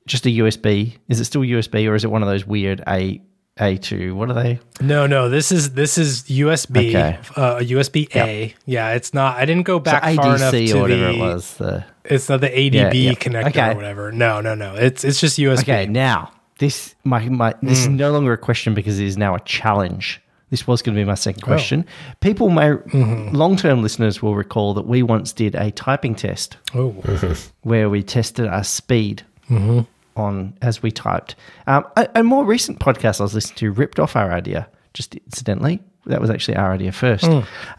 just 0.07 0.27
a 0.27 0.31
USB? 0.31 0.97
Is 1.09 1.21
it 1.21 1.25
still 1.27 1.43
USB 1.43 1.89
or 1.89 1.95
is 1.95 2.05
it 2.05 2.11
one 2.11 2.23
of 2.23 2.29
those 2.29 2.47
weird 2.47 2.83
A 2.89 3.21
A 3.59 3.79
two? 3.79 4.15
What 4.15 4.31
are 4.31 4.35
they? 4.35 4.61
no, 4.83 5.07
no, 5.07 5.31
this 5.31 5.51
is 5.51 5.73
this 5.73 5.97
is 5.97 6.25
USB, 6.25 6.91
Okay. 6.91 7.19
uh, 7.37 7.59
USB 7.61 8.15
A. 8.15 8.55
Yeah, 8.67 8.91
it's 8.91 9.15
not. 9.15 9.39
I 9.39 9.47
didn't 9.47 9.65
go 9.65 9.79
So 9.79 9.81
back 9.81 10.03
far 10.03 10.37
enough 10.37 10.53
to 10.53 10.81
whatever 10.81 11.05
the. 11.05 11.15
it 11.15 11.19
was. 11.19 11.55
The 11.55 11.85
It's 12.05 12.29
not 12.29 12.43
the 12.43 12.51
ADB 12.51 12.75
Yeah, 12.75 12.93
yeah. 12.93 13.13
connector 13.13 13.47
Okay. 13.49 13.73
or 13.73 13.75
whatever. 13.77 14.13
No, 14.13 14.41
no, 14.43 14.55
no. 14.55 14.75
It's 14.75 15.05
it's 15.05 15.21
just 15.21 15.39
USB. 15.39 15.63
Okay, 15.63 15.87
now 15.87 16.33
this 16.59 16.95
my 17.05 17.29
my 17.29 17.55
this 17.63 17.81
is 17.81 17.89
mm. 17.89 17.97
no 17.97 18.13
longer 18.13 18.35
a 18.35 18.39
question 18.39 18.75
because 18.75 18.99
it 18.99 19.07
is 19.07 19.17
now 19.17 19.35
a 19.35 19.41
challenge. 19.41 20.21
This 20.51 20.67
was 20.67 20.81
going 20.81 20.95
to 20.95 21.01
be 21.01 21.05
my 21.05 21.15
second 21.15 21.43
oh. 21.45 21.47
question. 21.47 21.85
People 22.21 22.51
may 22.51 22.71
mm-hmm. 22.71 23.35
long 23.35 23.57
term 23.57 23.83
listeners 23.83 24.23
will 24.23 24.37
recall 24.37 24.75
that 24.75 24.87
we 24.87 25.03
once 25.03 25.33
did 25.33 25.55
a 25.55 25.71
typing 25.71 26.15
test 26.15 26.57
Oh, 26.75 26.91
where 27.63 27.91
we 27.91 28.03
tested 28.03 28.47
our 28.47 28.63
speed 28.65 29.25
mm-hmm. 29.51 29.81
On 30.17 30.57
as 30.63 30.83
we 30.83 30.91
typed. 30.91 31.37
Um, 31.67 31.87
a, 31.97 32.09
a 32.17 32.23
more 32.23 32.45
recent 32.45 32.79
podcast 32.79 33.21
I 33.21 33.25
was 33.25 33.35
listening 33.35 33.57
to 33.57 33.73
ripped 33.73 34.01
off 34.01 34.17
our 34.17 34.33
idea. 34.33 34.69
Just 34.95 35.15
incidentally, 35.15 35.81
that 36.07 36.21
was 36.21 36.31
actually 36.31 36.57
our 36.57 36.73
idea 36.73 36.93
first. 36.93 37.25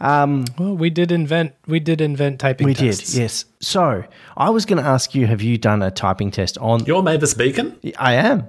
Um, 0.00 0.44
well, 0.58 0.76
we 0.76 0.90
did 0.90 1.10
invent 1.10 1.54
we 1.66 1.80
did 1.80 2.00
invent 2.00 2.38
typing. 2.38 2.66
we 2.66 2.74
tests. 2.74 3.12
did, 3.12 3.20
yes. 3.20 3.44
So 3.60 4.04
I 4.36 4.50
was 4.50 4.66
going 4.66 4.82
to 4.82 4.88
ask 4.88 5.14
you: 5.14 5.26
Have 5.26 5.42
you 5.42 5.58
done 5.58 5.82
a 5.82 5.90
typing 5.90 6.30
test 6.30 6.58
on? 6.58 6.84
You're 6.84 7.02
Mavis 7.02 7.34
Beacon? 7.34 7.76
I 7.98 8.14
am. 8.14 8.46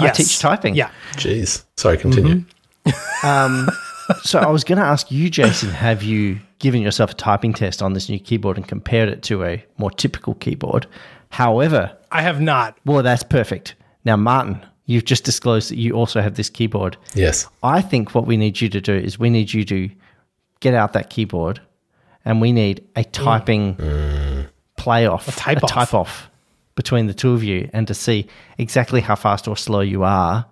I 0.00 0.10
teach 0.10 0.38
typing. 0.38 0.74
Yeah. 0.74 0.90
Jeez. 1.12 1.64
Sorry, 1.76 1.96
continue. 1.98 2.44
So 4.22 4.38
I 4.38 4.46
was 4.46 4.64
going 4.64 4.78
to 4.78 4.84
ask 4.84 5.10
you, 5.10 5.28
Jason, 5.28 5.68
have 5.68 6.02
you 6.02 6.40
given 6.60 6.80
yourself 6.80 7.10
a 7.10 7.14
typing 7.14 7.52
test 7.52 7.82
on 7.82 7.92
this 7.92 8.08
new 8.08 8.18
keyboard 8.18 8.56
and 8.56 8.66
compared 8.66 9.10
it 9.10 9.22
to 9.24 9.44
a 9.44 9.62
more 9.76 9.90
typical 9.90 10.34
keyboard? 10.34 10.86
However, 11.28 11.94
I 12.10 12.22
have 12.22 12.40
not. 12.40 12.78
well, 12.84 13.02
that's 13.02 13.22
perfect. 13.22 13.74
Now, 14.04 14.16
Martin, 14.16 14.64
you've 14.86 15.04
just 15.04 15.24
disclosed 15.24 15.70
that 15.70 15.76
you 15.76 15.92
also 15.92 16.20
have 16.20 16.34
this 16.34 16.50
keyboard. 16.50 16.96
Yes. 17.14 17.46
I 17.62 17.80
think 17.80 18.14
what 18.14 18.26
we 18.26 18.36
need 18.36 18.60
you 18.60 18.68
to 18.70 18.80
do 18.80 18.94
is 18.94 19.18
we 19.18 19.30
need 19.30 19.52
you 19.52 19.64
to 19.64 19.90
get 20.60 20.74
out 20.74 20.94
that 20.94 21.10
keyboard 21.10 21.60
and 22.24 22.40
we 22.40 22.52
need 22.52 22.86
a 22.96 23.04
typing 23.04 23.76
mm. 23.76 24.48
playoff, 24.76 25.28
a 25.28 25.32
type 25.32 25.62
off. 25.62 25.70
type 25.70 25.94
off 25.94 26.30
between 26.74 27.06
the 27.06 27.14
two 27.14 27.32
of 27.32 27.44
you 27.44 27.68
and 27.72 27.86
to 27.88 27.94
see 27.94 28.26
exactly 28.56 29.00
how 29.00 29.14
fast 29.14 29.48
or 29.48 29.56
slow 29.56 29.80
you 29.80 30.04
are 30.04 30.46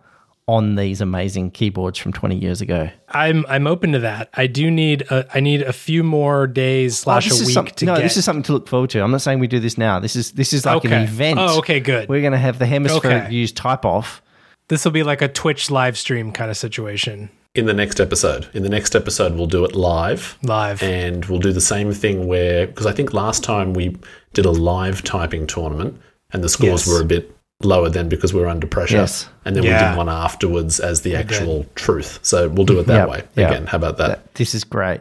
on 0.49 0.77
these 0.77 1.01
amazing 1.01 1.51
keyboards 1.51 1.99
from 1.99 2.13
20 2.13 2.37
years 2.37 2.61
ago. 2.61 2.89
I'm 3.09 3.45
I'm 3.49 3.67
open 3.67 3.93
to 3.93 3.99
that. 4.01 4.29
I 4.35 4.47
do 4.47 4.71
need 4.71 5.03
a, 5.11 5.27
I 5.35 5.41
need 5.41 5.63
a 5.63 5.73
few 5.73 6.05
more 6.05 6.47
days 6.47 7.01
oh, 7.01 7.03
slash 7.03 7.31
Oh, 7.33 7.43
a 7.43 7.47
week 7.47 7.75
to 7.77 7.85
no, 7.85 7.97
get. 7.97 8.03
this 8.03 8.17
is 8.17 8.25
something 8.25 8.45
to 8.45 8.53
look 8.53 8.69
forward 8.69 8.91
to. 8.91 9.01
I'm 9.03 9.11
not 9.11 9.23
saying 9.23 9.41
we 9.41 9.49
do 9.49 9.59
this 9.59 9.77
now. 9.77 9.99
This 9.99 10.15
is 10.15 10.33
this 10.33 10.53
is 10.53 10.65
like 10.65 10.85
an 10.85 10.93
Okay. 10.93 11.03
event. 11.05 11.41
Oh, 11.41 11.59
okay, 11.59 11.81
good. 11.81 12.09
We're 12.09 12.21
going 12.21 12.33
to 12.33 12.39
have 12.39 12.59
the 12.61 12.67
hemispheric 12.67 13.05
Okay. 13.23 13.29
views 13.29 13.51
type 13.53 13.85
off. 13.85 14.23
this 14.69 14.85
will 14.85 14.93
be 14.93 15.03
like 15.03 15.21
a 15.23 15.29
Twitch 15.29 15.71
live 15.71 15.97
stream 15.99 16.31
kind 16.33 16.51
of 16.51 16.57
situation. 16.57 17.31
In 17.55 17.67
the 17.67 17.75
next 17.75 18.01
episode. 18.01 18.49
In 18.53 18.63
the 18.63 18.69
next 18.69 18.95
episode, 18.95 19.35
we'll 19.35 19.47
do 19.47 19.65
it 19.65 19.75
live. 19.75 20.37
Live. 20.43 20.83
And 20.83 21.25
we'll 21.25 21.39
do 21.41 21.53
the 21.53 21.61
same 21.61 21.93
thing 21.93 22.27
where, 22.27 22.67
because 22.67 22.85
I 22.87 22.93
think 22.93 23.15
last 23.15 23.43
time 23.43 23.73
we 23.75 23.97
did 24.35 24.45
a 24.45 24.51
live 24.51 25.03
typing 25.03 25.47
tournament 25.47 25.99
and 26.33 26.45
the 26.45 26.49
scores 26.51 26.87
Yes. 26.87 26.89
were 26.89 27.01
a 27.01 27.05
bit 27.05 27.36
lower 27.63 27.89
then 27.89 28.09
because 28.09 28.35
we 28.35 28.41
were 28.41 28.49
under 28.49 28.67
pressure. 28.67 28.97
Yes. 28.99 29.29
And 29.45 29.57
then 29.57 29.63
we 29.65 29.71
did 29.71 29.97
one 29.97 30.09
afterwards 30.09 30.79
as 30.81 31.03
the 31.03 31.17
actual 31.17 31.65
truth. 31.75 32.19
So 32.23 32.49
we'll 32.49 32.67
do 32.67 32.79
it 32.79 32.87
that 32.87 32.97
Yep, 32.97 33.09
way. 33.09 33.23
yep. 33.35 33.51
Again, 33.51 33.67
how 33.67 33.79
about 33.79 33.97
that? 33.99 34.35
This 34.35 34.55
is 34.55 34.65
great. 34.65 35.01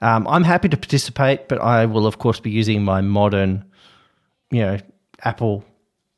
Um, 0.00 0.26
I'm 0.28 0.44
happy 0.44 0.68
to 0.68 0.76
participate, 0.76 1.48
but 1.48 1.60
I 1.60 1.86
will 1.86 2.06
of 2.06 2.18
course 2.18 2.38
be 2.38 2.50
using 2.50 2.82
my 2.84 3.00
modern, 3.00 3.64
you 4.50 4.60
know, 4.62 4.78
Apple 5.24 5.64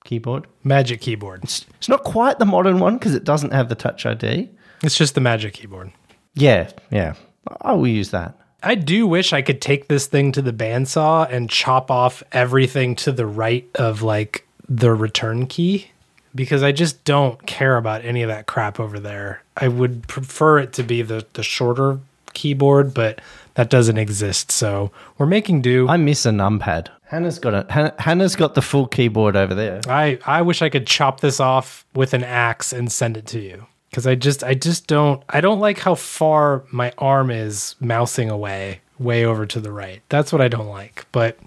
keyboard. 0.04 0.46
Magic 0.64 1.00
keyboard. 1.00 1.44
It's, 1.44 1.64
it's 1.76 1.88
not 1.88 2.02
quite 2.04 2.38
the 2.38 2.44
modern 2.44 2.80
one 2.80 2.98
because 2.98 3.14
it 3.14 3.24
doesn't 3.24 3.52
have 3.52 3.68
the 3.68 3.74
Touch 3.74 4.04
ID. 4.04 4.50
It's 4.82 4.96
just 4.96 5.14
the 5.14 5.20
magic 5.20 5.54
keyboard. 5.54 5.92
Yeah, 6.34 6.70
yeah. 6.90 7.14
I 7.62 7.72
will 7.72 7.86
use 7.88 8.10
that. 8.10 8.36
I 8.62 8.74
do 8.74 9.06
wish 9.06 9.32
I 9.32 9.42
could 9.42 9.60
take 9.60 9.88
this 9.88 10.06
thing 10.06 10.32
to 10.32 10.42
the 10.42 10.52
bandsaw 10.52 11.32
and 11.32 11.48
chop 11.48 11.90
off 11.90 12.22
everything 12.32 12.96
to 12.96 13.12
the 13.12 13.26
right 13.26 13.68
of 13.76 14.02
like 14.02 14.46
the 14.68 14.92
return 14.92 15.46
key 15.46 15.90
because 16.34 16.62
I 16.62 16.72
just 16.72 17.04
don't 17.04 17.44
care 17.46 17.76
about 17.76 18.04
any 18.04 18.22
of 18.22 18.28
that 18.28 18.46
crap 18.46 18.78
over 18.78 19.00
there. 19.00 19.42
I 19.56 19.68
would 19.68 20.06
prefer 20.08 20.58
it 20.58 20.72
to 20.74 20.82
be 20.82 21.02
the 21.02 21.26
the 21.32 21.42
shorter 21.42 21.98
keyboard, 22.34 22.94
but 22.94 23.20
that 23.54 23.70
doesn't 23.70 23.98
exist. 23.98 24.52
So 24.52 24.92
we're 25.16 25.26
making 25.26 25.62
do. 25.62 25.88
I 25.88 25.96
miss 25.96 26.26
a 26.26 26.30
numpad. 26.30 26.88
Hannah's 27.06 27.38
got. 27.38 27.70
Han- 27.70 27.92
Hannah's 27.98 28.36
got 28.36 28.54
the 28.54 28.62
full 28.62 28.86
keyboard 28.86 29.34
over 29.34 29.54
there. 29.54 29.80
I 29.88 30.18
I 30.26 30.42
wish 30.42 30.62
I 30.62 30.68
could 30.68 30.86
chop 30.86 31.20
this 31.20 31.40
off 31.40 31.84
with 31.94 32.14
an 32.14 32.22
axe 32.22 32.72
and 32.72 32.92
send 32.92 33.16
it 33.16 33.26
to 33.28 33.40
you 33.40 33.66
because 33.90 34.06
I 34.06 34.14
just 34.14 34.44
I 34.44 34.54
just 34.54 34.86
don't 34.86 35.22
I 35.28 35.40
don't 35.40 35.60
like 35.60 35.78
how 35.78 35.94
far 35.94 36.62
my 36.70 36.92
arm 36.98 37.30
is 37.30 37.74
mousing 37.80 38.30
away 38.30 38.80
way 38.98 39.24
over 39.24 39.46
to 39.46 39.60
the 39.60 39.72
right. 39.72 40.02
That's 40.08 40.32
what 40.32 40.42
I 40.42 40.48
don't 40.48 40.68
like. 40.68 41.06
But 41.12 41.38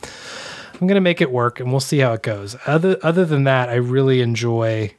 I'm 0.82 0.88
gonna 0.88 1.00
make 1.00 1.22
it 1.22 1.32
work 1.32 1.60
and 1.60 1.72
we'll 1.72 1.80
see 1.80 2.00
how 2.00 2.13
it 2.13 2.24
goes. 2.24 2.58
Other 2.65 2.98
other 3.04 3.24
than 3.24 3.44
that, 3.44 3.70
I 3.70 3.76
really 3.76 4.22
enjoy 4.22 4.94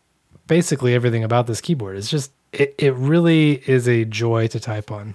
basically 0.47 0.95
everything 0.95 1.25
about 1.25 1.49
this 1.49 1.61
keyboard. 1.61 1.97
It's 1.97 2.09
just 2.09 2.31
it, 2.53 2.75
it 2.79 2.95
really 2.95 3.63
is 3.67 3.89
a 3.89 4.05
joy 4.05 4.47
to 4.49 4.61
type 4.61 4.91
on. 4.91 5.15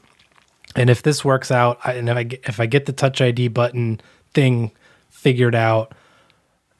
And 0.75 0.89
if 0.89 1.03
this 1.03 1.23
works 1.23 1.51
out, 1.51 1.79
I, 1.83 1.93
and 1.93 2.09
if 2.09 2.17
I 2.17 2.23
get, 2.23 2.41
if 2.47 2.59
I 2.59 2.65
get 2.65 2.85
the 2.85 2.93
Touch 2.93 3.21
ID 3.21 3.47
button 3.49 4.01
thing 4.33 4.71
figured 5.09 5.55
out, 5.55 5.93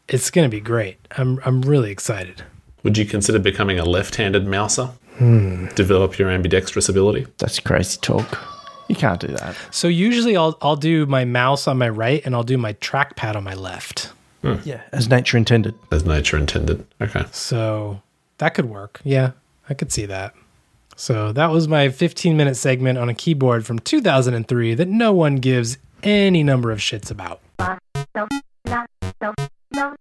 it's 0.07 0.29
going 0.29 0.49
to 0.49 0.55
be 0.55 0.61
great. 0.61 0.97
I'm 1.17 1.39
I'm 1.45 1.61
really 1.61 1.91
excited. 1.91 2.43
Would 2.83 2.97
you 2.97 3.05
consider 3.05 3.39
becoming 3.39 3.79
a 3.79 3.85
left-handed 3.85 4.45
mouser? 4.45 4.91
Hmm. 5.17 5.67
Develop 5.75 6.19
your 6.19 6.29
ambidextrous 6.29 6.89
ability? 6.89 7.25
That's 7.39 7.59
crazy 7.59 7.99
talk. 8.01 8.56
You 8.87 8.95
can't 8.95 9.19
do 9.19 9.27
that. 9.27 9.55
So 9.71 9.87
usually 9.87 10.37
I'll 10.37 10.57
I'll 10.61 10.75
do 10.75 11.05
my 11.05 11.25
mouse 11.25 11.67
on 11.67 11.77
my 11.77 11.89
right 11.89 12.21
and 12.25 12.35
I'll 12.35 12.43
do 12.43 12.57
my 12.57 12.73
trackpad 12.73 13.35
on 13.35 13.43
my 13.43 13.53
left. 13.53 14.13
Hmm. 14.41 14.55
Yeah, 14.63 14.81
as 14.91 15.09
nature 15.09 15.37
intended. 15.37 15.75
As 15.91 16.05
nature 16.05 16.37
intended. 16.37 16.85
Okay. 17.01 17.25
So 17.31 18.01
that 18.37 18.53
could 18.53 18.65
work. 18.65 19.01
Yeah, 19.03 19.31
I 19.69 19.73
could 19.73 19.91
see 19.91 20.05
that. 20.05 20.33
So 20.95 21.31
that 21.33 21.51
was 21.51 21.67
my 21.67 21.89
15 21.89 22.35
minute 22.35 22.55
segment 22.55 22.97
on 22.97 23.09
a 23.09 23.13
keyboard 23.13 23.65
from 23.65 23.79
2003 23.79 24.73
that 24.75 24.87
no 24.87 25.13
one 25.13 25.35
gives 25.35 25.77
any 26.01 26.43
number 26.43 26.71
of 26.71 26.79
shits 26.79 27.11
about. 27.11 27.41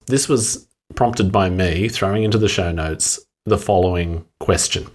This 0.06 0.28
was 0.28 0.66
prompted 0.94 1.32
by 1.32 1.50
me 1.50 1.88
throwing 1.88 2.22
into 2.22 2.38
the 2.38 2.48
show 2.48 2.72
notes 2.72 3.20
the 3.44 3.58
following 3.58 4.24
question 4.40 4.86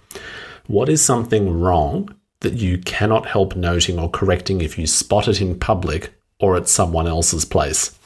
What 0.66 0.88
is 0.88 1.04
something 1.04 1.60
wrong 1.60 2.14
that 2.42 2.54
you 2.54 2.78
cannot 2.78 3.26
help 3.26 3.56
noting 3.56 3.98
or 3.98 4.08
correcting 4.10 4.60
if 4.60 4.78
you 4.78 4.86
spot 4.86 5.26
it 5.28 5.40
in 5.40 5.58
public 5.58 6.12
or 6.38 6.56
at 6.56 6.68
someone 6.68 7.06
else's 7.08 7.44
place? 7.44 7.98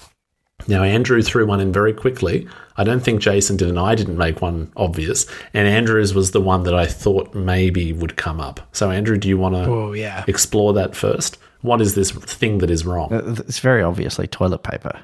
Now, 0.68 0.82
Andrew 0.82 1.22
threw 1.22 1.46
one 1.46 1.60
in 1.60 1.70
very 1.72 1.92
quickly. 1.92 2.48
I 2.76 2.82
don't 2.84 3.00
think 3.00 3.20
Jason 3.20 3.56
did, 3.56 3.68
and 3.68 3.78
I 3.78 3.94
didn't 3.94 4.16
make 4.16 4.40
one 4.40 4.72
obvious. 4.76 5.26
And 5.54 5.68
Andrew's 5.68 6.14
was 6.14 6.30
the 6.30 6.40
one 6.40 6.62
that 6.64 6.74
I 6.74 6.86
thought 6.86 7.34
maybe 7.34 7.92
would 7.92 8.16
come 8.16 8.40
up. 8.40 8.60
So, 8.72 8.90
Andrew, 8.90 9.18
do 9.18 9.28
you 9.28 9.36
want 9.38 9.54
to 9.54 9.64
Oh 9.70 9.92
yeah. 9.92 10.24
explore 10.26 10.72
that 10.72 10.96
first? 10.96 11.38
What 11.60 11.80
is 11.80 11.94
this 11.94 12.10
thing 12.10 12.58
that 12.58 12.70
is 12.70 12.84
wrong? 12.86 13.12
Uh, 13.12 13.34
it's 13.46 13.58
very 13.60 13.82
obviously 13.82 14.26
toilet 14.26 14.62
paper. 14.62 14.98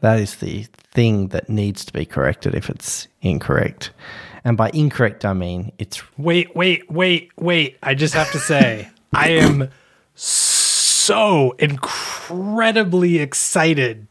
That 0.00 0.20
is 0.20 0.36
the 0.36 0.64
thing 0.92 1.28
that 1.28 1.48
needs 1.48 1.84
to 1.86 1.92
be 1.92 2.04
corrected 2.04 2.54
if 2.54 2.68
it's 2.68 3.08
incorrect. 3.22 3.90
And 4.46 4.56
by 4.56 4.70
incorrect, 4.72 5.24
I 5.24 5.32
mean 5.32 5.72
it's 5.76 6.00
Wait, 6.16 6.54
wait, 6.54 6.88
wait, 6.88 7.32
wait. 7.36 7.78
I 7.82 7.94
just 7.96 8.14
have 8.14 8.30
to 8.30 8.38
say, 8.38 8.88
I 9.12 9.30
am 9.30 9.70
so 10.14 11.50
incredibly 11.58 13.18
excited 13.18 14.06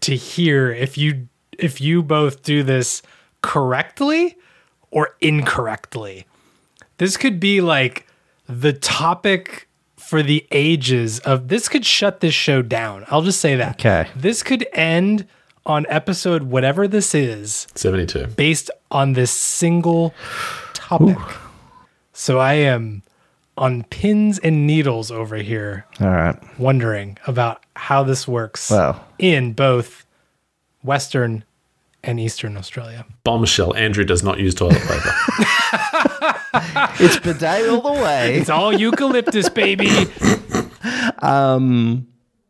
to 0.00 0.16
hear 0.16 0.72
if 0.72 0.98
you 0.98 1.28
if 1.56 1.80
you 1.80 2.02
both 2.02 2.42
do 2.42 2.64
this 2.64 3.00
correctly 3.42 4.36
or 4.90 5.10
incorrectly. 5.20 6.26
This 6.98 7.16
could 7.16 7.38
be 7.38 7.60
like 7.60 8.08
the 8.48 8.72
topic 8.72 9.68
for 9.96 10.20
the 10.20 10.48
ages 10.50 11.20
of 11.20 11.46
this 11.46 11.68
could 11.68 11.86
shut 11.86 12.18
this 12.18 12.34
show 12.34 12.60
down. 12.60 13.04
I'll 13.06 13.22
just 13.22 13.40
say 13.40 13.54
that. 13.54 13.76
Okay. 13.76 14.10
This 14.16 14.42
could 14.42 14.66
end 14.72 15.28
on 15.66 15.86
episode 15.88 16.44
whatever 16.44 16.88
this 16.88 17.14
is 17.14 17.66
72. 17.74 18.26
based 18.28 18.70
on 18.90 19.12
this 19.12 19.30
single 19.30 20.14
topic. 20.72 21.16
So 22.12 22.38
I 22.38 22.54
am 22.54 23.02
on 23.56 23.84
pins 23.84 24.38
and 24.38 24.66
needles 24.66 25.10
over 25.10 25.36
here, 25.36 25.86
all 26.00 26.08
right. 26.08 26.58
wondering 26.58 27.18
about 27.26 27.62
how 27.76 28.02
this 28.02 28.26
works 28.26 28.70
Well. 28.70 29.04
in 29.18 29.52
both 29.52 30.06
Western 30.82 31.44
and 32.02 32.18
Eastern 32.18 32.56
Australia. 32.56 33.04
Bombshell. 33.24 33.74
Andrew 33.76 34.04
does 34.04 34.22
not 34.22 34.38
use 34.38 34.54
toilet 34.54 34.80
paper. 34.80 35.14
It's 37.02 37.18
bidet 37.18 37.68
all 37.68 37.80
the 37.80 38.02
way. 38.02 38.36
It's 38.36 38.50
all 38.50 38.72
eucalyptus, 38.72 39.48
baby. 39.48 39.88
um, 41.22 42.06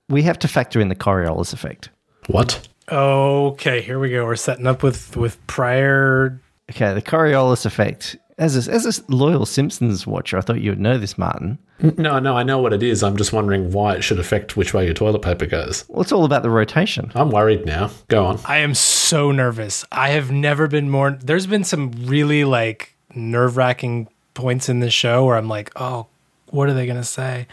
We 0.08 0.22
have 0.22 0.38
to 0.40 0.48
factor 0.48 0.80
in 0.80 0.88
the 0.88 0.94
Coriolis 0.96 1.52
effect. 1.52 1.90
what? 2.28 2.66
Okay, 2.90 3.80
here 3.80 3.98
we 3.98 4.10
go. 4.10 4.24
We're 4.24 4.36
setting 4.36 4.66
up 4.66 4.82
with 4.82 5.16
with 5.16 5.44
prior. 5.46 6.40
Okay, 6.70 6.94
the 6.94 7.02
Coriolis 7.02 7.66
effect. 7.66 8.16
As 8.38 8.68
a, 8.68 8.72
as 8.72 8.98
a 8.98 9.12
loyal 9.12 9.44
Simpsons 9.44 10.06
watcher, 10.06 10.38
I 10.38 10.40
thought 10.40 10.62
you 10.62 10.70
would 10.70 10.80
know 10.80 10.96
this, 10.96 11.18
Martin. 11.18 11.58
No, 11.98 12.18
no, 12.18 12.36
I 12.38 12.42
know 12.42 12.58
what 12.58 12.72
it 12.72 12.82
is. 12.82 13.02
I'm 13.02 13.16
just 13.18 13.34
wondering 13.34 13.70
why 13.70 13.96
it 13.96 14.02
should 14.02 14.18
affect 14.18 14.56
which 14.56 14.72
way 14.72 14.86
your 14.86 14.94
toilet 14.94 15.20
paper 15.20 15.44
goes. 15.44 15.84
Well, 15.88 16.00
it's 16.00 16.12
all 16.12 16.24
about 16.24 16.42
the 16.42 16.48
rotation. 16.48 17.12
I'm 17.14 17.30
worried 17.30 17.66
now. 17.66 17.90
Go 18.08 18.24
on. 18.24 18.40
I 18.46 18.58
am 18.58 18.74
so 18.74 19.30
nervous. 19.30 19.84
I 19.92 20.10
have 20.10 20.30
never 20.30 20.68
been 20.68 20.88
more. 20.88 21.10
There's 21.10 21.46
been 21.46 21.64
some 21.64 21.92
really 22.04 22.44
like 22.44 22.94
nerve 23.14 23.58
wracking 23.58 24.08
points 24.32 24.68
in 24.68 24.80
this 24.80 24.94
show 24.94 25.24
where 25.26 25.36
I'm 25.36 25.48
like, 25.48 25.70
oh, 25.76 26.06
what 26.48 26.68
are 26.68 26.74
they 26.74 26.86
gonna 26.86 27.04
say? 27.04 27.46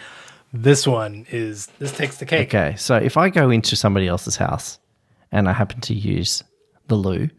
This 0.53 0.87
one 0.87 1.25
is 1.29 1.67
this 1.79 1.91
takes 1.91 2.17
the 2.17 2.25
cake. 2.25 2.47
Okay, 2.53 2.75
so 2.77 2.95
if 2.95 3.17
I 3.17 3.29
go 3.29 3.49
into 3.49 3.75
somebody 3.75 4.07
else's 4.07 4.37
house 4.37 4.79
and 5.31 5.47
I 5.49 5.53
happen 5.53 5.81
to 5.81 5.93
use 5.93 6.43
the 6.87 6.95
loo 6.95 7.29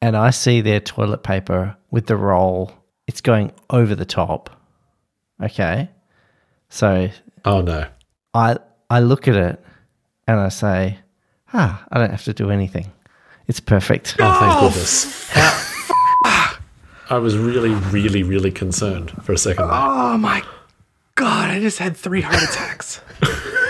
and 0.00 0.16
I 0.16 0.30
see 0.30 0.60
their 0.60 0.80
toilet 0.80 1.22
paper 1.22 1.76
with 1.90 2.06
the 2.06 2.16
roll, 2.16 2.72
it's 3.06 3.20
going 3.20 3.52
over 3.70 3.94
the 3.94 4.04
top. 4.04 4.50
Okay. 5.42 5.88
So 6.68 7.08
Oh, 7.44 7.60
no. 7.60 7.86
I 8.34 8.58
I 8.90 9.00
look 9.00 9.28
at 9.28 9.36
it 9.36 9.64
and 10.26 10.38
I 10.40 10.48
say, 10.50 10.98
ah, 11.52 11.84
I 11.90 11.98
don't 11.98 12.10
have 12.10 12.24
to 12.24 12.34
do 12.34 12.50
anything. 12.50 12.92
It's 13.46 13.60
perfect. 13.60 14.16
Oh, 14.18 14.38
thank 14.40 14.60
goodness. 14.60 15.30
I 17.10 17.18
was 17.18 17.36
really, 17.36 17.70
really, 17.70 18.22
really 18.22 18.50
concerned 18.50 19.10
for 19.22 19.32
a 19.32 19.38
second 19.38 19.68
there. 19.68 19.76
Oh 19.76 20.16
my 20.16 20.42
god! 21.16 21.50
I 21.50 21.60
just 21.60 21.78
had 21.78 21.96
three 21.96 22.22
heart 22.22 22.42
attacks. 22.42 23.00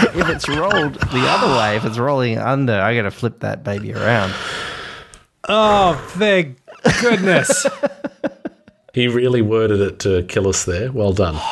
if 0.00 0.28
it's 0.28 0.48
rolled 0.48 0.94
the 0.94 1.24
other 1.28 1.56
way, 1.58 1.76
if 1.76 1.84
it's 1.84 1.98
rolling 1.98 2.38
under, 2.38 2.74
I 2.80 2.94
got 2.94 3.02
to 3.02 3.10
flip 3.10 3.40
that 3.40 3.64
baby 3.64 3.92
around. 3.94 4.32
oh, 5.48 5.94
thank 6.10 6.58
goodness! 7.00 7.66
He 8.92 9.08
really 9.08 9.42
worded 9.42 9.80
it 9.80 9.98
to 10.00 10.22
kill 10.24 10.48
us 10.48 10.64
there. 10.64 10.90
Well 10.92 11.12
done. 11.12 11.38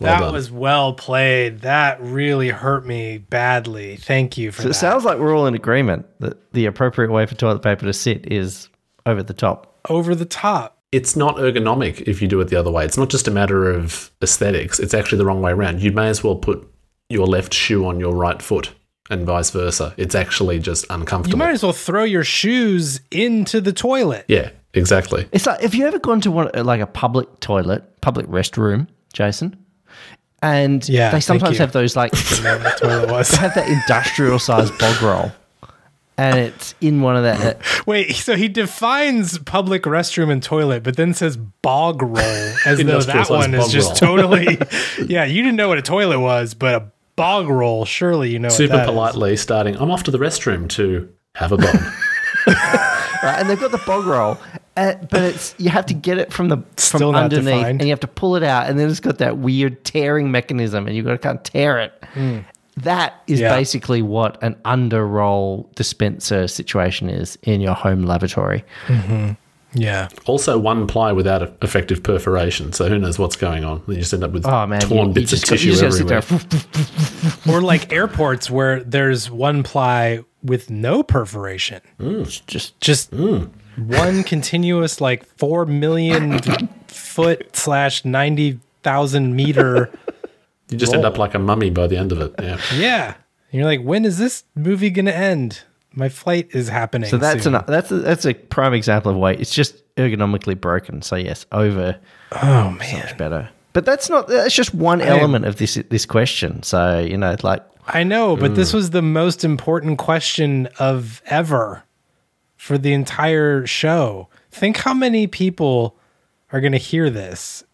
Well 0.00 0.12
that 0.14 0.20
done. 0.26 0.32
was 0.32 0.48
well 0.48 0.92
played. 0.94 1.62
That 1.62 2.00
really 2.00 2.50
hurt 2.50 2.86
me 2.86 3.18
badly. 3.18 3.96
Thank 3.96 4.38
you 4.38 4.52
for 4.52 4.62
So 4.62 4.68
that. 4.68 4.70
it 4.70 4.78
sounds 4.78 5.04
like 5.04 5.18
we're 5.18 5.36
all 5.36 5.48
in 5.48 5.56
agreement 5.56 6.06
that 6.20 6.52
the 6.52 6.66
appropriate 6.66 7.10
way 7.10 7.26
for 7.26 7.34
toilet 7.34 7.64
paper 7.64 7.84
to 7.84 7.92
sit 7.92 8.24
is 8.32 8.68
over 9.06 9.24
the 9.24 9.34
top. 9.34 9.76
Over 9.88 10.14
the 10.14 10.24
top. 10.24 10.78
it's 10.92 11.16
not 11.16 11.34
ergonomic 11.38 12.02
if 12.02 12.22
you 12.22 12.28
do 12.28 12.40
it 12.40 12.44
the 12.46 12.54
other 12.54 12.70
way. 12.70 12.84
It's 12.84 12.96
not 12.96 13.08
just 13.10 13.26
a 13.26 13.32
matter 13.32 13.68
of 13.68 14.12
aesthetics. 14.22 14.78
It's 14.78 14.94
actually 14.94 15.18
the 15.18 15.24
wrong 15.26 15.42
way 15.42 15.50
around. 15.50 15.82
You 15.82 15.90
may 15.90 16.06
as 16.08 16.22
well 16.22 16.36
put 16.36 16.64
your 17.08 17.26
left 17.26 17.54
shoe 17.54 17.86
on 17.86 17.98
your 17.98 18.14
right 18.14 18.40
foot 18.42 18.72
and 19.10 19.24
vice 19.24 19.50
versa. 19.50 19.94
It's 19.96 20.14
actually 20.14 20.58
just 20.58 20.84
uncomfortable. 20.90 21.38
You 21.38 21.38
might 21.38 21.52
as 21.52 21.62
well 21.62 21.72
throw 21.72 22.04
your 22.04 22.24
shoes 22.24 23.00
into 23.10 23.60
the 23.60 23.72
toilet. 23.72 24.24
yeah, 24.28 24.50
exactly. 24.74 25.26
It's 25.32 25.46
like 25.46 25.62
if 25.62 25.74
you 25.74 25.86
ever 25.86 25.98
gone 25.98 26.20
to 26.22 26.30
one 26.30 26.50
like 26.54 26.80
a 26.80 26.86
public 26.86 27.40
toilet, 27.40 28.00
public 28.00 28.26
restroom, 28.26 28.88
Jason? 29.12 29.56
And 30.40 30.86
Yeah, 30.88 31.10
they 31.10 31.20
sometimes 31.20 31.58
have 31.58 31.72
those 31.72 31.96
like 31.96 32.12
Know 32.42 32.58
what 32.58 32.62
the 32.62 32.86
toilet 32.86 33.10
was. 33.10 33.30
have 33.30 33.54
that 33.54 33.68
industrial 33.68 34.38
sized 34.38 34.76
bog 34.78 35.02
roll. 35.02 35.32
And 36.16 36.36
it's 36.36 36.74
in 36.80 37.00
one 37.00 37.16
of 37.16 37.22
that 37.22 37.60
Wait, 37.86 38.12
so 38.16 38.36
he 38.36 38.48
defines 38.48 39.38
public 39.38 39.84
restroom 39.84 40.30
and 40.30 40.42
toilet, 40.42 40.82
but 40.82 40.96
then 40.96 41.14
says 41.14 41.36
bog 41.36 42.02
roll 42.02 42.18
as 42.66 42.78
though 42.78 43.00
that 43.00 43.30
one 43.30 43.54
is 43.54 43.68
just 43.72 44.00
roll. 44.02 44.16
totally. 44.18 44.58
yeah, 45.06 45.24
you 45.24 45.42
didn't 45.42 45.56
know 45.56 45.68
what 45.68 45.78
a 45.78 45.82
toilet 45.82 46.18
was, 46.20 46.54
but 46.54 46.74
a 46.82 46.92
bog 47.18 47.48
roll, 47.48 47.84
surely 47.84 48.30
you 48.30 48.38
know. 48.38 48.48
Super 48.48 48.72
what 48.72 48.76
that 48.78 48.82
is. 48.84 48.90
politely 48.90 49.36
starting, 49.36 49.76
I'm 49.76 49.90
off 49.90 50.04
to 50.04 50.10
the 50.10 50.18
restroom 50.18 50.68
to 50.70 51.12
have 51.34 51.52
a 51.52 51.58
bog. 51.58 51.74
right? 52.46 53.36
And 53.38 53.50
they've 53.50 53.60
got 53.60 53.70
the 53.72 53.82
bog 53.86 54.06
roll, 54.06 54.38
uh, 54.76 54.94
but 55.10 55.22
it's 55.22 55.54
you 55.58 55.68
have 55.68 55.84
to 55.86 55.94
get 55.94 56.18
it 56.18 56.32
from 56.32 56.48
the 56.48 56.58
Still 56.76 57.00
from 57.00 57.12
not 57.12 57.24
underneath, 57.24 57.44
defined. 57.46 57.80
and 57.80 57.88
you 57.88 57.92
have 57.92 58.00
to 58.00 58.06
pull 58.08 58.36
it 58.36 58.42
out, 58.42 58.68
and 58.70 58.78
then 58.78 58.88
it's 58.88 59.00
got 59.00 59.18
that 59.18 59.38
weird 59.38 59.84
tearing 59.84 60.30
mechanism, 60.30 60.86
and 60.86 60.96
you've 60.96 61.04
got 61.04 61.12
to 61.12 61.18
kind 61.18 61.36
of 61.36 61.42
tear 61.44 61.78
it. 61.80 62.02
That 62.78 63.14
is. 63.26 63.40
Yeah. 63.40 63.54
basically 63.54 64.02
what 64.02 64.40
an 64.42 64.54
under 64.64 65.04
roll 65.06 65.68
dispenser 65.74 66.46
situation 66.46 67.10
is 67.10 67.36
in 67.42 67.60
your 67.60 67.74
home 67.74 68.02
lavatory. 68.02 68.64
Yeah, 69.74 70.08
also, 70.24 70.58
one 70.58 70.86
ply 70.86 71.12
without 71.12 71.42
a- 71.42 71.52
effective 71.60 72.02
perforation, 72.02 72.72
so 72.72 72.88
who 72.88 72.98
knows 72.98 73.18
what's 73.18 73.36
going 73.36 73.64
on. 73.64 73.82
You 73.86 73.96
just 73.96 74.14
end 74.14 74.24
up 74.24 74.32
with 74.32 74.46
Oh 74.46 74.66
man, 74.66 74.80
torn 74.80 74.92
you, 74.92 75.06
you 75.08 75.12
bits 75.12 75.30
just, 75.30 75.44
of 75.44 75.50
tissue 75.50 75.72
just 75.72 76.00
everywhere. 76.00 76.22
there. 76.22 77.54
or 77.54 77.60
like 77.60 77.92
airports 77.92 78.50
where 78.50 78.82
there's 78.82 79.30
one 79.30 79.62
ply 79.62 80.24
with 80.42 80.70
no 80.70 81.02
perforation, 81.02 81.82
mm. 81.98 82.46
Just 82.46 82.80
just 82.80 83.10
mm. 83.10 83.50
one 83.76 84.24
continuous 84.24 85.02
like 85.02 85.26
four 85.36 85.66
million 85.66 86.38
foot 86.86 87.54
slash 87.54 88.06
ninety 88.06 88.58
thousand 88.82 89.36
meter. 89.36 89.90
You 90.70 90.78
just 90.78 90.94
end 90.94 91.04
up 91.04 91.18
like 91.18 91.34
a 91.34 91.38
mummy 91.38 91.68
by 91.68 91.86
the 91.86 91.98
end 91.98 92.12
of 92.12 92.20
it. 92.20 92.34
Yeah. 92.38 92.60
Yeah, 92.74 93.14
and 93.52 93.58
you're 93.58 93.66
like, 93.66 93.82
when 93.82 94.04
is 94.04 94.16
this 94.16 94.44
movie 94.54 94.90
gonna 94.90 95.10
end? 95.10 95.62
My 95.98 96.08
flight 96.08 96.48
is 96.52 96.68
happening. 96.68 97.10
so 97.10 97.18
that's 97.18 97.42
soon. 97.42 97.54
an 97.56 97.64
that's 97.66 97.90
a, 97.90 97.98
that's 97.98 98.24
a 98.24 98.34
prime 98.34 98.72
example 98.72 99.10
of 99.10 99.16
why 99.18 99.32
it's 99.32 99.52
just 99.52 99.82
ergonomically 99.96 100.58
broken. 100.58 101.02
So 101.02 101.16
yes, 101.16 101.44
over 101.52 101.98
oh 102.32 102.70
man. 102.70 103.00
Much 103.04 103.16
better. 103.18 103.48
But 103.72 103.84
that's 103.84 104.08
not 104.08 104.28
that's 104.28 104.54
just 104.54 104.72
one 104.74 105.00
element 105.00 105.44
of 105.44 105.56
this 105.56 105.74
this 105.90 106.06
question. 106.06 106.62
So, 106.62 107.00
you 107.00 107.16
know, 107.16 107.36
like 107.42 107.62
I 107.86 108.04
know, 108.04 108.36
but 108.36 108.52
Mm. 108.52 108.54
this 108.56 108.72
was 108.72 108.90
the 108.90 109.02
most 109.02 109.44
important 109.44 109.98
question 109.98 110.68
of 110.78 111.22
ever 111.26 111.82
for 112.56 112.78
the 112.78 112.92
entire 112.92 113.66
show. 113.66 114.28
Think 114.50 114.76
how 114.78 114.94
many 114.94 115.26
people 115.26 115.96
are 116.52 116.60
going 116.60 116.72
to 116.72 116.78
hear 116.78 117.10
this 117.10 117.64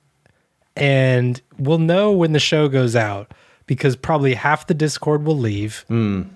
and 0.77 1.41
we'll 1.59 1.79
know 1.79 2.11
when 2.13 2.33
the 2.33 2.41
show 2.41 2.69
goes 2.69 2.97
out 2.97 3.33
because 3.67 3.97
probably 3.97 4.35
half 4.35 4.67
the 4.67 4.75
Discord 4.75 5.25
will 5.25 5.39
leave. 5.39 5.85
Mm. 5.89 6.29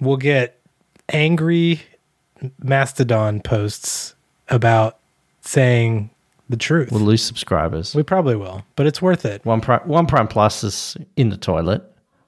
We'll 0.00 0.16
get 0.18 0.55
angry 1.08 1.82
Mastodon 2.62 3.40
posts 3.40 4.14
about 4.48 4.98
saying 5.40 6.10
the 6.48 6.56
truth. 6.56 6.92
we'll 6.92 7.00
lose 7.00 7.22
subscribers. 7.22 7.94
we 7.94 8.02
probably 8.02 8.36
will, 8.36 8.64
but 8.76 8.86
it's 8.86 9.02
worth 9.02 9.24
it. 9.24 9.44
One 9.44 9.60
prime, 9.60 9.80
one 9.86 10.06
prime 10.06 10.28
plus 10.28 10.62
is 10.62 10.96
in 11.16 11.30
the 11.30 11.36
toilet 11.36 11.82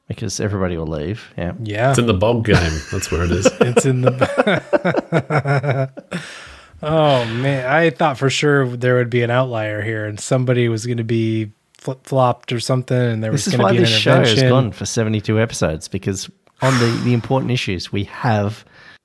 because 0.08 0.40
everybody 0.40 0.76
will 0.76 0.86
leave. 0.86 1.32
Yeah. 1.36 1.52
Yeah. 1.62 1.90
It's 1.90 1.98
in 1.98 2.06
the 2.06 2.14
bog 2.14 2.44
game. 2.44 2.80
That's 2.90 3.10
where 3.12 3.24
it 3.24 3.30
is. 3.30 3.46
It's 3.60 3.86
in 3.86 4.00
the. 4.00 5.92
oh 6.82 7.24
man, 7.26 7.66
I 7.66 7.90
thought 7.90 8.18
for 8.18 8.30
sure 8.30 8.66
there 8.76 8.96
would 8.96 9.10
be 9.10 9.22
an 9.22 9.30
outlier 9.30 9.82
here, 9.82 10.06
and 10.06 10.18
somebody 10.18 10.68
was 10.68 10.86
going 10.86 10.98
to 10.98 11.04
be 11.04 11.50
flip 11.74 12.04
flopped 12.04 12.52
or 12.52 12.58
something, 12.60 12.96
and 12.96 13.22
there 13.22 13.30
This 13.30 13.46
was 13.46 13.54
is 13.54 13.56
going 13.56 13.62
why 13.64 13.72
to 13.72 13.74
be 13.74 13.78
an 13.78 13.84
this 13.84 13.92
show 13.92 14.18
has 14.18 14.42
gone 14.42 14.72
for 14.72 14.84
72 14.86 15.38
episodes 15.38 15.86
because 15.86 16.28
on 16.60 16.76
the, 16.80 17.00
the 17.04 17.12
important 17.14 17.52
issues, 17.52 17.92
we 17.92 18.04
have 18.04 18.64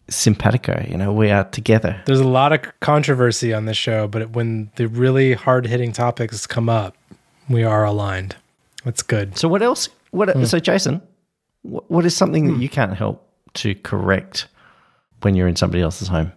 simpatico. 0.10 0.86
You 0.90 0.98
know, 0.98 1.12
we 1.14 1.32
are 1.32 1.44
together. 1.46 2.02
There's 2.06 2.20
a 2.20 2.28
lot 2.28 2.54
of 2.54 2.62
controversy 2.80 3.54
on 3.54 3.66
this 3.66 3.78
show, 3.78 4.08
but 4.08 4.32
when 4.32 4.72
the 4.76 4.88
really 4.88 5.34
hard 5.34 5.66
hitting 5.66 5.92
topics 5.92 6.46
come 6.48 6.70
up, 6.70 6.96
we 7.50 7.64
are 7.64 7.84
aligned. 7.86 8.36
That's 8.84 9.02
good. 9.02 9.38
So 9.38 9.48
what 9.48 9.62
else? 9.62 9.90
What? 10.12 10.30
Hmm. 10.30 10.46
So 10.46 10.60
Jason, 10.60 11.02
what, 11.62 11.90
what 11.90 12.06
is 12.06 12.16
something 12.16 12.48
that 12.48 12.60
you 12.62 12.70
can't 12.70 12.96
help 12.96 13.28
to 13.56 13.76
correct 13.76 14.48
when 15.22 15.36
you're 15.36 15.48
in 15.48 15.56
somebody 15.56 15.82
else's 15.82 16.08
home 16.10 16.32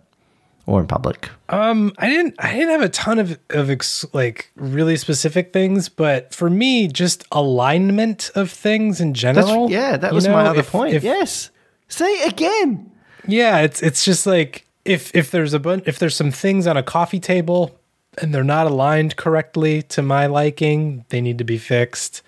or 0.67 0.81
in 0.81 0.87
public? 0.87 1.29
Um, 1.49 1.93
I 1.99 2.09
didn't, 2.09 2.35
I 2.39 2.53
didn't 2.55 2.71
have 2.71 2.83
a 2.83 2.89
ton 2.89 3.19
of 3.19 3.39
of 3.51 3.69
ex- 3.71 4.05
like 4.13 4.51
really 4.57 4.97
specific 4.97 5.53
things, 5.53 5.89
but 5.89 6.33
for 6.35 6.49
me, 6.49 6.89
just 6.89 7.25
alignment 7.33 8.31
of 8.35 8.51
things 8.51 9.01
in 9.01 9.09
That's, 9.13 9.21
general. 9.21 9.71
yeah, 9.71 9.97
that 9.97 10.13
was 10.13 10.27
know, 10.27 10.33
my 10.33 10.47
other 10.47 10.61
if- 10.61 10.71
point. 10.71 10.95
if- 10.95 11.03
yes. 11.05 11.51
Say 11.89 12.23
again. 12.25 12.91
Yeah, 13.27 13.61
it's 13.61 13.83
it's 13.83 14.05
just 14.05 14.27
like 14.27 14.67
if 14.85 15.15
if 15.15 15.31
there's 15.31 15.53
a 15.53 15.59
bunch 15.59 15.85
if 15.87 15.99
there's 15.99 16.15
some 16.15 16.31
things 16.31 16.67
on 16.67 16.77
a 16.77 16.83
coffee 16.83 17.21
table 17.21 17.79
and 18.19 18.35
they're 18.35 18.45
not 18.45 18.67
aligned 18.67 19.17
correctly 19.17 19.83
to 19.83 20.03
my 20.03 20.27
liking, 20.27 21.05
they 21.11 21.21
need 21.21 21.39
to 21.39 21.45
be 21.45 21.59
fixed. 21.59 22.23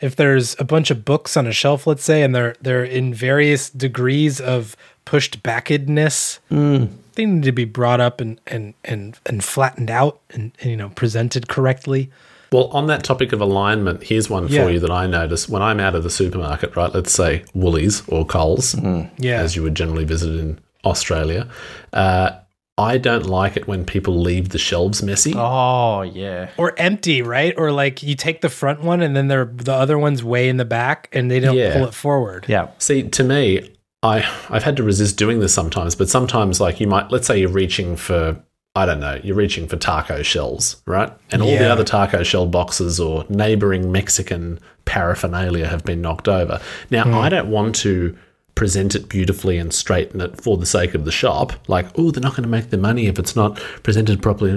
If 0.00 0.14
there's 0.16 0.58
a 0.60 0.64
bunch 0.64 0.90
of 0.90 1.04
books 1.04 1.36
on 1.36 1.46
a 1.46 1.52
shelf, 1.52 1.86
let's 1.86 2.04
say, 2.04 2.22
and 2.22 2.34
they're 2.34 2.54
they're 2.60 2.84
in 2.84 3.12
various 3.12 3.70
degrees 3.70 4.40
of 4.40 4.76
pushed 5.04 5.42
backedness, 5.42 6.38
mm. 6.50 6.88
they 7.14 7.26
need 7.26 7.42
to 7.44 7.52
be 7.52 7.64
brought 7.64 8.00
up 8.00 8.20
and 8.20 8.40
and 8.46 8.74
and 8.84 9.18
and 9.26 9.44
flattened 9.44 9.90
out 9.90 10.20
and, 10.30 10.52
and 10.60 10.70
you 10.70 10.76
know 10.76 10.90
presented 10.90 11.48
correctly. 11.48 12.10
Well, 12.52 12.64
on 12.68 12.86
that 12.86 13.04
topic 13.04 13.32
of 13.32 13.40
alignment, 13.40 14.04
here's 14.04 14.30
one 14.30 14.48
Yeah. 14.48 14.64
for 14.64 14.70
you 14.70 14.80
that 14.80 14.90
I 14.90 15.06
notice 15.06 15.48
when 15.48 15.62
I'm 15.62 15.80
out 15.80 15.94
of 15.94 16.02
the 16.02 16.10
supermarket, 16.10 16.74
right? 16.76 16.92
Let's 16.94 17.12
say 17.12 17.44
Woolies 17.54 18.02
or 18.08 18.24
Coles, 18.24 18.74
Yeah. 19.18 19.40
as 19.40 19.54
you 19.56 19.62
would 19.62 19.74
generally 19.74 20.04
visit 20.04 20.34
in 20.38 20.58
Australia. 20.84 21.46
Uh, 21.92 22.30
I 22.78 22.96
don't 22.96 23.26
like 23.26 23.56
it 23.56 23.66
when 23.66 23.84
people 23.84 24.20
leave 24.20 24.50
the 24.50 24.58
shelves 24.58 25.02
messy. 25.02 25.34
Oh 25.36 26.02
yeah. 26.02 26.50
or 26.56 26.74
empty, 26.78 27.22
right? 27.22 27.52
Or 27.56 27.72
like 27.72 28.02
you 28.04 28.14
take 28.14 28.40
the 28.40 28.48
front 28.48 28.82
one 28.84 29.02
and 29.02 29.16
then 29.16 29.26
they're 29.26 29.50
the 29.52 29.72
other 29.74 29.98
one's 29.98 30.22
way 30.22 30.48
in 30.48 30.58
the 30.58 30.64
back 30.64 31.08
and 31.12 31.28
they 31.30 31.40
don't 31.40 31.56
Yeah. 31.56 31.72
pull 31.74 31.86
it 31.88 31.94
forward. 31.94 32.44
Yeah. 32.48 32.68
See, 32.78 33.02
to 33.02 33.24
me, 33.24 33.70
I 34.04 34.24
I've 34.48 34.62
had 34.62 34.76
to 34.76 34.84
resist 34.84 35.16
doing 35.16 35.40
this 35.40 35.52
sometimes, 35.52 35.96
but 35.96 36.08
sometimes 36.08 36.60
like 36.60 36.78
you 36.78 36.86
might 36.86 37.10
let's 37.10 37.26
say 37.26 37.40
you're 37.40 37.48
reaching 37.50 37.96
for 37.96 38.36
I 38.78 38.86
don't 38.86 39.00
know, 39.00 39.20
you're 39.24 39.34
reaching 39.34 39.66
for 39.66 39.76
taco 39.76 40.22
shells, 40.22 40.80
right? 40.86 41.12
And 41.32 41.42
all 41.42 41.50
the 41.64 41.68
other 41.68 41.82
taco 41.82 42.22
shell 42.22 42.46
boxes 42.46 43.00
or 43.00 43.24
neighboring 43.28 43.90
Mexican 43.90 44.60
paraphernalia 44.84 45.66
have 45.66 45.84
been 45.84 46.00
knocked 46.00 46.28
over. 46.28 46.60
Now, 46.88 47.20
I 47.20 47.28
don't 47.28 47.50
want 47.50 47.74
to 47.76 48.16
present 48.54 48.94
it 48.94 49.08
beautifully 49.08 49.58
and 49.58 49.72
straighten 49.72 50.20
it 50.20 50.40
for 50.40 50.56
the 50.56 50.66
sake 50.66 50.94
of 50.94 51.04
the 51.04 51.10
shop. 51.12 51.52
Like, 51.68 51.86
oh, 51.96 52.12
they're 52.12 52.22
not 52.22 52.32
going 52.32 52.44
to 52.44 52.48
make 52.48 52.70
the 52.70 52.78
money 52.78 53.06
if 53.06 53.18
it's 53.18 53.34
not 53.34 53.56
presented 53.82 54.22
properly. 54.22 54.52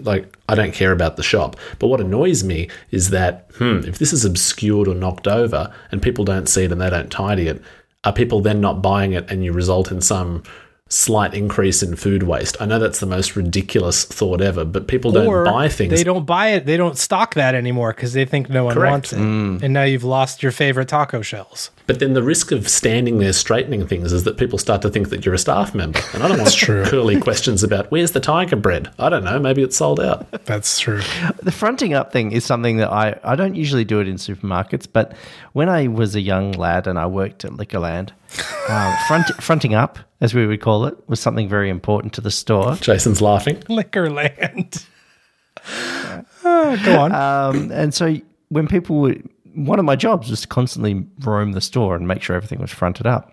Like, 0.00 0.36
I 0.48 0.54
don't 0.54 0.72
care 0.72 0.92
about 0.92 1.16
the 1.16 1.22
shop. 1.24 1.56
But 1.80 1.88
what 1.88 2.00
annoys 2.00 2.44
me 2.44 2.68
is 2.92 3.10
that, 3.10 3.50
hmm, 3.56 3.78
if 3.86 3.98
this 3.98 4.12
is 4.12 4.24
obscured 4.24 4.86
or 4.86 4.94
knocked 4.94 5.26
over 5.26 5.72
and 5.90 6.00
people 6.00 6.24
don't 6.24 6.48
see 6.48 6.64
it 6.64 6.72
and 6.72 6.80
they 6.80 6.90
don't 6.90 7.10
tidy 7.10 7.48
it, 7.48 7.60
are 8.04 8.12
people 8.12 8.40
then 8.40 8.60
not 8.60 8.82
buying 8.82 9.12
it 9.12 9.28
and 9.30 9.44
you 9.44 9.52
result 9.52 9.90
in 9.90 10.00
some 10.00 10.44
slight 10.88 11.34
increase 11.34 11.82
in 11.82 11.96
food 11.96 12.22
waste? 12.24 12.56
I 12.60 12.66
know 12.66 12.78
that's 12.78 13.00
the 13.00 13.06
most 13.06 13.36
ridiculous 13.36 14.04
thought 14.04 14.40
ever, 14.40 14.64
but 14.64 14.88
people 14.88 15.12
don't 15.12 15.26
or 15.26 15.44
buy 15.44 15.68
things. 15.68 15.92
They 15.92 16.04
don't 16.04 16.24
buy 16.26 16.48
it. 16.48 16.66
They 16.66 16.76
don't 16.76 16.98
stock 16.98 17.34
that 17.34 17.54
anymore 17.54 17.92
because 17.92 18.12
they 18.12 18.24
think 18.24 18.48
no 18.48 18.64
one 18.64 18.74
Correct. 18.74 18.90
wants 18.90 19.12
it. 19.12 19.18
Mm. 19.18 19.62
And 19.62 19.74
now 19.74 19.84
you've 19.84 20.04
lost 20.04 20.42
your 20.42 20.52
favorite 20.52 20.88
taco 20.88 21.22
shells. 21.22 21.70
But 21.88 22.00
then 22.00 22.12
the 22.12 22.22
risk 22.22 22.52
of 22.52 22.68
standing 22.68 23.16
there 23.16 23.32
straightening 23.32 23.86
things 23.86 24.12
is 24.12 24.24
that 24.24 24.36
people 24.36 24.58
start 24.58 24.82
to 24.82 24.90
think 24.90 25.08
that 25.08 25.24
you're 25.24 25.34
a 25.34 25.38
staff 25.38 25.74
member. 25.74 25.98
And 26.12 26.22
I 26.22 26.28
don't 26.28 26.36
want 26.36 26.52
true. 26.52 26.84
curly 26.84 27.18
questions 27.18 27.64
about 27.64 27.90
where's 27.90 28.12
the 28.12 28.20
tiger 28.20 28.56
bread? 28.56 28.90
I 28.98 29.08
don't 29.08 29.24
know. 29.24 29.38
Maybe 29.38 29.62
it's 29.62 29.78
sold 29.78 29.98
out. 29.98 30.30
That's 30.44 30.78
true. 30.78 31.00
The 31.42 31.50
fronting 31.50 31.94
up 31.94 32.12
thing 32.12 32.32
is 32.32 32.44
something 32.44 32.76
that 32.76 32.92
I, 32.92 33.18
I 33.24 33.36
don't 33.36 33.54
usually 33.54 33.86
do 33.86 34.00
it 34.00 34.06
in 34.06 34.16
supermarkets, 34.16 34.86
but 34.92 35.16
when 35.54 35.70
I 35.70 35.88
was 35.88 36.14
a 36.14 36.20
young 36.20 36.52
lad 36.52 36.86
and 36.86 36.98
I 36.98 37.06
worked 37.06 37.46
at 37.46 37.52
Liquorland, 37.52 38.10
um, 38.68 38.94
front, 39.06 39.26
fronting 39.42 39.72
up, 39.72 39.98
as 40.20 40.34
we 40.34 40.46
would 40.46 40.60
call 40.60 40.84
it, 40.84 41.08
was 41.08 41.20
something 41.20 41.48
very 41.48 41.70
important 41.70 42.12
to 42.14 42.20
the 42.20 42.30
store. 42.30 42.76
Jason's 42.76 43.22
laughing. 43.22 43.56
Liquorland. 43.62 44.84
Ah, 46.44 46.80
go 46.84 47.00
on. 47.00 47.12
Um, 47.12 47.70
and 47.72 47.92
so 47.92 48.16
when 48.48 48.68
people 48.68 49.00
would, 49.00 49.28
one 49.66 49.78
of 49.78 49.84
my 49.84 49.96
jobs 49.96 50.30
was 50.30 50.42
to 50.42 50.48
constantly 50.48 51.04
roam 51.20 51.52
the 51.52 51.60
store 51.60 51.96
and 51.96 52.06
make 52.06 52.22
sure 52.22 52.36
everything 52.36 52.60
was 52.60 52.70
fronted 52.70 53.06
up. 53.06 53.32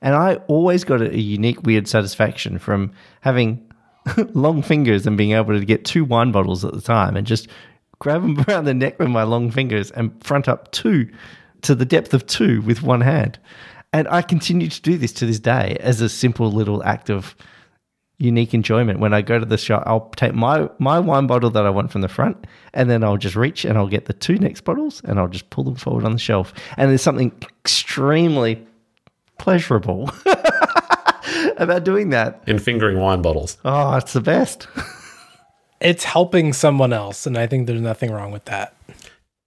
And 0.00 0.14
I 0.14 0.36
always 0.46 0.84
got 0.84 1.02
a, 1.02 1.18
unique, 1.18 1.62
weird 1.64 1.88
satisfaction 1.88 2.58
from 2.58 2.92
having 3.20 3.70
long 4.32 4.62
fingers 4.62 5.06
and 5.06 5.18
being 5.18 5.32
able 5.32 5.58
to 5.58 5.64
get 5.64 5.84
two 5.84 6.04
wine 6.04 6.32
bottles 6.32 6.64
at 6.64 6.72
the 6.72 6.80
time 6.80 7.16
and 7.16 7.26
just 7.26 7.48
grab 7.98 8.22
them 8.22 8.44
around 8.48 8.64
the 8.64 8.74
neck 8.74 8.98
with 8.98 9.08
my 9.08 9.24
long 9.24 9.50
fingers 9.50 9.90
and 9.90 10.12
front 10.24 10.48
up 10.48 10.70
two 10.72 11.08
to 11.62 11.74
the 11.74 11.84
depth 11.84 12.14
of 12.14 12.26
two 12.26 12.62
with 12.62 12.82
one 12.82 13.00
hand. 13.00 13.38
And 13.92 14.06
I 14.08 14.22
continue 14.22 14.68
to 14.68 14.82
do 14.82 14.96
this 14.96 15.12
to 15.14 15.26
this 15.26 15.40
day 15.40 15.76
as 15.80 16.00
a 16.00 16.08
simple 16.08 16.52
little 16.52 16.82
act 16.84 17.10
of 17.10 17.34
unique 18.18 18.52
enjoyment. 18.52 18.98
When 19.00 19.14
I 19.14 19.22
go 19.22 19.38
to 19.38 19.46
the 19.46 19.56
shop, 19.58 19.84
I'll 19.86 20.10
take 20.16 20.34
my 20.34 20.68
my 20.78 20.98
wine 20.98 21.26
bottle 21.26 21.50
that 21.50 21.64
I 21.64 21.70
want 21.70 21.90
from 21.90 22.00
the 22.00 22.08
front, 22.08 22.46
and 22.74 22.90
then 22.90 23.02
I'll 23.04 23.16
just 23.16 23.36
reach 23.36 23.64
and 23.64 23.78
I'll 23.78 23.88
get 23.88 24.06
the 24.06 24.12
two 24.12 24.36
next 24.38 24.62
bottles, 24.62 25.00
and 25.04 25.18
I'll 25.18 25.28
just 25.28 25.50
pull 25.50 25.64
them 25.64 25.76
forward 25.76 26.04
on 26.04 26.12
the 26.12 26.18
shelf. 26.18 26.52
And 26.76 26.90
there's 26.90 27.02
something 27.02 27.32
extremely 27.60 28.66
pleasurable 29.38 30.10
about 31.56 31.84
doing 31.84 32.10
that. 32.10 32.42
In 32.46 32.58
fingering 32.58 32.98
wine 32.98 33.22
bottles. 33.22 33.56
Oh, 33.64 33.96
it's 33.96 34.12
the 34.12 34.20
best. 34.20 34.66
it's 35.80 36.04
helping 36.04 36.52
someone 36.52 36.92
else. 36.92 37.26
And 37.26 37.38
I 37.38 37.46
think 37.46 37.66
there's 37.66 37.80
nothing 37.80 38.10
wrong 38.10 38.32
with 38.32 38.44
that. 38.46 38.74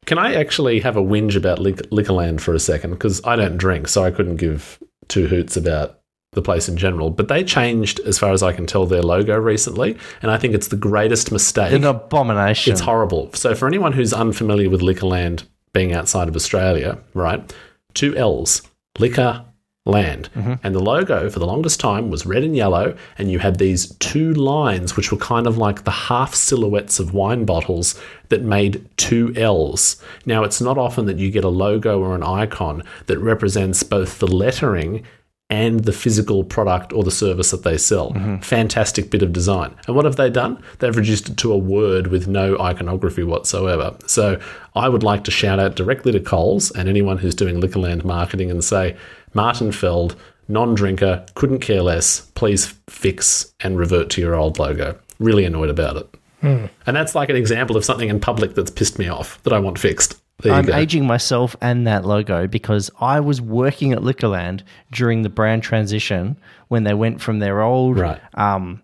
Can 0.05 0.17
I 0.17 0.33
actually 0.33 0.79
have 0.79 0.97
a 0.97 1.01
whinge 1.01 1.35
about 1.35 1.59
Lic- 1.59 1.89
Liquorland 1.91 2.41
for 2.41 2.53
a 2.53 2.59
second? 2.59 2.91
Because 2.91 3.21
I 3.25 3.35
don't 3.35 3.57
drink, 3.57 3.87
so 3.87 4.03
I 4.03 4.11
couldn't 4.11 4.37
give 4.37 4.79
two 5.07 5.27
hoots 5.27 5.55
about 5.55 5.99
the 6.33 6.41
place 6.41 6.69
in 6.69 6.77
general. 6.77 7.09
But 7.09 7.27
they 7.27 7.43
changed, 7.43 7.99
as 8.01 8.17
far 8.17 8.31
as 8.31 8.41
I 8.41 8.53
can 8.53 8.65
tell, 8.65 8.85
their 8.85 9.01
logo 9.01 9.37
recently. 9.37 9.97
And 10.21 10.31
I 10.31 10.37
think 10.37 10.53
it's 10.53 10.69
the 10.69 10.77
greatest 10.77 11.31
mistake. 11.31 11.73
An 11.73 11.83
abomination. 11.83 12.71
It's 12.71 12.81
horrible. 12.81 13.33
So, 13.33 13.53
for 13.53 13.67
anyone 13.67 13.91
who's 13.91 14.13
unfamiliar 14.13 14.69
with 14.69 14.81
Liquorland 14.81 15.43
being 15.73 15.93
outside 15.93 16.27
of 16.27 16.35
Australia, 16.35 16.97
right? 17.13 17.53
Two 17.93 18.15
L's, 18.15 18.61
Liquor 18.97 19.45
Land. 19.85 20.29
Mm-hmm. 20.35 20.53
And 20.63 20.75
the 20.75 20.83
logo 20.83 21.29
for 21.29 21.39
the 21.39 21.45
longest 21.45 21.79
time 21.79 22.09
was 22.09 22.25
red 22.25 22.43
and 22.43 22.55
yellow, 22.55 22.95
and 23.17 23.31
you 23.31 23.39
had 23.39 23.57
these 23.57 23.93
two 23.95 24.31
lines, 24.33 24.95
which 24.95 25.11
were 25.11 25.17
kind 25.17 25.47
of 25.47 25.57
like 25.57 25.83
the 25.83 25.91
half 25.91 26.35
silhouettes 26.35 26.99
of 26.99 27.13
wine 27.13 27.45
bottles 27.45 27.99
that 28.29 28.43
made 28.43 28.87
two 28.95 29.33
L's. 29.35 30.01
Now, 30.25 30.43
it's 30.43 30.61
not 30.61 30.77
often 30.77 31.07
that 31.07 31.17
you 31.17 31.31
get 31.31 31.43
a 31.43 31.49
logo 31.49 31.99
or 31.99 32.15
an 32.15 32.23
icon 32.23 32.83
that 33.07 33.17
represents 33.19 33.83
both 33.83 34.19
the 34.19 34.27
lettering 34.27 35.03
and 35.51 35.83
the 35.83 35.91
physical 35.91 36.45
product 36.45 36.93
or 36.93 37.03
the 37.03 37.11
service 37.11 37.51
that 37.51 37.63
they 37.63 37.77
sell. 37.77 38.13
Mm-hmm. 38.13 38.37
Fantastic 38.37 39.11
bit 39.11 39.21
of 39.21 39.33
design. 39.33 39.75
And 39.85 39.97
what 39.97 40.05
have 40.05 40.15
they 40.15 40.29
done? 40.29 40.63
They've 40.79 40.95
reduced 40.95 41.29
it 41.29 41.37
to 41.37 41.51
a 41.51 41.57
word 41.57 42.07
with 42.07 42.25
no 42.25 42.57
iconography 42.57 43.23
whatsoever. 43.23 43.95
So 44.07 44.39
I 44.75 44.87
would 44.87 45.03
like 45.03 45.25
to 45.25 45.31
shout 45.31 45.59
out 45.59 45.75
directly 45.75 46.13
to 46.13 46.21
Coles 46.21 46.71
and 46.71 46.87
anyone 46.87 47.17
who's 47.17 47.35
doing 47.35 47.59
Liquorland 47.59 48.05
marketing 48.05 48.49
and 48.49 48.63
say, 48.63 48.95
Martin 49.33 49.73
Feld, 49.73 50.15
non 50.47 50.73
drinker, 50.73 51.25
couldn't 51.35 51.59
care 51.59 51.81
less, 51.81 52.21
please 52.33 52.73
fix 52.89 53.53
and 53.59 53.77
revert 53.77 54.09
to 54.11 54.21
your 54.21 54.35
old 54.35 54.57
logo. 54.57 54.97
Really 55.19 55.43
annoyed 55.43 55.69
about 55.69 55.97
it. 55.97 56.15
Hmm. 56.39 56.67
And 56.87 56.95
that's 56.95 57.13
like 57.13 57.29
an 57.29 57.35
example 57.35 57.75
of 57.75 57.83
something 57.83 58.07
in 58.07 58.21
public 58.21 58.55
that's 58.55 58.71
pissed 58.71 58.97
me 58.97 59.09
off 59.09 59.43
that 59.43 59.51
I 59.51 59.59
want 59.59 59.77
fixed. 59.77 60.20
I'm 60.49 60.65
go. 60.65 60.75
aging 60.75 61.05
myself 61.05 61.55
and 61.61 61.85
that 61.87 62.05
logo 62.05 62.47
because 62.47 62.89
I 62.99 63.19
was 63.19 63.39
working 63.41 63.91
at 63.91 63.99
Liquorland 63.99 64.63
during 64.91 65.21
the 65.21 65.29
brand 65.29 65.61
transition 65.63 66.37
when 66.69 66.83
they 66.83 66.93
went 66.93 67.21
from 67.21 67.39
their 67.39 67.61
old 67.61 67.99
Right. 67.99 68.19
um 68.35 68.81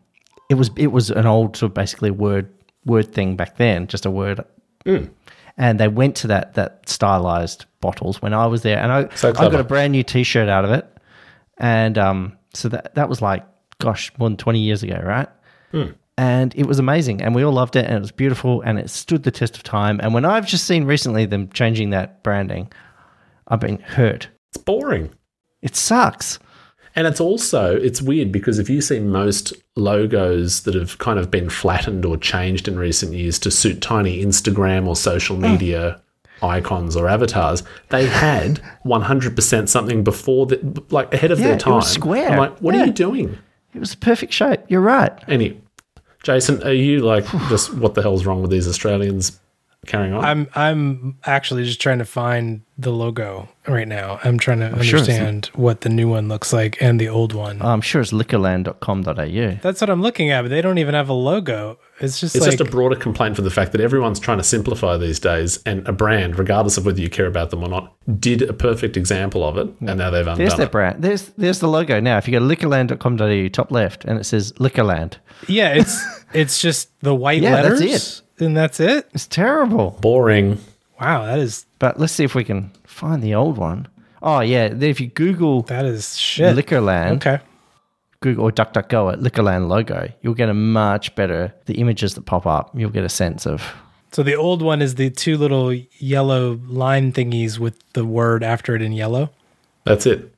it 0.49 0.55
was 0.55 0.69
it 0.75 0.87
was 0.87 1.09
an 1.09 1.25
old 1.25 1.57
sort 1.57 1.71
of 1.71 1.73
basically 1.73 2.11
word 2.11 2.49
word 2.85 3.11
thing 3.13 3.35
back 3.35 3.57
then, 3.57 3.87
just 3.87 4.05
a 4.05 4.11
word. 4.11 4.43
And 5.59 5.79
they 5.79 5.87
went 5.87 6.15
to 6.17 6.27
that 6.27 6.53
that 6.53 6.87
stylized 6.87 7.65
bottles 7.81 8.21
when 8.21 8.33
I 8.33 8.45
was 8.45 8.61
there, 8.61 8.77
and 8.77 8.91
I 8.91 9.09
So 9.15 9.29
I 9.29 9.49
got 9.49 9.59
a 9.59 9.63
brand 9.63 9.91
new 9.91 10.03
T-shirt 10.03 10.47
out 10.47 10.63
of 10.65 10.71
it, 10.71 10.85
and 11.57 11.97
um 11.97 12.37
so 12.53 12.69
that 12.69 12.93
that 12.95 13.09
was 13.09 13.21
like 13.21 13.43
gosh 13.79 14.11
more 14.19 14.29
than 14.29 14.37
twenty 14.37 14.59
years 14.59 14.83
ago, 14.83 14.99
right? 15.03 15.27
And 16.17 16.55
it 16.55 16.65
was 16.65 16.79
amazing 16.79 17.21
and 17.21 17.35
we 17.35 17.43
all 17.43 17.53
loved 17.53 17.75
it 17.75 17.85
and 17.85 17.95
it 17.95 17.99
was 17.99 18.11
beautiful 18.11 18.61
and 18.61 18.79
it 18.79 18.89
stood 18.89 19.23
the 19.23 19.31
test 19.31 19.55
of 19.55 19.63
time 19.63 19.99
and 20.01 20.13
when 20.13 20.25
i've 20.25 20.47
just 20.47 20.65
seen 20.65 20.83
recently 20.85 21.25
them 21.25 21.47
changing 21.49 21.89
that 21.91 22.23
branding 22.23 22.71
i've 23.47 23.59
been 23.59 23.77
hurt 23.79 24.27
it's 24.53 24.63
boring. 24.63 25.09
it 25.61 25.75
sucks 25.75 26.39
And 26.95 27.05
it's 27.05 27.19
also 27.19 27.75
it's 27.75 28.01
weird 28.01 28.31
because 28.31 28.57
if 28.57 28.69
you 28.69 28.81
see 28.81 28.99
most 28.99 29.53
logos 29.75 30.63
that 30.63 30.73
have 30.73 30.97
kind 30.97 31.19
of 31.19 31.29
been 31.29 31.49
flattened 31.49 32.03
or 32.05 32.17
changed 32.17 32.67
in 32.67 32.77
recent 32.79 33.13
years 33.13 33.37
to 33.39 33.51
suit 33.51 33.81
tiny 33.81 34.23
Instagram 34.25 34.87
or 34.87 34.95
social 34.95 35.37
media 35.37 36.01
mm. 36.41 36.47
icons 36.49 36.95
or 36.95 37.07
avatars. 37.07 37.61
They 37.89 38.07
had 38.07 38.59
100% 38.85 39.69
something 39.69 40.03
before 40.03 40.47
the, 40.47 40.83
like 40.89 41.13
ahead 41.13 41.29
of 41.31 41.39
Yeah, 41.39 41.45
their 41.47 41.53
it 41.55 41.59
time. 41.59 41.75
was 41.75 41.87
square. 41.91 42.31
I'm 42.31 42.37
like, 42.39 42.57
what 42.59 42.73
Yeah. 42.73 42.81
are 42.81 42.85
you 42.87 42.91
doing? 42.93 43.37
It 43.75 43.79
was 43.79 43.93
a 43.93 43.97
perfect 43.97 44.33
shape. 44.33 44.61
You're 44.67 44.81
right. 44.81 45.11
Any, 45.27 45.61
Jason, 46.27 46.61
are 46.63 46.73
you 46.73 46.99
like 46.99 47.25
just 47.47 47.73
what 47.75 47.93
the 47.93 48.01
hell's 48.01 48.25
wrong 48.25 48.41
with 48.41 48.51
these 48.51 48.67
Australians 48.67 49.39
carrying 49.85 50.13
on? 50.13 50.23
I'm 50.25 50.47
I'm 50.55 51.17
actually 51.25 51.63
just 51.65 51.79
trying 51.81 51.99
to 51.99 52.05
find 52.05 52.61
the 52.77 52.91
logo 52.91 53.47
right 53.67 53.87
now. 53.87 54.19
I'm 54.23 54.37
trying 54.37 54.59
to 54.59 54.67
oh, 54.71 54.81
sure 54.81 54.99
it's- 54.99 55.07
understand 55.09 55.47
what 55.55 55.81
the 55.81 55.89
new 55.89 56.07
one 56.09 56.27
looks 56.27 56.51
like 56.53 56.81
and 56.81 56.99
the 56.99 57.09
old 57.09 57.33
one. 57.33 57.61
I'm 57.61 57.81
sure 57.81 58.01
it's 58.01 58.11
liquorland.com.au. 58.11 59.59
That's 59.61 59.81
what 59.81 59.89
I'm 59.89 60.01
looking 60.01 60.29
at, 60.31 60.41
but 60.43 60.49
they 60.49 60.61
don't 60.61 60.77
even 60.77 60.93
have 60.93 61.09
a 61.09 61.13
logo. 61.13 61.79
It's 61.99 62.19
just 62.19 62.35
it's 62.35 62.45
like 62.45 62.57
just 62.57 62.67
a 62.67 62.71
broader 62.71 62.95
complaint 62.95 63.35
for 63.35 63.41
the 63.41 63.49
fact 63.49 63.71
that 63.71 63.81
everyone's 63.81 64.19
trying 64.19 64.37
to 64.37 64.43
simplify 64.43 64.97
these 64.97 65.19
days, 65.19 65.61
and 65.65 65.87
a 65.87 65.91
brand, 65.91 66.37
regardless 66.37 66.77
of 66.77 66.85
whether 66.85 67.01
you 67.01 67.09
care 67.09 67.25
about 67.25 67.49
them 67.49 67.63
or 67.63 67.69
not, 67.69 67.93
did 68.19 68.43
a 68.43 68.53
perfect 68.53 68.95
example 68.97 69.43
of 69.43 69.57
it, 69.57 69.67
and 69.81 69.97
now 69.97 70.09
they've 70.11 70.23
There's 70.25 70.37
undone 70.39 70.57
their 70.57 70.65
it. 70.67 70.71
brand. 70.71 71.01
There's 71.03 71.29
there's 71.37 71.59
the 71.59 71.67
logo 71.67 71.99
now. 71.99 72.17
If 72.17 72.27
you 72.27 72.39
go 72.39 72.47
to 72.47 72.55
liquorland.com.au, 72.55 73.47
top 73.49 73.71
left, 73.71 74.05
and 74.05 74.19
it 74.19 74.25
says 74.25 74.51
Liquorland. 74.53 75.15
yeah, 75.47 75.73
it's 75.73 76.05
it's 76.33 76.61
just 76.61 76.89
the 77.01 77.15
white 77.15 77.41
Yeah, 77.41 77.61
that's 77.63 77.81
letters, 77.81 78.21
and 78.39 78.55
that's 78.55 78.79
it. 78.79 79.09
It's 79.13 79.27
terrible. 79.27 79.97
Boring. 80.01 80.59
Wow, 80.99 81.25
that 81.25 81.39
is 81.39 81.65
But 81.79 81.99
let's 81.99 82.13
see 82.13 82.23
if 82.23 82.33
we 82.35 82.43
can 82.43 82.71
find 82.85 83.21
the 83.21 83.35
old 83.35 83.57
one. 83.57 83.87
Oh 84.21 84.39
yeah, 84.39 84.73
if 84.73 84.99
you 84.99 85.07
Google 85.07 85.61
that 85.63 85.85
is 85.85 86.17
shit. 86.17 86.55
Liquorland, 86.55 87.17
Okay, 87.17 87.39
Google 88.21 88.45
or 88.45 88.51
DuckDuckGo 88.51 89.13
at 89.13 89.19
Liquorland 89.19 89.67
logo, 89.67 90.11
you'll 90.21 90.33
get 90.33 90.49
a 90.49 90.53
much 90.53 91.13
better. 91.15 91.53
The 91.65 91.75
images 91.75 92.15
that 92.15 92.25
pop 92.25 92.45
up, 92.47 92.71
you'll 92.73 92.89
get 92.89 93.03
a 93.03 93.09
sense 93.09 93.45
of. 93.45 93.63
so 94.11 94.23
the 94.23 94.35
old 94.35 94.61
one 94.63 94.81
is 94.81 94.95
the 94.95 95.09
two 95.11 95.37
little 95.37 95.71
yellow 95.99 96.59
line 96.67 97.11
thingies 97.13 97.59
with 97.59 97.75
the 97.93 98.05
word 98.05 98.43
after 98.43 98.75
it 98.75 98.81
in 98.81 98.91
yellow. 98.91 99.29
That's 99.83 100.05
it. 100.07 100.33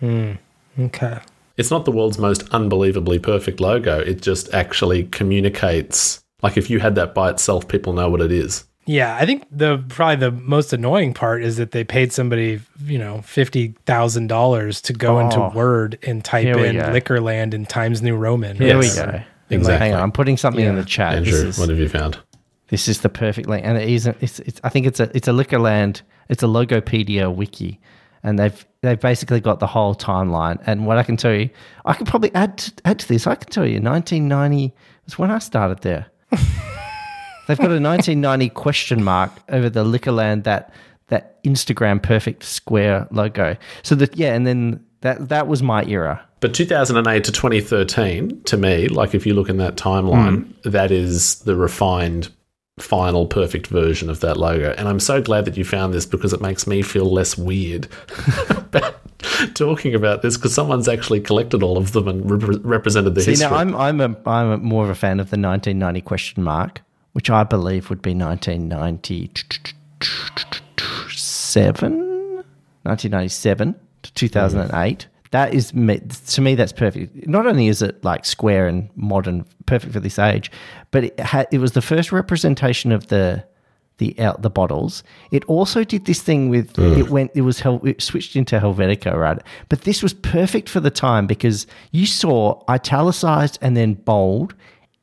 Hmm. 0.00 0.32
Okay, 0.78 1.18
It's 1.56 1.70
not 1.70 1.84
the 1.84 1.92
world's 1.92 2.18
most 2.18 2.48
unbelievably 2.50 3.20
perfect 3.20 3.60
logo. 3.60 4.00
It 4.00 4.20
just 4.22 4.52
actually 4.54 5.04
communicates. 5.04 6.23
Like 6.44 6.56
if 6.56 6.70
you 6.70 6.78
had 6.78 6.94
that 6.94 7.14
by 7.14 7.30
itself, 7.30 7.66
people 7.66 7.92
know 7.94 8.08
what 8.08 8.20
it 8.20 8.30
is. 8.30 8.64
Yeah, 8.86 9.16
I 9.16 9.24
think 9.24 9.46
the 9.50 9.82
probably 9.88 10.16
the 10.16 10.30
most 10.30 10.72
annoying 10.74 11.14
part 11.14 11.42
is 11.42 11.56
that 11.56 11.70
they 11.70 11.84
paid 11.84 12.12
somebody, 12.12 12.60
you 12.84 12.98
know, 12.98 13.22
fifty 13.22 13.74
thousand 13.86 14.26
dollars 14.26 14.80
to 14.82 14.92
go 14.92 15.18
into 15.20 15.42
Oh. 15.42 15.50
Word 15.54 15.98
and 16.02 16.22
type 16.22 16.46
in 16.46 16.76
go. 16.76 16.82
Liquorland 16.92 17.54
in 17.54 17.64
Times 17.64 18.02
New 18.02 18.14
Roman. 18.14 18.56
Here 18.58 18.78
Yes. 18.80 18.94
we 18.96 19.02
go. 19.02 19.22
Exactly. 19.50 19.78
Hang 19.78 19.94
on, 19.94 20.02
I'm 20.02 20.12
putting 20.12 20.36
something 20.36 20.64
in 20.64 20.76
the 20.76 20.84
chat. 20.84 21.14
Andrew, 21.16 21.32
is, 21.48 21.58
what 21.58 21.68
have 21.70 21.78
you 21.78 21.88
found? 21.88 22.18
this 22.68 22.88
is 22.88 23.00
the 23.00 23.08
perfect 23.08 23.48
link, 23.48 23.64
and 23.64 23.78
it 23.78 23.88
isn't. 23.88 24.16
It's, 24.20 24.40
it's. 24.40 24.60
I 24.64 24.68
think 24.68 24.86
it's 24.86 25.00
a. 25.00 25.10
It's 25.16 25.28
a 25.28 25.32
Liquorland. 25.32 26.02
It's 26.28 26.42
a 26.42 26.46
Logopedia 26.46 27.34
wiki, 27.34 27.80
and 28.22 28.38
they've 28.38 28.66
they've 28.82 29.00
basically 29.00 29.40
got 29.40 29.60
the 29.60 29.66
whole 29.66 29.94
timeline. 29.94 30.62
And 30.66 30.86
what 30.86 30.98
I 30.98 31.04
can 31.04 31.16
tell 31.16 31.32
you, 31.32 31.48
I 31.86 31.94
could 31.94 32.06
probably 32.06 32.34
add 32.34 32.58
to, 32.58 32.72
add 32.84 32.98
to 32.98 33.08
this. 33.08 33.26
I 33.26 33.34
can 33.34 33.48
tell 33.50 33.64
you, 33.66 33.80
1990 33.80 34.74
was 35.06 35.18
when 35.18 35.30
I 35.30 35.38
started 35.38 35.80
there. 35.80 36.06
They've 37.46 37.58
got 37.58 37.70
a 37.70 37.80
1990 37.80 38.48
question 38.50 39.04
mark 39.04 39.30
over 39.50 39.68
the 39.68 39.84
Liquorland 39.84 40.44
that 40.44 40.72
that 41.08 41.42
Instagram 41.44 42.02
perfect 42.02 42.42
square 42.42 43.06
logo. 43.10 43.56
So 43.82 43.94
that 43.96 44.16
yeah, 44.16 44.34
and 44.34 44.46
then 44.46 44.84
that 45.02 45.28
that 45.28 45.46
was 45.46 45.62
my 45.62 45.84
era. 45.84 46.24
But 46.40 46.54
2008 46.54 47.24
to 47.24 47.32
2013, 47.32 48.42
to 48.44 48.56
me, 48.56 48.88
like 48.88 49.14
if 49.14 49.26
you 49.26 49.34
look 49.34 49.48
in 49.48 49.56
that 49.58 49.76
timeline, 49.76 50.44
hmm. 50.44 50.70
that 50.70 50.90
is 50.90 51.36
the 51.40 51.56
refined, 51.56 52.30
final, 52.78 53.26
perfect 53.26 53.66
version 53.68 54.10
of 54.10 54.20
that 54.20 54.36
logo. 54.36 54.74
And 54.76 54.88
I'm 54.88 55.00
so 55.00 55.22
glad 55.22 55.44
that 55.44 55.56
you 55.56 55.64
found 55.64 55.94
this 55.94 56.06
because 56.06 56.32
it 56.32 56.40
makes 56.40 56.66
me 56.66 56.82
feel 56.82 57.08
less 57.10 57.38
weird 57.38 57.86
about 58.50 58.96
talking 59.54 59.94
about 59.94 60.22
this 60.22 60.36
because 60.36 60.52
someone's 60.54 60.88
actually 60.88 61.20
collected 61.20 61.62
all 61.62 61.78
of 61.78 61.92
them 61.92 62.08
and 62.08 62.28
re- 62.28 62.58
represented 62.62 63.14
the 63.14 63.22
See, 63.22 63.30
history. 63.32 63.48
now 63.48 63.56
I'm 63.56 63.76
I'm 63.76 64.00
a 64.00 64.16
I'm 64.26 64.50
a, 64.50 64.56
more 64.58 64.82
of 64.84 64.90
a 64.90 64.94
fan 64.94 65.20
of 65.20 65.30
the 65.30 65.38
1990 65.38 66.00
question 66.00 66.42
mark, 66.42 66.82
which 67.12 67.30
I 67.30 67.44
believe 67.44 67.90
would 67.90 68.02
be 68.02 68.12
1997, 68.14 69.74
1997 72.82 73.74
to 74.02 74.12
2008. 74.14 75.06
That 75.34 75.52
is 75.52 75.72
to 75.72 76.40
me 76.40 76.54
that's 76.54 76.72
perfect. 76.72 77.26
Not 77.26 77.44
only 77.44 77.66
is 77.66 77.82
it 77.82 78.04
like 78.04 78.24
square 78.24 78.68
and 78.68 78.88
modern, 78.94 79.44
perfect 79.66 79.92
for 79.92 79.98
this 79.98 80.16
age, 80.16 80.48
but 80.92 81.02
it 81.02 81.18
had 81.18 81.48
it 81.50 81.58
was 81.58 81.72
the 81.72 81.82
first 81.82 82.12
representation 82.12 82.92
of 82.92 83.08
the 83.08 83.44
the 83.98 84.16
out 84.20 84.42
the 84.42 84.50
bottles. 84.50 85.02
It 85.32 85.44
also 85.46 85.82
did 85.82 86.04
this 86.04 86.22
thing 86.22 86.50
with 86.50 86.78
it 86.78 87.10
went 87.10 87.32
it 87.34 87.40
was 87.40 87.58
Hel, 87.58 87.84
it 87.84 88.00
switched 88.00 88.36
into 88.36 88.60
Helvetica, 88.60 89.12
right? 89.16 89.42
But 89.68 89.80
this 89.80 90.04
was 90.04 90.14
perfect 90.14 90.68
for 90.68 90.78
the 90.78 90.88
time 90.88 91.26
because 91.26 91.66
you 91.90 92.06
saw 92.06 92.62
italicized 92.68 93.58
and 93.60 93.76
then 93.76 93.94
bold 93.94 94.54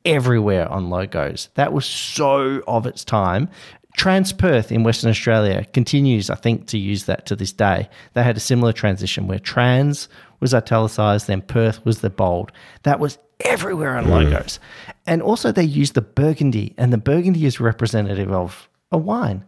everywhere 0.06 0.66
on 0.72 0.88
logos. 0.88 1.50
That 1.56 1.74
was 1.74 1.84
so 1.84 2.62
of 2.66 2.86
its 2.86 3.04
time. 3.04 3.50
Transperth 3.96 4.72
in 4.72 4.84
Western 4.84 5.10
Australia 5.10 5.66
continues, 5.72 6.30
I 6.30 6.34
think, 6.34 6.66
to 6.68 6.78
use 6.78 7.04
that 7.04 7.26
to 7.26 7.36
this 7.36 7.52
day. 7.52 7.88
They 8.14 8.22
had 8.22 8.36
a 8.36 8.40
similar 8.40 8.72
transition 8.72 9.26
where 9.26 9.38
trans 9.38 10.08
was 10.40 10.54
italicized, 10.54 11.26
then 11.26 11.42
Perth 11.42 11.84
was 11.84 12.00
the 12.00 12.10
bold. 12.10 12.52
That 12.82 13.00
was 13.00 13.18
everywhere 13.40 13.96
on 13.96 14.06
mm. 14.06 14.10
logos. 14.10 14.58
And 15.06 15.22
also 15.22 15.52
they 15.52 15.64
used 15.64 15.94
the 15.94 16.00
burgundy, 16.02 16.74
and 16.78 16.92
the 16.92 16.98
burgundy 16.98 17.44
is 17.44 17.60
representative 17.60 18.32
of 18.32 18.68
a 18.90 18.98
wine. 18.98 19.44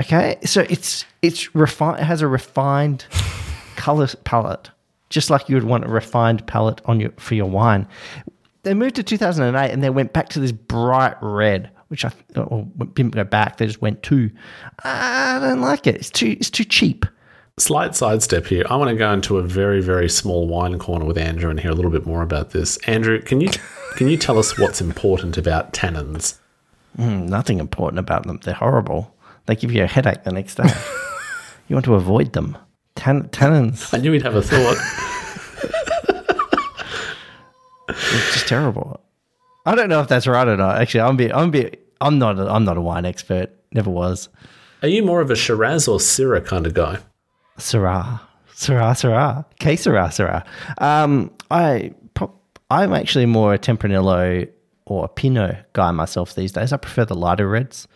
Okay, 0.00 0.38
so 0.44 0.66
it's 0.68 1.06
it's 1.22 1.54
refined. 1.54 2.00
It 2.00 2.04
has 2.04 2.20
a 2.20 2.28
refined 2.28 3.06
color 3.76 4.08
palette, 4.24 4.70
just 5.08 5.30
like 5.30 5.48
you 5.48 5.56
would 5.56 5.64
want 5.64 5.84
a 5.84 5.88
refined 5.88 6.46
palette 6.46 6.82
on 6.84 7.00
your 7.00 7.12
for 7.16 7.34
your 7.34 7.48
wine. 7.48 7.86
They 8.66 8.74
moved 8.74 8.96
to 8.96 9.04
2008, 9.04 9.70
and 9.70 9.80
they 9.80 9.90
went 9.90 10.12
back 10.12 10.28
to 10.30 10.40
this 10.40 10.50
bright 10.50 11.14
red, 11.22 11.70
which 11.86 12.04
I 12.04 12.10
or 12.34 12.66
didn't 12.94 13.14
go 13.14 13.22
back. 13.22 13.58
They 13.58 13.66
just 13.66 13.80
went 13.80 14.02
to. 14.02 14.28
I 14.82 15.38
don't 15.40 15.60
like 15.60 15.86
it. 15.86 15.94
It's 15.94 16.10
too 16.10 16.36
it's 16.40 16.50
too 16.50 16.64
cheap. 16.64 17.06
Slight 17.58 17.94
sidestep 17.94 18.44
here. 18.44 18.64
I 18.68 18.74
want 18.74 18.90
to 18.90 18.96
go 18.96 19.12
into 19.12 19.38
a 19.38 19.42
very, 19.42 19.80
very 19.80 20.08
small 20.08 20.48
wine 20.48 20.80
corner 20.80 21.04
with 21.04 21.16
Andrew 21.16 21.48
and 21.48 21.60
hear 21.60 21.70
a 21.70 21.76
little 21.76 21.92
bit 21.92 22.06
more 22.06 22.22
about 22.22 22.50
this. 22.50 22.76
Andrew, 22.88 23.22
can 23.22 23.40
you 23.40 23.50
can 23.94 24.08
you 24.08 24.16
tell 24.16 24.36
us 24.36 24.58
what's 24.58 24.80
important 24.80 25.38
about 25.38 25.72
tannins? 25.72 26.36
Mm, 26.98 27.28
nothing 27.28 27.60
important 27.60 28.00
about 28.00 28.26
them. 28.26 28.40
They're 28.42 28.52
horrible. 28.52 29.14
They 29.46 29.54
give 29.54 29.70
you 29.70 29.84
a 29.84 29.86
headache 29.86 30.24
the 30.24 30.32
next 30.32 30.56
day. 30.56 30.68
you 31.68 31.76
want 31.76 31.84
to 31.84 31.94
avoid 31.94 32.32
them. 32.32 32.58
Tan- 32.96 33.28
tannins. 33.28 33.94
I 33.94 33.98
knew 33.98 34.10
he'd 34.10 34.22
have 34.22 34.34
a 34.34 34.42
thought. 34.42 35.12
It's 37.88 38.34
just 38.34 38.48
terrible. 38.48 39.00
I 39.64 39.74
don't 39.74 39.88
know 39.88 40.00
if 40.00 40.08
that's 40.08 40.26
right 40.26 40.46
or 40.46 40.56
not. 40.56 40.80
Actually, 40.80 41.00
I'm 41.00 41.16
be, 41.16 41.32
I'm 41.32 41.50
be, 41.50 41.76
I'm 42.00 42.18
not 42.18 42.38
a, 42.38 42.50
I'm 42.50 42.64
not 42.64 42.76
a 42.76 42.80
wine 42.80 43.04
expert. 43.04 43.50
Never 43.72 43.90
was. 43.90 44.28
Are 44.82 44.88
you 44.88 45.02
more 45.02 45.20
of 45.20 45.30
a 45.30 45.36
Shiraz 45.36 45.88
or 45.88 45.98
Syrah 45.98 46.44
kind 46.44 46.66
of 46.66 46.74
guy? 46.74 46.98
Syrah, 47.58 48.20
Syrah, 48.54 48.92
Syrah, 48.92 49.44
K 49.58 49.74
Syrah, 49.74 50.08
Syrah. 50.08 50.44
Um, 50.82 51.32
I 51.50 51.92
I'm 52.70 52.92
actually 52.92 53.26
more 53.26 53.54
a 53.54 53.58
Tempranillo 53.58 54.48
or 54.86 55.04
a 55.04 55.08
Pinot 55.08 55.72
guy 55.72 55.90
myself 55.92 56.34
these 56.34 56.52
days. 56.52 56.72
I 56.72 56.76
prefer 56.76 57.04
the 57.04 57.14
lighter 57.14 57.48
reds. 57.48 57.86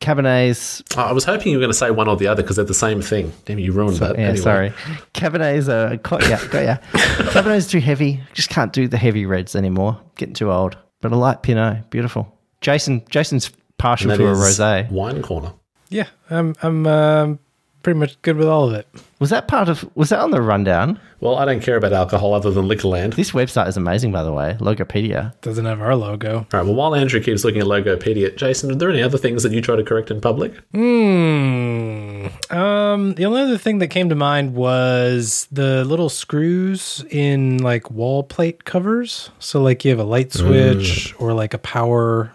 Cabernets, 0.00 0.82
Oh, 0.96 1.02
I 1.02 1.12
was 1.12 1.24
hoping 1.24 1.48
you 1.52 1.58
were 1.58 1.62
going 1.62 1.70
to 1.72 1.76
say 1.78 1.90
one 1.90 2.08
or 2.08 2.16
the 2.16 2.26
other 2.26 2.42
because 2.42 2.56
they're 2.56 2.64
the 2.64 2.74
same 2.74 3.00
thing. 3.00 3.32
Damn, 3.44 3.58
you 3.58 3.72
ruined 3.72 3.96
that. 3.98 4.16
yeah, 4.18 4.24
Anyway. 4.28 4.36
sorry. 4.42 4.70
Cabernets 5.14 5.68
are 5.68 5.96
co- 5.98 6.20
yeah, 6.20 6.46
got 6.48 6.64
ya. 6.64 6.76
Cabernets 7.32 7.70
too 7.70 7.80
heavy. 7.80 8.20
Just 8.34 8.50
can't 8.50 8.72
do 8.72 8.86
the 8.88 8.98
heavy 8.98 9.24
reds 9.26 9.56
anymore. 9.56 9.98
Getting 10.16 10.34
too 10.34 10.50
old. 10.50 10.76
But 11.00 11.12
a 11.12 11.16
light 11.16 11.42
Pinot, 11.42 11.90
beautiful. 11.90 12.36
Jason, 12.60 13.02
Jason's 13.10 13.50
partial 13.78 14.10
And 14.10 14.20
that 14.20 14.24
to 14.24 14.30
a 14.30 14.34
rosé. 14.34 14.90
Wine 14.90 15.22
corner. 15.22 15.52
Yeah, 15.90 16.06
I'm 16.30 16.54
I'm 16.62 16.86
um, 16.86 17.38
pretty 17.84 18.00
much 18.00 18.20
good 18.22 18.36
with 18.36 18.48
all 18.48 18.66
of 18.68 18.74
it. 18.74 18.88
Was 19.20 19.30
that 19.30 19.46
part 19.46 19.68
of? 19.68 19.88
Was 19.94 20.08
that 20.08 20.18
on 20.18 20.32
the 20.32 20.42
rundown? 20.42 20.98
Well, 21.20 21.36
I 21.36 21.44
don't 21.44 21.60
care 21.62 21.76
about 21.76 21.92
alcohol 21.92 22.34
other 22.34 22.50
than 22.50 22.66
Liquorland. 22.66 23.14
This 23.14 23.30
website 23.30 23.68
is 23.68 23.76
amazing, 23.76 24.10
by 24.10 24.24
the 24.24 24.32
way. 24.32 24.56
Logopedia. 24.58 25.32
Doesn't 25.40 25.64
have 25.64 25.80
our 25.80 25.94
logo. 25.94 26.38
All 26.38 26.46
right. 26.52 26.64
Well, 26.64 26.74
while 26.74 26.94
Andrew 26.94 27.20
keeps 27.22 27.44
looking 27.44 27.60
at 27.60 27.66
Logopedia, 27.66 28.36
Jason, 28.36 28.72
are 28.72 28.74
there 28.74 28.90
any 28.90 29.02
other 29.02 29.16
things 29.18 29.42
that 29.44 29.52
you 29.52 29.60
try 29.60 29.76
to 29.76 29.84
correct 29.84 30.10
in 30.10 30.20
public? 30.20 30.56
Hmm. 30.72 32.26
Um. 32.50 33.14
The 33.14 33.24
only 33.24 33.42
other 33.42 33.58
thing 33.58 33.78
that 33.78 33.88
came 33.88 34.08
to 34.08 34.14
mind 34.14 34.54
was 34.54 35.46
the 35.52 35.84
little 35.84 36.08
screws 36.08 37.04
in 37.10 37.58
like 37.58 37.90
wall 37.90 38.24
plate 38.24 38.64
covers. 38.64 39.30
So 39.38 39.62
like 39.62 39.84
you 39.84 39.90
have 39.90 40.00
a 40.00 40.04
light 40.04 40.32
switch 40.32 41.14
or 41.18 41.32
like 41.32 41.54
a 41.54 41.58
power, 41.58 42.32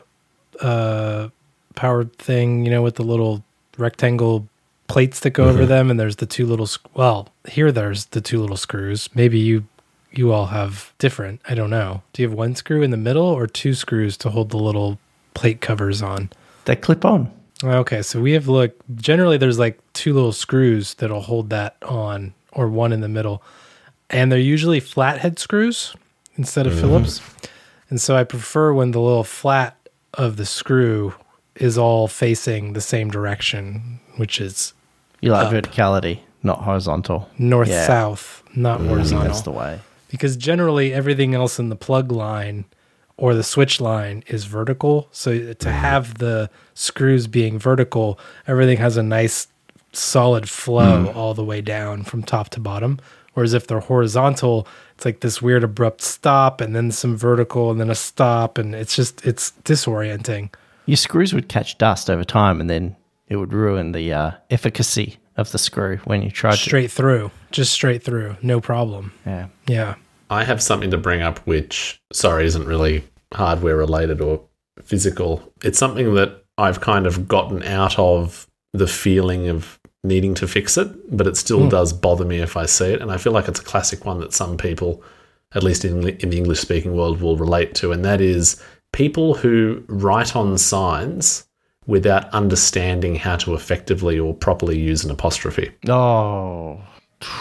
uh, 0.61 1.29
power 1.75 2.05
thing. 2.05 2.65
You 2.65 2.71
know, 2.71 2.83
with 2.83 2.95
the 2.95 3.03
little 3.03 3.43
rectangle 3.77 4.47
plates 4.89 5.21
that 5.21 5.29
go 5.29 5.45
over 5.45 5.59
mm-hmm. 5.59 5.69
them, 5.69 5.89
and 5.89 5.99
there's 5.99 6.17
the 6.17 6.25
two 6.25 6.45
little. 6.45 6.67
sc- 6.67 6.93
Well, 6.93 7.29
here 7.47 7.71
there's 7.71 8.07
the 8.07 8.19
two 8.19 8.41
little 8.41 8.57
screws. 8.57 9.09
Maybe 9.15 9.39
you. 9.39 9.65
You 10.11 10.31
all 10.31 10.47
have 10.47 10.91
different. 10.97 11.39
I 11.47 11.53
don't 11.53 11.69
know. 11.69 12.01
Do 12.13 12.23
you 12.23 12.27
have 12.27 12.35
one 12.35 12.55
screw 12.55 12.81
in 12.81 12.89
the 12.89 12.97
middle 12.97 13.27
or 13.27 13.45
two 13.45 13.75
screws 13.75 14.17
to 14.17 14.31
hold 14.31 14.49
the 14.49 14.57
little 14.57 14.97
plate 15.35 15.61
covers 15.61 16.01
on? 16.01 16.31
They 16.65 16.75
clip 16.75 17.05
on. 17.05 17.31
Okay, 17.63 18.01
so 18.01 18.19
we 18.19 18.31
have 18.31 18.47
look. 18.47 18.73
Generally, 18.95 19.37
there's 19.37 19.59
like 19.59 19.79
two 19.93 20.13
little 20.13 20.31
screws 20.31 20.95
that'll 20.95 21.21
hold 21.21 21.51
that 21.51 21.75
on, 21.83 22.33
or 22.53 22.67
one 22.67 22.91
in 22.91 23.01
the 23.01 23.07
middle, 23.07 23.43
and 24.09 24.31
they're 24.31 24.39
usually 24.39 24.79
flathead 24.79 25.37
screws 25.37 25.95
instead 26.37 26.65
of 26.65 26.73
mm-hmm. 26.73 26.81
Phillips. 26.81 27.21
And 27.91 28.01
so 28.01 28.15
I 28.15 28.23
prefer 28.23 28.73
when 28.73 28.91
the 28.91 29.01
little 29.01 29.23
flat 29.23 29.77
of 30.15 30.37
the 30.37 30.45
screw 30.45 31.13
is 31.55 31.77
all 31.77 32.07
facing 32.07 32.73
the 32.73 32.81
same 32.81 33.11
direction, 33.11 33.99
which 34.17 34.41
is 34.41 34.73
You 35.21 35.31
like 35.31 35.53
verticality, 35.53 36.19
not 36.43 36.63
horizontal. 36.63 37.29
north 37.37 37.69
Yeah. 37.69 37.85
south, 37.85 38.43
not 38.55 38.79
think 38.79 38.89
horizontal. 38.89 39.27
that's 39.27 39.41
the 39.41 39.51
way. 39.51 39.79
because 40.09 40.35
generally 40.37 40.93
everything 40.93 41.35
else 41.35 41.59
in 41.59 41.69
the 41.69 41.75
plug 41.75 42.11
line 42.11 42.65
or 43.17 43.35
the 43.35 43.43
switch 43.43 43.81
line 43.81 44.23
is 44.27 44.45
vertical. 44.45 45.07
So 45.11 45.31
uh, 45.31 45.35
to 45.35 45.69
mm. 45.69 45.71
have 45.71 46.17
the 46.19 46.49
screws 46.73 47.27
being 47.27 47.59
vertical, 47.59 48.17
everything 48.47 48.77
has 48.77 48.97
a 48.97 49.03
nice 49.03 49.47
solid 49.91 50.49
flow 50.49 51.05
mm. 51.05 51.15
all 51.15 51.33
the 51.33 51.43
way 51.43 51.61
down 51.61 52.03
from 52.03 52.23
top 52.23 52.49
to 52.49 52.59
bottom. 52.59 52.99
Whereas 53.33 53.53
if 53.53 53.67
they're 53.67 53.79
horizontal, 53.79 54.67
it's 54.95 55.05
like 55.05 55.19
this 55.19 55.41
weird 55.41 55.63
abrupt 55.63 56.01
stop 56.01 56.61
and 56.61 56.75
then 56.75 56.91
some 56.91 57.15
vertical 57.15 57.71
and 57.71 57.79
then 57.79 57.89
a 57.89 57.95
stop 57.95 58.57
and 58.57 58.73
it's 58.73 58.95
just 58.95 59.25
it's 59.25 59.51
disorienting. 59.63 60.49
Your 60.85 60.97
screws 60.97 61.33
would 61.33 61.49
catch 61.49 61.77
dust 61.77 62.09
over 62.09 62.23
time, 62.23 62.59
and 62.59 62.69
then 62.69 62.95
it 63.29 63.37
would 63.37 63.53
ruin 63.53 63.91
the 63.91 64.11
uh, 64.11 64.31
efficacy 64.49 65.17
of 65.37 65.51
the 65.51 65.57
screw 65.57 65.97
when 66.03 66.21
you 66.21 66.31
tried 66.31 66.51
to. 66.51 66.57
Straight 66.57 66.91
through, 66.91 67.31
just 67.51 67.71
straight 67.71 68.03
through, 68.03 68.35
no 68.41 68.59
problem. 68.59 69.13
Yeah. 69.25 69.47
Yeah. 69.67 69.95
I 70.29 70.43
have 70.43 70.61
something 70.61 70.91
to 70.91 70.97
bring 70.97 71.21
up 71.21 71.39
which, 71.39 72.01
sorry, 72.11 72.45
isn't 72.45 72.67
really 72.67 73.03
hardware 73.33 73.77
related 73.77 74.21
or 74.21 74.41
physical. 74.83 75.51
It's 75.63 75.79
something 75.79 76.13
that 76.15 76.43
I've 76.57 76.81
kind 76.81 77.07
of 77.07 77.27
gotten 77.27 77.63
out 77.63 77.97
of 77.97 78.47
the 78.73 78.87
feeling 78.87 79.47
of 79.47 79.79
needing 80.03 80.33
to 80.35 80.47
fix 80.47 80.77
it, 80.77 81.15
but 81.15 81.27
it 81.27 81.37
still 81.37 81.67
does 81.67 81.91
bother 81.93 82.25
me 82.25 82.39
if 82.39 82.55
I 82.55 82.65
see 82.65 82.93
it. 82.93 83.01
And 83.01 83.11
I 83.11 83.17
feel 83.17 83.33
like 83.33 83.47
it's 83.47 83.59
a 83.59 83.63
classic 83.63 84.05
one 84.05 84.19
that 84.19 84.33
some 84.33 84.57
people, 84.57 85.03
at 85.53 85.63
least 85.63 85.83
in, 85.83 86.07
in 86.07 86.29
the 86.29 86.37
English 86.37 86.59
speaking 86.59 86.95
world, 86.95 87.21
will 87.21 87.37
relate 87.37 87.75
to. 87.75 87.91
And 87.91 88.05
that 88.05 88.21
is 88.21 88.61
people 88.93 89.33
who 89.33 89.83
write 89.87 90.35
on 90.35 90.57
signs 90.57 91.47
without 91.89 92.29
understanding 92.33 93.15
how 93.15 93.35
to 93.35 93.55
effectively 93.55 94.19
or 94.19 94.33
properly 94.33 94.77
use 94.77 95.03
an 95.03 95.09
apostrophe. 95.11 95.71
Oh. 95.89 96.79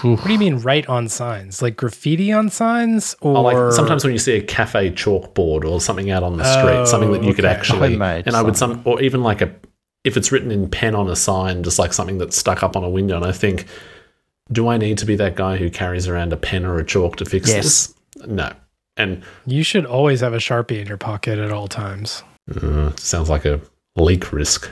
What 0.02 0.24
do 0.24 0.32
you 0.32 0.38
mean 0.38 0.58
write 0.58 0.88
on 0.88 1.08
signs? 1.08 1.62
Like 1.62 1.76
graffiti 1.76 2.32
on 2.32 2.48
signs 2.48 3.14
or 3.20 3.36
Oh, 3.36 3.42
like 3.42 3.72
sometimes 3.72 4.02
when 4.04 4.12
you 4.12 4.18
see 4.18 4.32
a 4.36 4.42
cafe 4.42 4.90
chalkboard 4.90 5.64
or 5.64 5.80
something 5.80 6.10
out 6.10 6.22
on 6.24 6.36
the 6.38 6.44
street, 6.44 6.78
Oh, 6.78 6.84
something 6.86 7.12
that 7.12 7.22
you 7.22 7.34
could 7.34 7.44
actually, 7.44 7.92
Homemade 7.92 8.26
and 8.26 8.34
I 8.34 8.42
would 8.42 8.56
some, 8.56 8.82
or 8.84 9.00
even 9.02 9.22
like 9.22 9.40
a, 9.42 9.54
if 10.02 10.16
it's 10.16 10.32
written 10.32 10.50
in 10.50 10.68
pen 10.68 10.94
on 10.96 11.08
a 11.08 11.14
sign, 11.14 11.62
just 11.62 11.78
like 11.78 11.92
something 11.92 12.18
that's 12.18 12.36
stuck 12.36 12.62
up 12.64 12.74
on 12.74 12.82
a 12.82 12.88
window, 12.90 13.16
and 13.16 13.24
I 13.24 13.32
think, 13.32 13.66
do 14.50 14.66
I 14.68 14.78
need 14.78 14.98
to 14.98 15.06
be 15.06 15.14
that 15.16 15.36
guy 15.36 15.58
who 15.58 15.68
carries 15.70 16.08
around 16.08 16.32
a 16.32 16.36
pen 16.38 16.64
or 16.64 16.78
a 16.78 16.84
chalk 16.84 17.16
to 17.16 17.24
fix 17.24 17.48
Yes. 17.48 17.64
this? 18.16 18.26
No, 18.26 18.50
and 18.96 19.22
You 19.46 19.62
should 19.62 19.84
always 19.86 20.20
have 20.22 20.32
a 20.32 20.38
Sharpie 20.38 20.80
in 20.80 20.86
your 20.88 20.96
pocket 20.96 21.38
at 21.38 21.52
all 21.52 21.68
times. 21.68 22.24
uh, 22.62 22.90
sounds 22.96 23.28
like 23.30 23.44
a 23.44 23.60
leak 23.98 24.32
risk. 24.32 24.70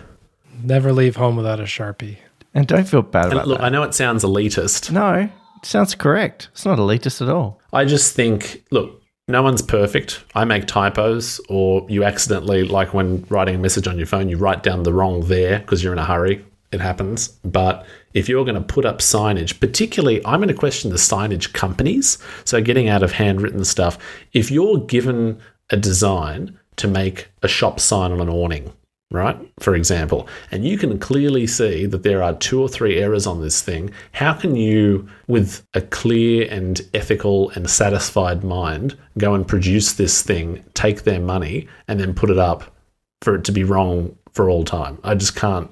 Never 0.62 0.92
leave 0.92 1.16
home 1.16 1.36
without 1.36 1.60
a 1.60 1.64
Sharpie. 1.64 2.18
And 2.54 2.66
don't 2.66 2.88
feel 2.88 3.02
bad 3.02 3.26
And 3.26 3.34
about 3.34 3.48
look, 3.48 3.58
that. 3.58 3.64
I 3.64 3.68
know 3.68 3.82
it 3.82 3.94
sounds 3.94 4.24
elitist. 4.24 4.90
No, 4.90 5.14
it 5.14 5.30
sounds 5.64 5.94
correct. 5.94 6.48
It's 6.52 6.64
not 6.64 6.78
elitist 6.78 7.20
at 7.20 7.28
all. 7.28 7.60
I 7.72 7.84
just 7.84 8.14
think, 8.14 8.64
look, 8.70 9.02
no 9.28 9.42
one's 9.42 9.60
perfect. 9.60 10.22
I 10.34 10.44
make 10.44 10.66
typos, 10.66 11.40
or 11.48 11.84
you 11.88 12.04
accidentally, 12.04 12.64
like 12.64 12.94
when 12.94 13.26
writing 13.28 13.56
a 13.56 13.58
message 13.58 13.86
on 13.86 13.98
your 13.98 14.06
phone, 14.06 14.28
you 14.28 14.38
write 14.38 14.62
down 14.62 14.84
the 14.84 14.92
wrong 14.92 15.26
there 15.26 15.58
because 15.58 15.82
you're 15.82 15.92
in 15.92 15.98
a 15.98 16.04
hurry. 16.04 16.44
It 16.72 16.80
happens. 16.80 17.28
But 17.44 17.86
if 18.14 18.28
you're 18.28 18.44
going 18.44 18.56
to 18.56 18.60
put 18.60 18.84
up 18.84 18.98
signage, 18.98 19.60
particularly, 19.60 20.24
I'm 20.24 20.40
going 20.40 20.48
to 20.48 20.54
question 20.54 20.90
the 20.90 20.96
signage 20.96 21.52
companies. 21.52 22.18
So, 22.44 22.60
getting 22.62 22.88
out 22.88 23.02
of 23.02 23.12
handwritten 23.12 23.64
stuff, 23.64 23.98
if 24.32 24.50
you're 24.50 24.78
given 24.78 25.40
a 25.70 25.76
design 25.76 26.58
to 26.76 26.88
make 26.88 27.28
a 27.42 27.48
shop 27.48 27.80
sign 27.80 28.12
on 28.12 28.20
an 28.20 28.28
awning, 28.28 28.72
right? 29.10 29.36
For 29.60 29.74
example, 29.74 30.28
and 30.50 30.64
you 30.64 30.78
can 30.78 30.98
clearly 30.98 31.46
see 31.46 31.86
that 31.86 32.02
there 32.02 32.22
are 32.22 32.34
two 32.34 32.60
or 32.60 32.68
three 32.68 32.98
errors 32.98 33.26
on 33.26 33.40
this 33.40 33.62
thing. 33.62 33.90
How 34.12 34.32
can 34.32 34.56
you, 34.56 35.08
with 35.28 35.66
a 35.74 35.80
clear 35.80 36.48
and 36.50 36.80
ethical 36.92 37.50
and 37.50 37.70
satisfied 37.70 38.42
mind, 38.42 38.96
go 39.18 39.34
and 39.34 39.46
produce 39.46 39.92
this 39.92 40.22
thing, 40.22 40.64
take 40.74 41.04
their 41.04 41.20
money, 41.20 41.68
and 41.88 42.00
then 42.00 42.14
put 42.14 42.30
it 42.30 42.38
up 42.38 42.74
for 43.22 43.34
it 43.34 43.44
to 43.44 43.52
be 43.52 43.64
wrong 43.64 44.16
for 44.32 44.50
all 44.50 44.64
time? 44.64 44.98
I 45.04 45.14
just 45.14 45.36
can't 45.36 45.70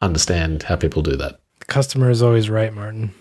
understand 0.00 0.62
how 0.64 0.76
people 0.76 1.02
do 1.02 1.16
that. 1.16 1.40
The 1.60 1.66
customer 1.66 2.10
is 2.10 2.22
always 2.22 2.48
right, 2.48 2.72
Martin. 2.72 3.12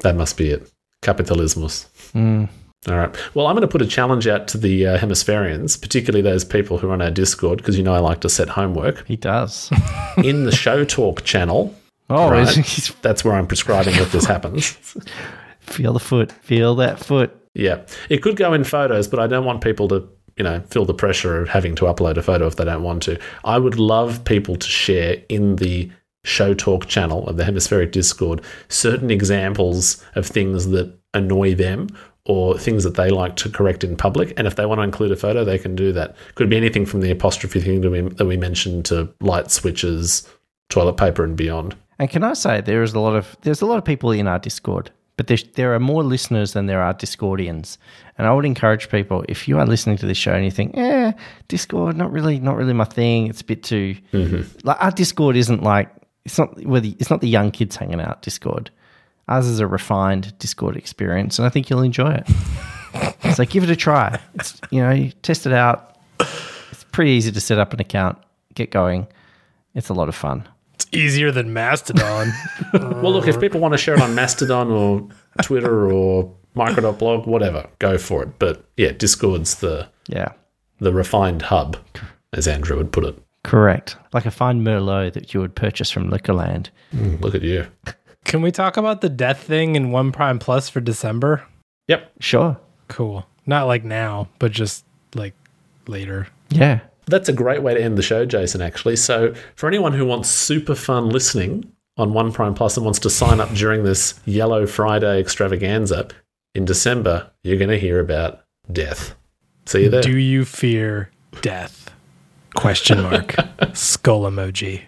That 0.00 0.16
must 0.16 0.36
be 0.36 0.50
it. 0.50 0.70
Capitalismus. 1.02 1.86
Mm. 2.12 2.48
All 2.88 2.96
right. 2.96 3.14
Well, 3.34 3.46
I'm 3.46 3.54
going 3.54 3.60
to 3.62 3.68
put 3.68 3.82
a 3.82 3.86
challenge 3.86 4.26
out 4.26 4.48
to 4.48 4.58
the 4.58 4.86
uh, 4.86 4.98
hemispherians, 4.98 5.78
particularly 5.80 6.22
those 6.22 6.44
people 6.46 6.78
who 6.78 6.88
are 6.88 6.92
on 6.94 7.02
our 7.02 7.10
Discord, 7.10 7.58
because 7.58 7.76
you 7.76 7.82
know 7.84 7.94
I 7.94 7.98
like 7.98 8.20
to 8.22 8.28
set 8.30 8.48
homework. 8.48 9.06
He 9.06 9.16
does. 9.16 9.70
In 10.24 10.44
the 10.44 10.52
Show 10.52 10.84
Talk 10.84 11.22
channel, 11.24 11.74
Oh, 12.08 12.30
Right. 12.30 12.48
he's, 12.48 12.92
that's 13.02 13.22
where 13.24 13.34
I'm 13.34 13.46
prescribing 13.46 13.94
that 13.96 14.10
this 14.12 14.24
happens. 14.24 14.70
feel 15.60 15.92
the 15.92 16.00
foot. 16.00 16.32
Feel 16.32 16.74
that 16.76 16.98
foot. 16.98 17.36
Yeah. 17.54 17.82
It 18.08 18.18
could 18.22 18.36
go 18.36 18.52
in 18.54 18.64
photos, 18.64 19.06
but 19.08 19.20
I 19.20 19.26
don't 19.26 19.44
want 19.44 19.60
people 19.62 19.86
to, 19.88 20.08
you 20.36 20.42
know, 20.44 20.60
feel 20.70 20.84
the 20.86 20.94
pressure 20.94 21.40
of 21.42 21.48
having 21.50 21.74
to 21.76 21.84
upload 21.84 22.16
a 22.16 22.22
photo 22.22 22.46
if 22.46 22.56
they 22.56 22.64
don't 22.64 22.82
want 22.82 23.02
to. 23.04 23.18
I 23.44 23.58
would 23.58 23.78
love 23.78 24.24
people 24.24 24.56
to 24.56 24.66
share 24.66 25.22
in 25.28 25.56
the 25.56 25.90
Show 26.24 26.54
Talk 26.54 26.86
channel 26.86 27.28
of 27.28 27.36
the 27.36 27.44
Hemispheric 27.44 27.92
Discord 27.92 28.42
certain 28.68 29.10
examples 29.10 30.02
of 30.16 30.26
things 30.26 30.68
that 30.68 30.92
annoy 31.14 31.54
them 31.54 31.88
or 32.30 32.56
things 32.56 32.84
that 32.84 32.94
they 32.94 33.10
like 33.10 33.34
to 33.34 33.50
correct 33.50 33.82
in 33.82 33.96
public. 33.96 34.32
And 34.36 34.46
if 34.46 34.54
they 34.54 34.64
want 34.64 34.78
to 34.78 34.84
include 34.84 35.10
a 35.10 35.16
photo, 35.16 35.44
they 35.44 35.58
can 35.58 35.74
do 35.74 35.90
that. 35.90 36.14
Could 36.36 36.48
be 36.48 36.56
anything 36.56 36.86
from 36.86 37.00
the 37.00 37.10
apostrophe 37.10 37.60
thing 37.60 37.80
that 37.80 37.90
we, 37.90 38.02
that 38.02 38.24
we 38.24 38.36
mentioned 38.36 38.84
to 38.84 39.12
light 39.18 39.50
switches, 39.50 40.28
toilet 40.68 40.96
paper, 40.96 41.24
and 41.24 41.36
beyond. 41.36 41.74
And 41.98 42.08
can 42.08 42.22
I 42.22 42.34
say 42.34 42.60
there 42.60 42.84
is 42.84 42.94
a 42.94 43.00
lot 43.00 43.16
of 43.16 43.36
there's 43.40 43.62
a 43.62 43.66
lot 43.66 43.78
of 43.78 43.84
people 43.84 44.12
in 44.12 44.28
our 44.28 44.38
Discord, 44.38 44.92
but 45.16 45.26
there's, 45.26 45.42
there 45.54 45.74
are 45.74 45.80
more 45.80 46.04
listeners 46.04 46.52
than 46.52 46.66
there 46.66 46.80
are 46.80 46.94
Discordians. 46.94 47.78
And 48.16 48.28
I 48.28 48.32
would 48.32 48.44
encourage 48.44 48.88
people 48.90 49.24
if 49.28 49.48
you 49.48 49.58
are 49.58 49.66
listening 49.66 49.96
to 49.96 50.06
this 50.06 50.16
show 50.16 50.32
and 50.32 50.44
you 50.44 50.52
think, 50.52 50.76
eh, 50.76 51.10
Discord 51.48 51.96
not 51.96 52.12
really 52.12 52.38
not 52.38 52.56
really 52.56 52.74
my 52.74 52.84
thing. 52.84 53.26
It's 53.26 53.40
a 53.40 53.44
bit 53.44 53.64
too 53.64 53.96
like 54.62 54.80
our 54.80 54.92
Discord 54.92 55.34
isn't 55.34 55.64
like 55.64 55.90
it's 56.24 56.38
not 56.38 56.64
where 56.64 56.80
the, 56.80 56.94
it's 57.00 57.10
not 57.10 57.22
the 57.22 57.28
young 57.28 57.50
kids 57.50 57.74
hanging 57.74 58.00
out 58.00 58.22
Discord. 58.22 58.70
Ours 59.30 59.46
is 59.46 59.60
a 59.60 59.66
refined 59.66 60.36
Discord 60.38 60.76
experience, 60.76 61.38
and 61.38 61.46
I 61.46 61.48
think 61.48 61.70
you'll 61.70 61.82
enjoy 61.82 62.12
it. 62.12 63.34
so 63.34 63.44
give 63.44 63.62
it 63.64 63.70
a 63.70 63.76
try. 63.76 64.20
It's 64.34 64.60
you 64.70 64.82
know 64.82 64.90
you 64.90 65.12
test 65.22 65.46
it 65.46 65.52
out. 65.52 65.96
It's 66.18 66.84
pretty 66.92 67.12
easy 67.12 67.32
to 67.32 67.40
set 67.40 67.58
up 67.58 67.72
an 67.72 67.80
account, 67.80 68.18
get 68.54 68.70
going. 68.70 69.06
It's 69.74 69.88
a 69.88 69.94
lot 69.94 70.08
of 70.08 70.14
fun. 70.14 70.46
It's 70.74 70.86
easier 70.92 71.30
than 71.30 71.52
Mastodon. 71.52 72.32
Uh, 72.72 73.00
well, 73.02 73.12
look, 73.12 73.26
if 73.26 73.40
people 73.40 73.58
want 73.58 73.72
to 73.74 73.78
share 73.78 73.94
it 73.94 74.00
on 74.00 74.14
Mastodon 74.14 74.70
or 74.70 75.08
Twitter 75.42 75.90
or 75.90 76.32
micro.blog, 76.54 77.26
whatever, 77.26 77.66
go 77.80 77.98
for 77.98 78.22
it. 78.22 78.38
But 78.38 78.64
yeah, 78.76 78.92
Discord's 78.92 79.56
the 79.56 79.88
Yeah. 80.06 80.28
the 80.78 80.92
refined 80.92 81.42
hub, 81.42 81.76
as 82.32 82.46
Andrew 82.46 82.76
would 82.76 82.92
put 82.92 83.04
it. 83.04 83.18
Correct. 83.42 83.96
Like 84.12 84.24
a 84.26 84.30
fine 84.30 84.62
Merlot 84.64 85.14
that 85.14 85.34
you 85.34 85.40
would 85.40 85.56
purchase 85.56 85.90
from 85.90 86.10
Liquorland. 86.10 86.68
Mm, 86.94 87.20
look 87.20 87.34
at 87.34 87.42
you. 87.42 87.66
Can 88.24 88.42
we 88.42 88.50
talk 88.50 88.76
about 88.76 89.00
the 89.00 89.08
death 89.08 89.42
thing 89.42 89.76
in 89.76 89.90
One 89.90 90.12
Prime 90.12 90.38
Plus 90.38 90.68
for 90.68 90.80
December? 90.80 91.44
Yep. 91.88 92.12
Sure. 92.20 92.58
Cool. 92.88 93.26
Not 93.46 93.66
like 93.66 93.84
now, 93.84 94.28
but 94.38 94.52
just 94.52 94.84
like 95.14 95.34
later. 95.86 96.28
Yeah. 96.50 96.80
That's 97.06 97.28
a 97.28 97.32
great 97.32 97.62
way 97.62 97.74
to 97.74 97.82
end 97.82 97.98
the 97.98 98.02
show, 98.02 98.24
Jason, 98.24 98.62
actually. 98.62 98.96
So, 98.96 99.34
for 99.56 99.66
anyone 99.66 99.92
who 99.92 100.04
wants 100.04 100.28
super 100.28 100.74
fun 100.76 101.08
listening 101.08 101.72
on 101.96 102.12
One 102.12 102.30
Prime 102.32 102.54
Plus 102.54 102.76
and 102.76 102.84
wants 102.84 103.00
to 103.00 103.10
sign 103.10 103.40
up 103.40 103.52
during 103.52 103.82
this 103.82 104.20
Yellow 104.26 104.66
Friday 104.66 105.18
extravaganza 105.18 106.08
in 106.54 106.64
December, 106.64 107.30
you're 107.42 107.58
going 107.58 107.70
to 107.70 107.78
hear 107.78 107.98
about 107.98 108.42
death. 108.70 109.16
See 109.66 109.84
you 109.84 109.90
there. 109.90 110.02
Do 110.02 110.16
you 110.18 110.44
fear 110.44 111.10
death? 111.42 111.90
Question 112.54 113.02
mark. 113.02 113.34
Skull 113.74 114.22
emoji. 114.22 114.82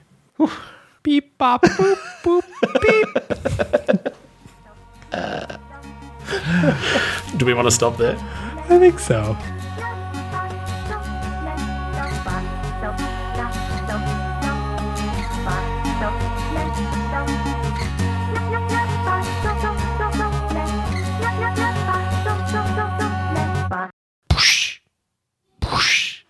Beep 1.03 1.37
bop 1.39 1.63
boop 1.63 1.99
boop 2.23 2.45
beep. 2.83 3.09
Do 7.37 7.47
we 7.47 7.55
want 7.55 7.67
to 7.67 7.71
stop 7.71 7.97
there? 7.97 8.17
I 8.69 8.79
think 8.79 8.99
so. 8.99 9.37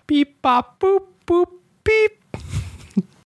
Beep 0.06 0.42
bop 0.42 0.78
boop 0.78 1.06
boop 1.26 1.48
beep. 1.84 2.21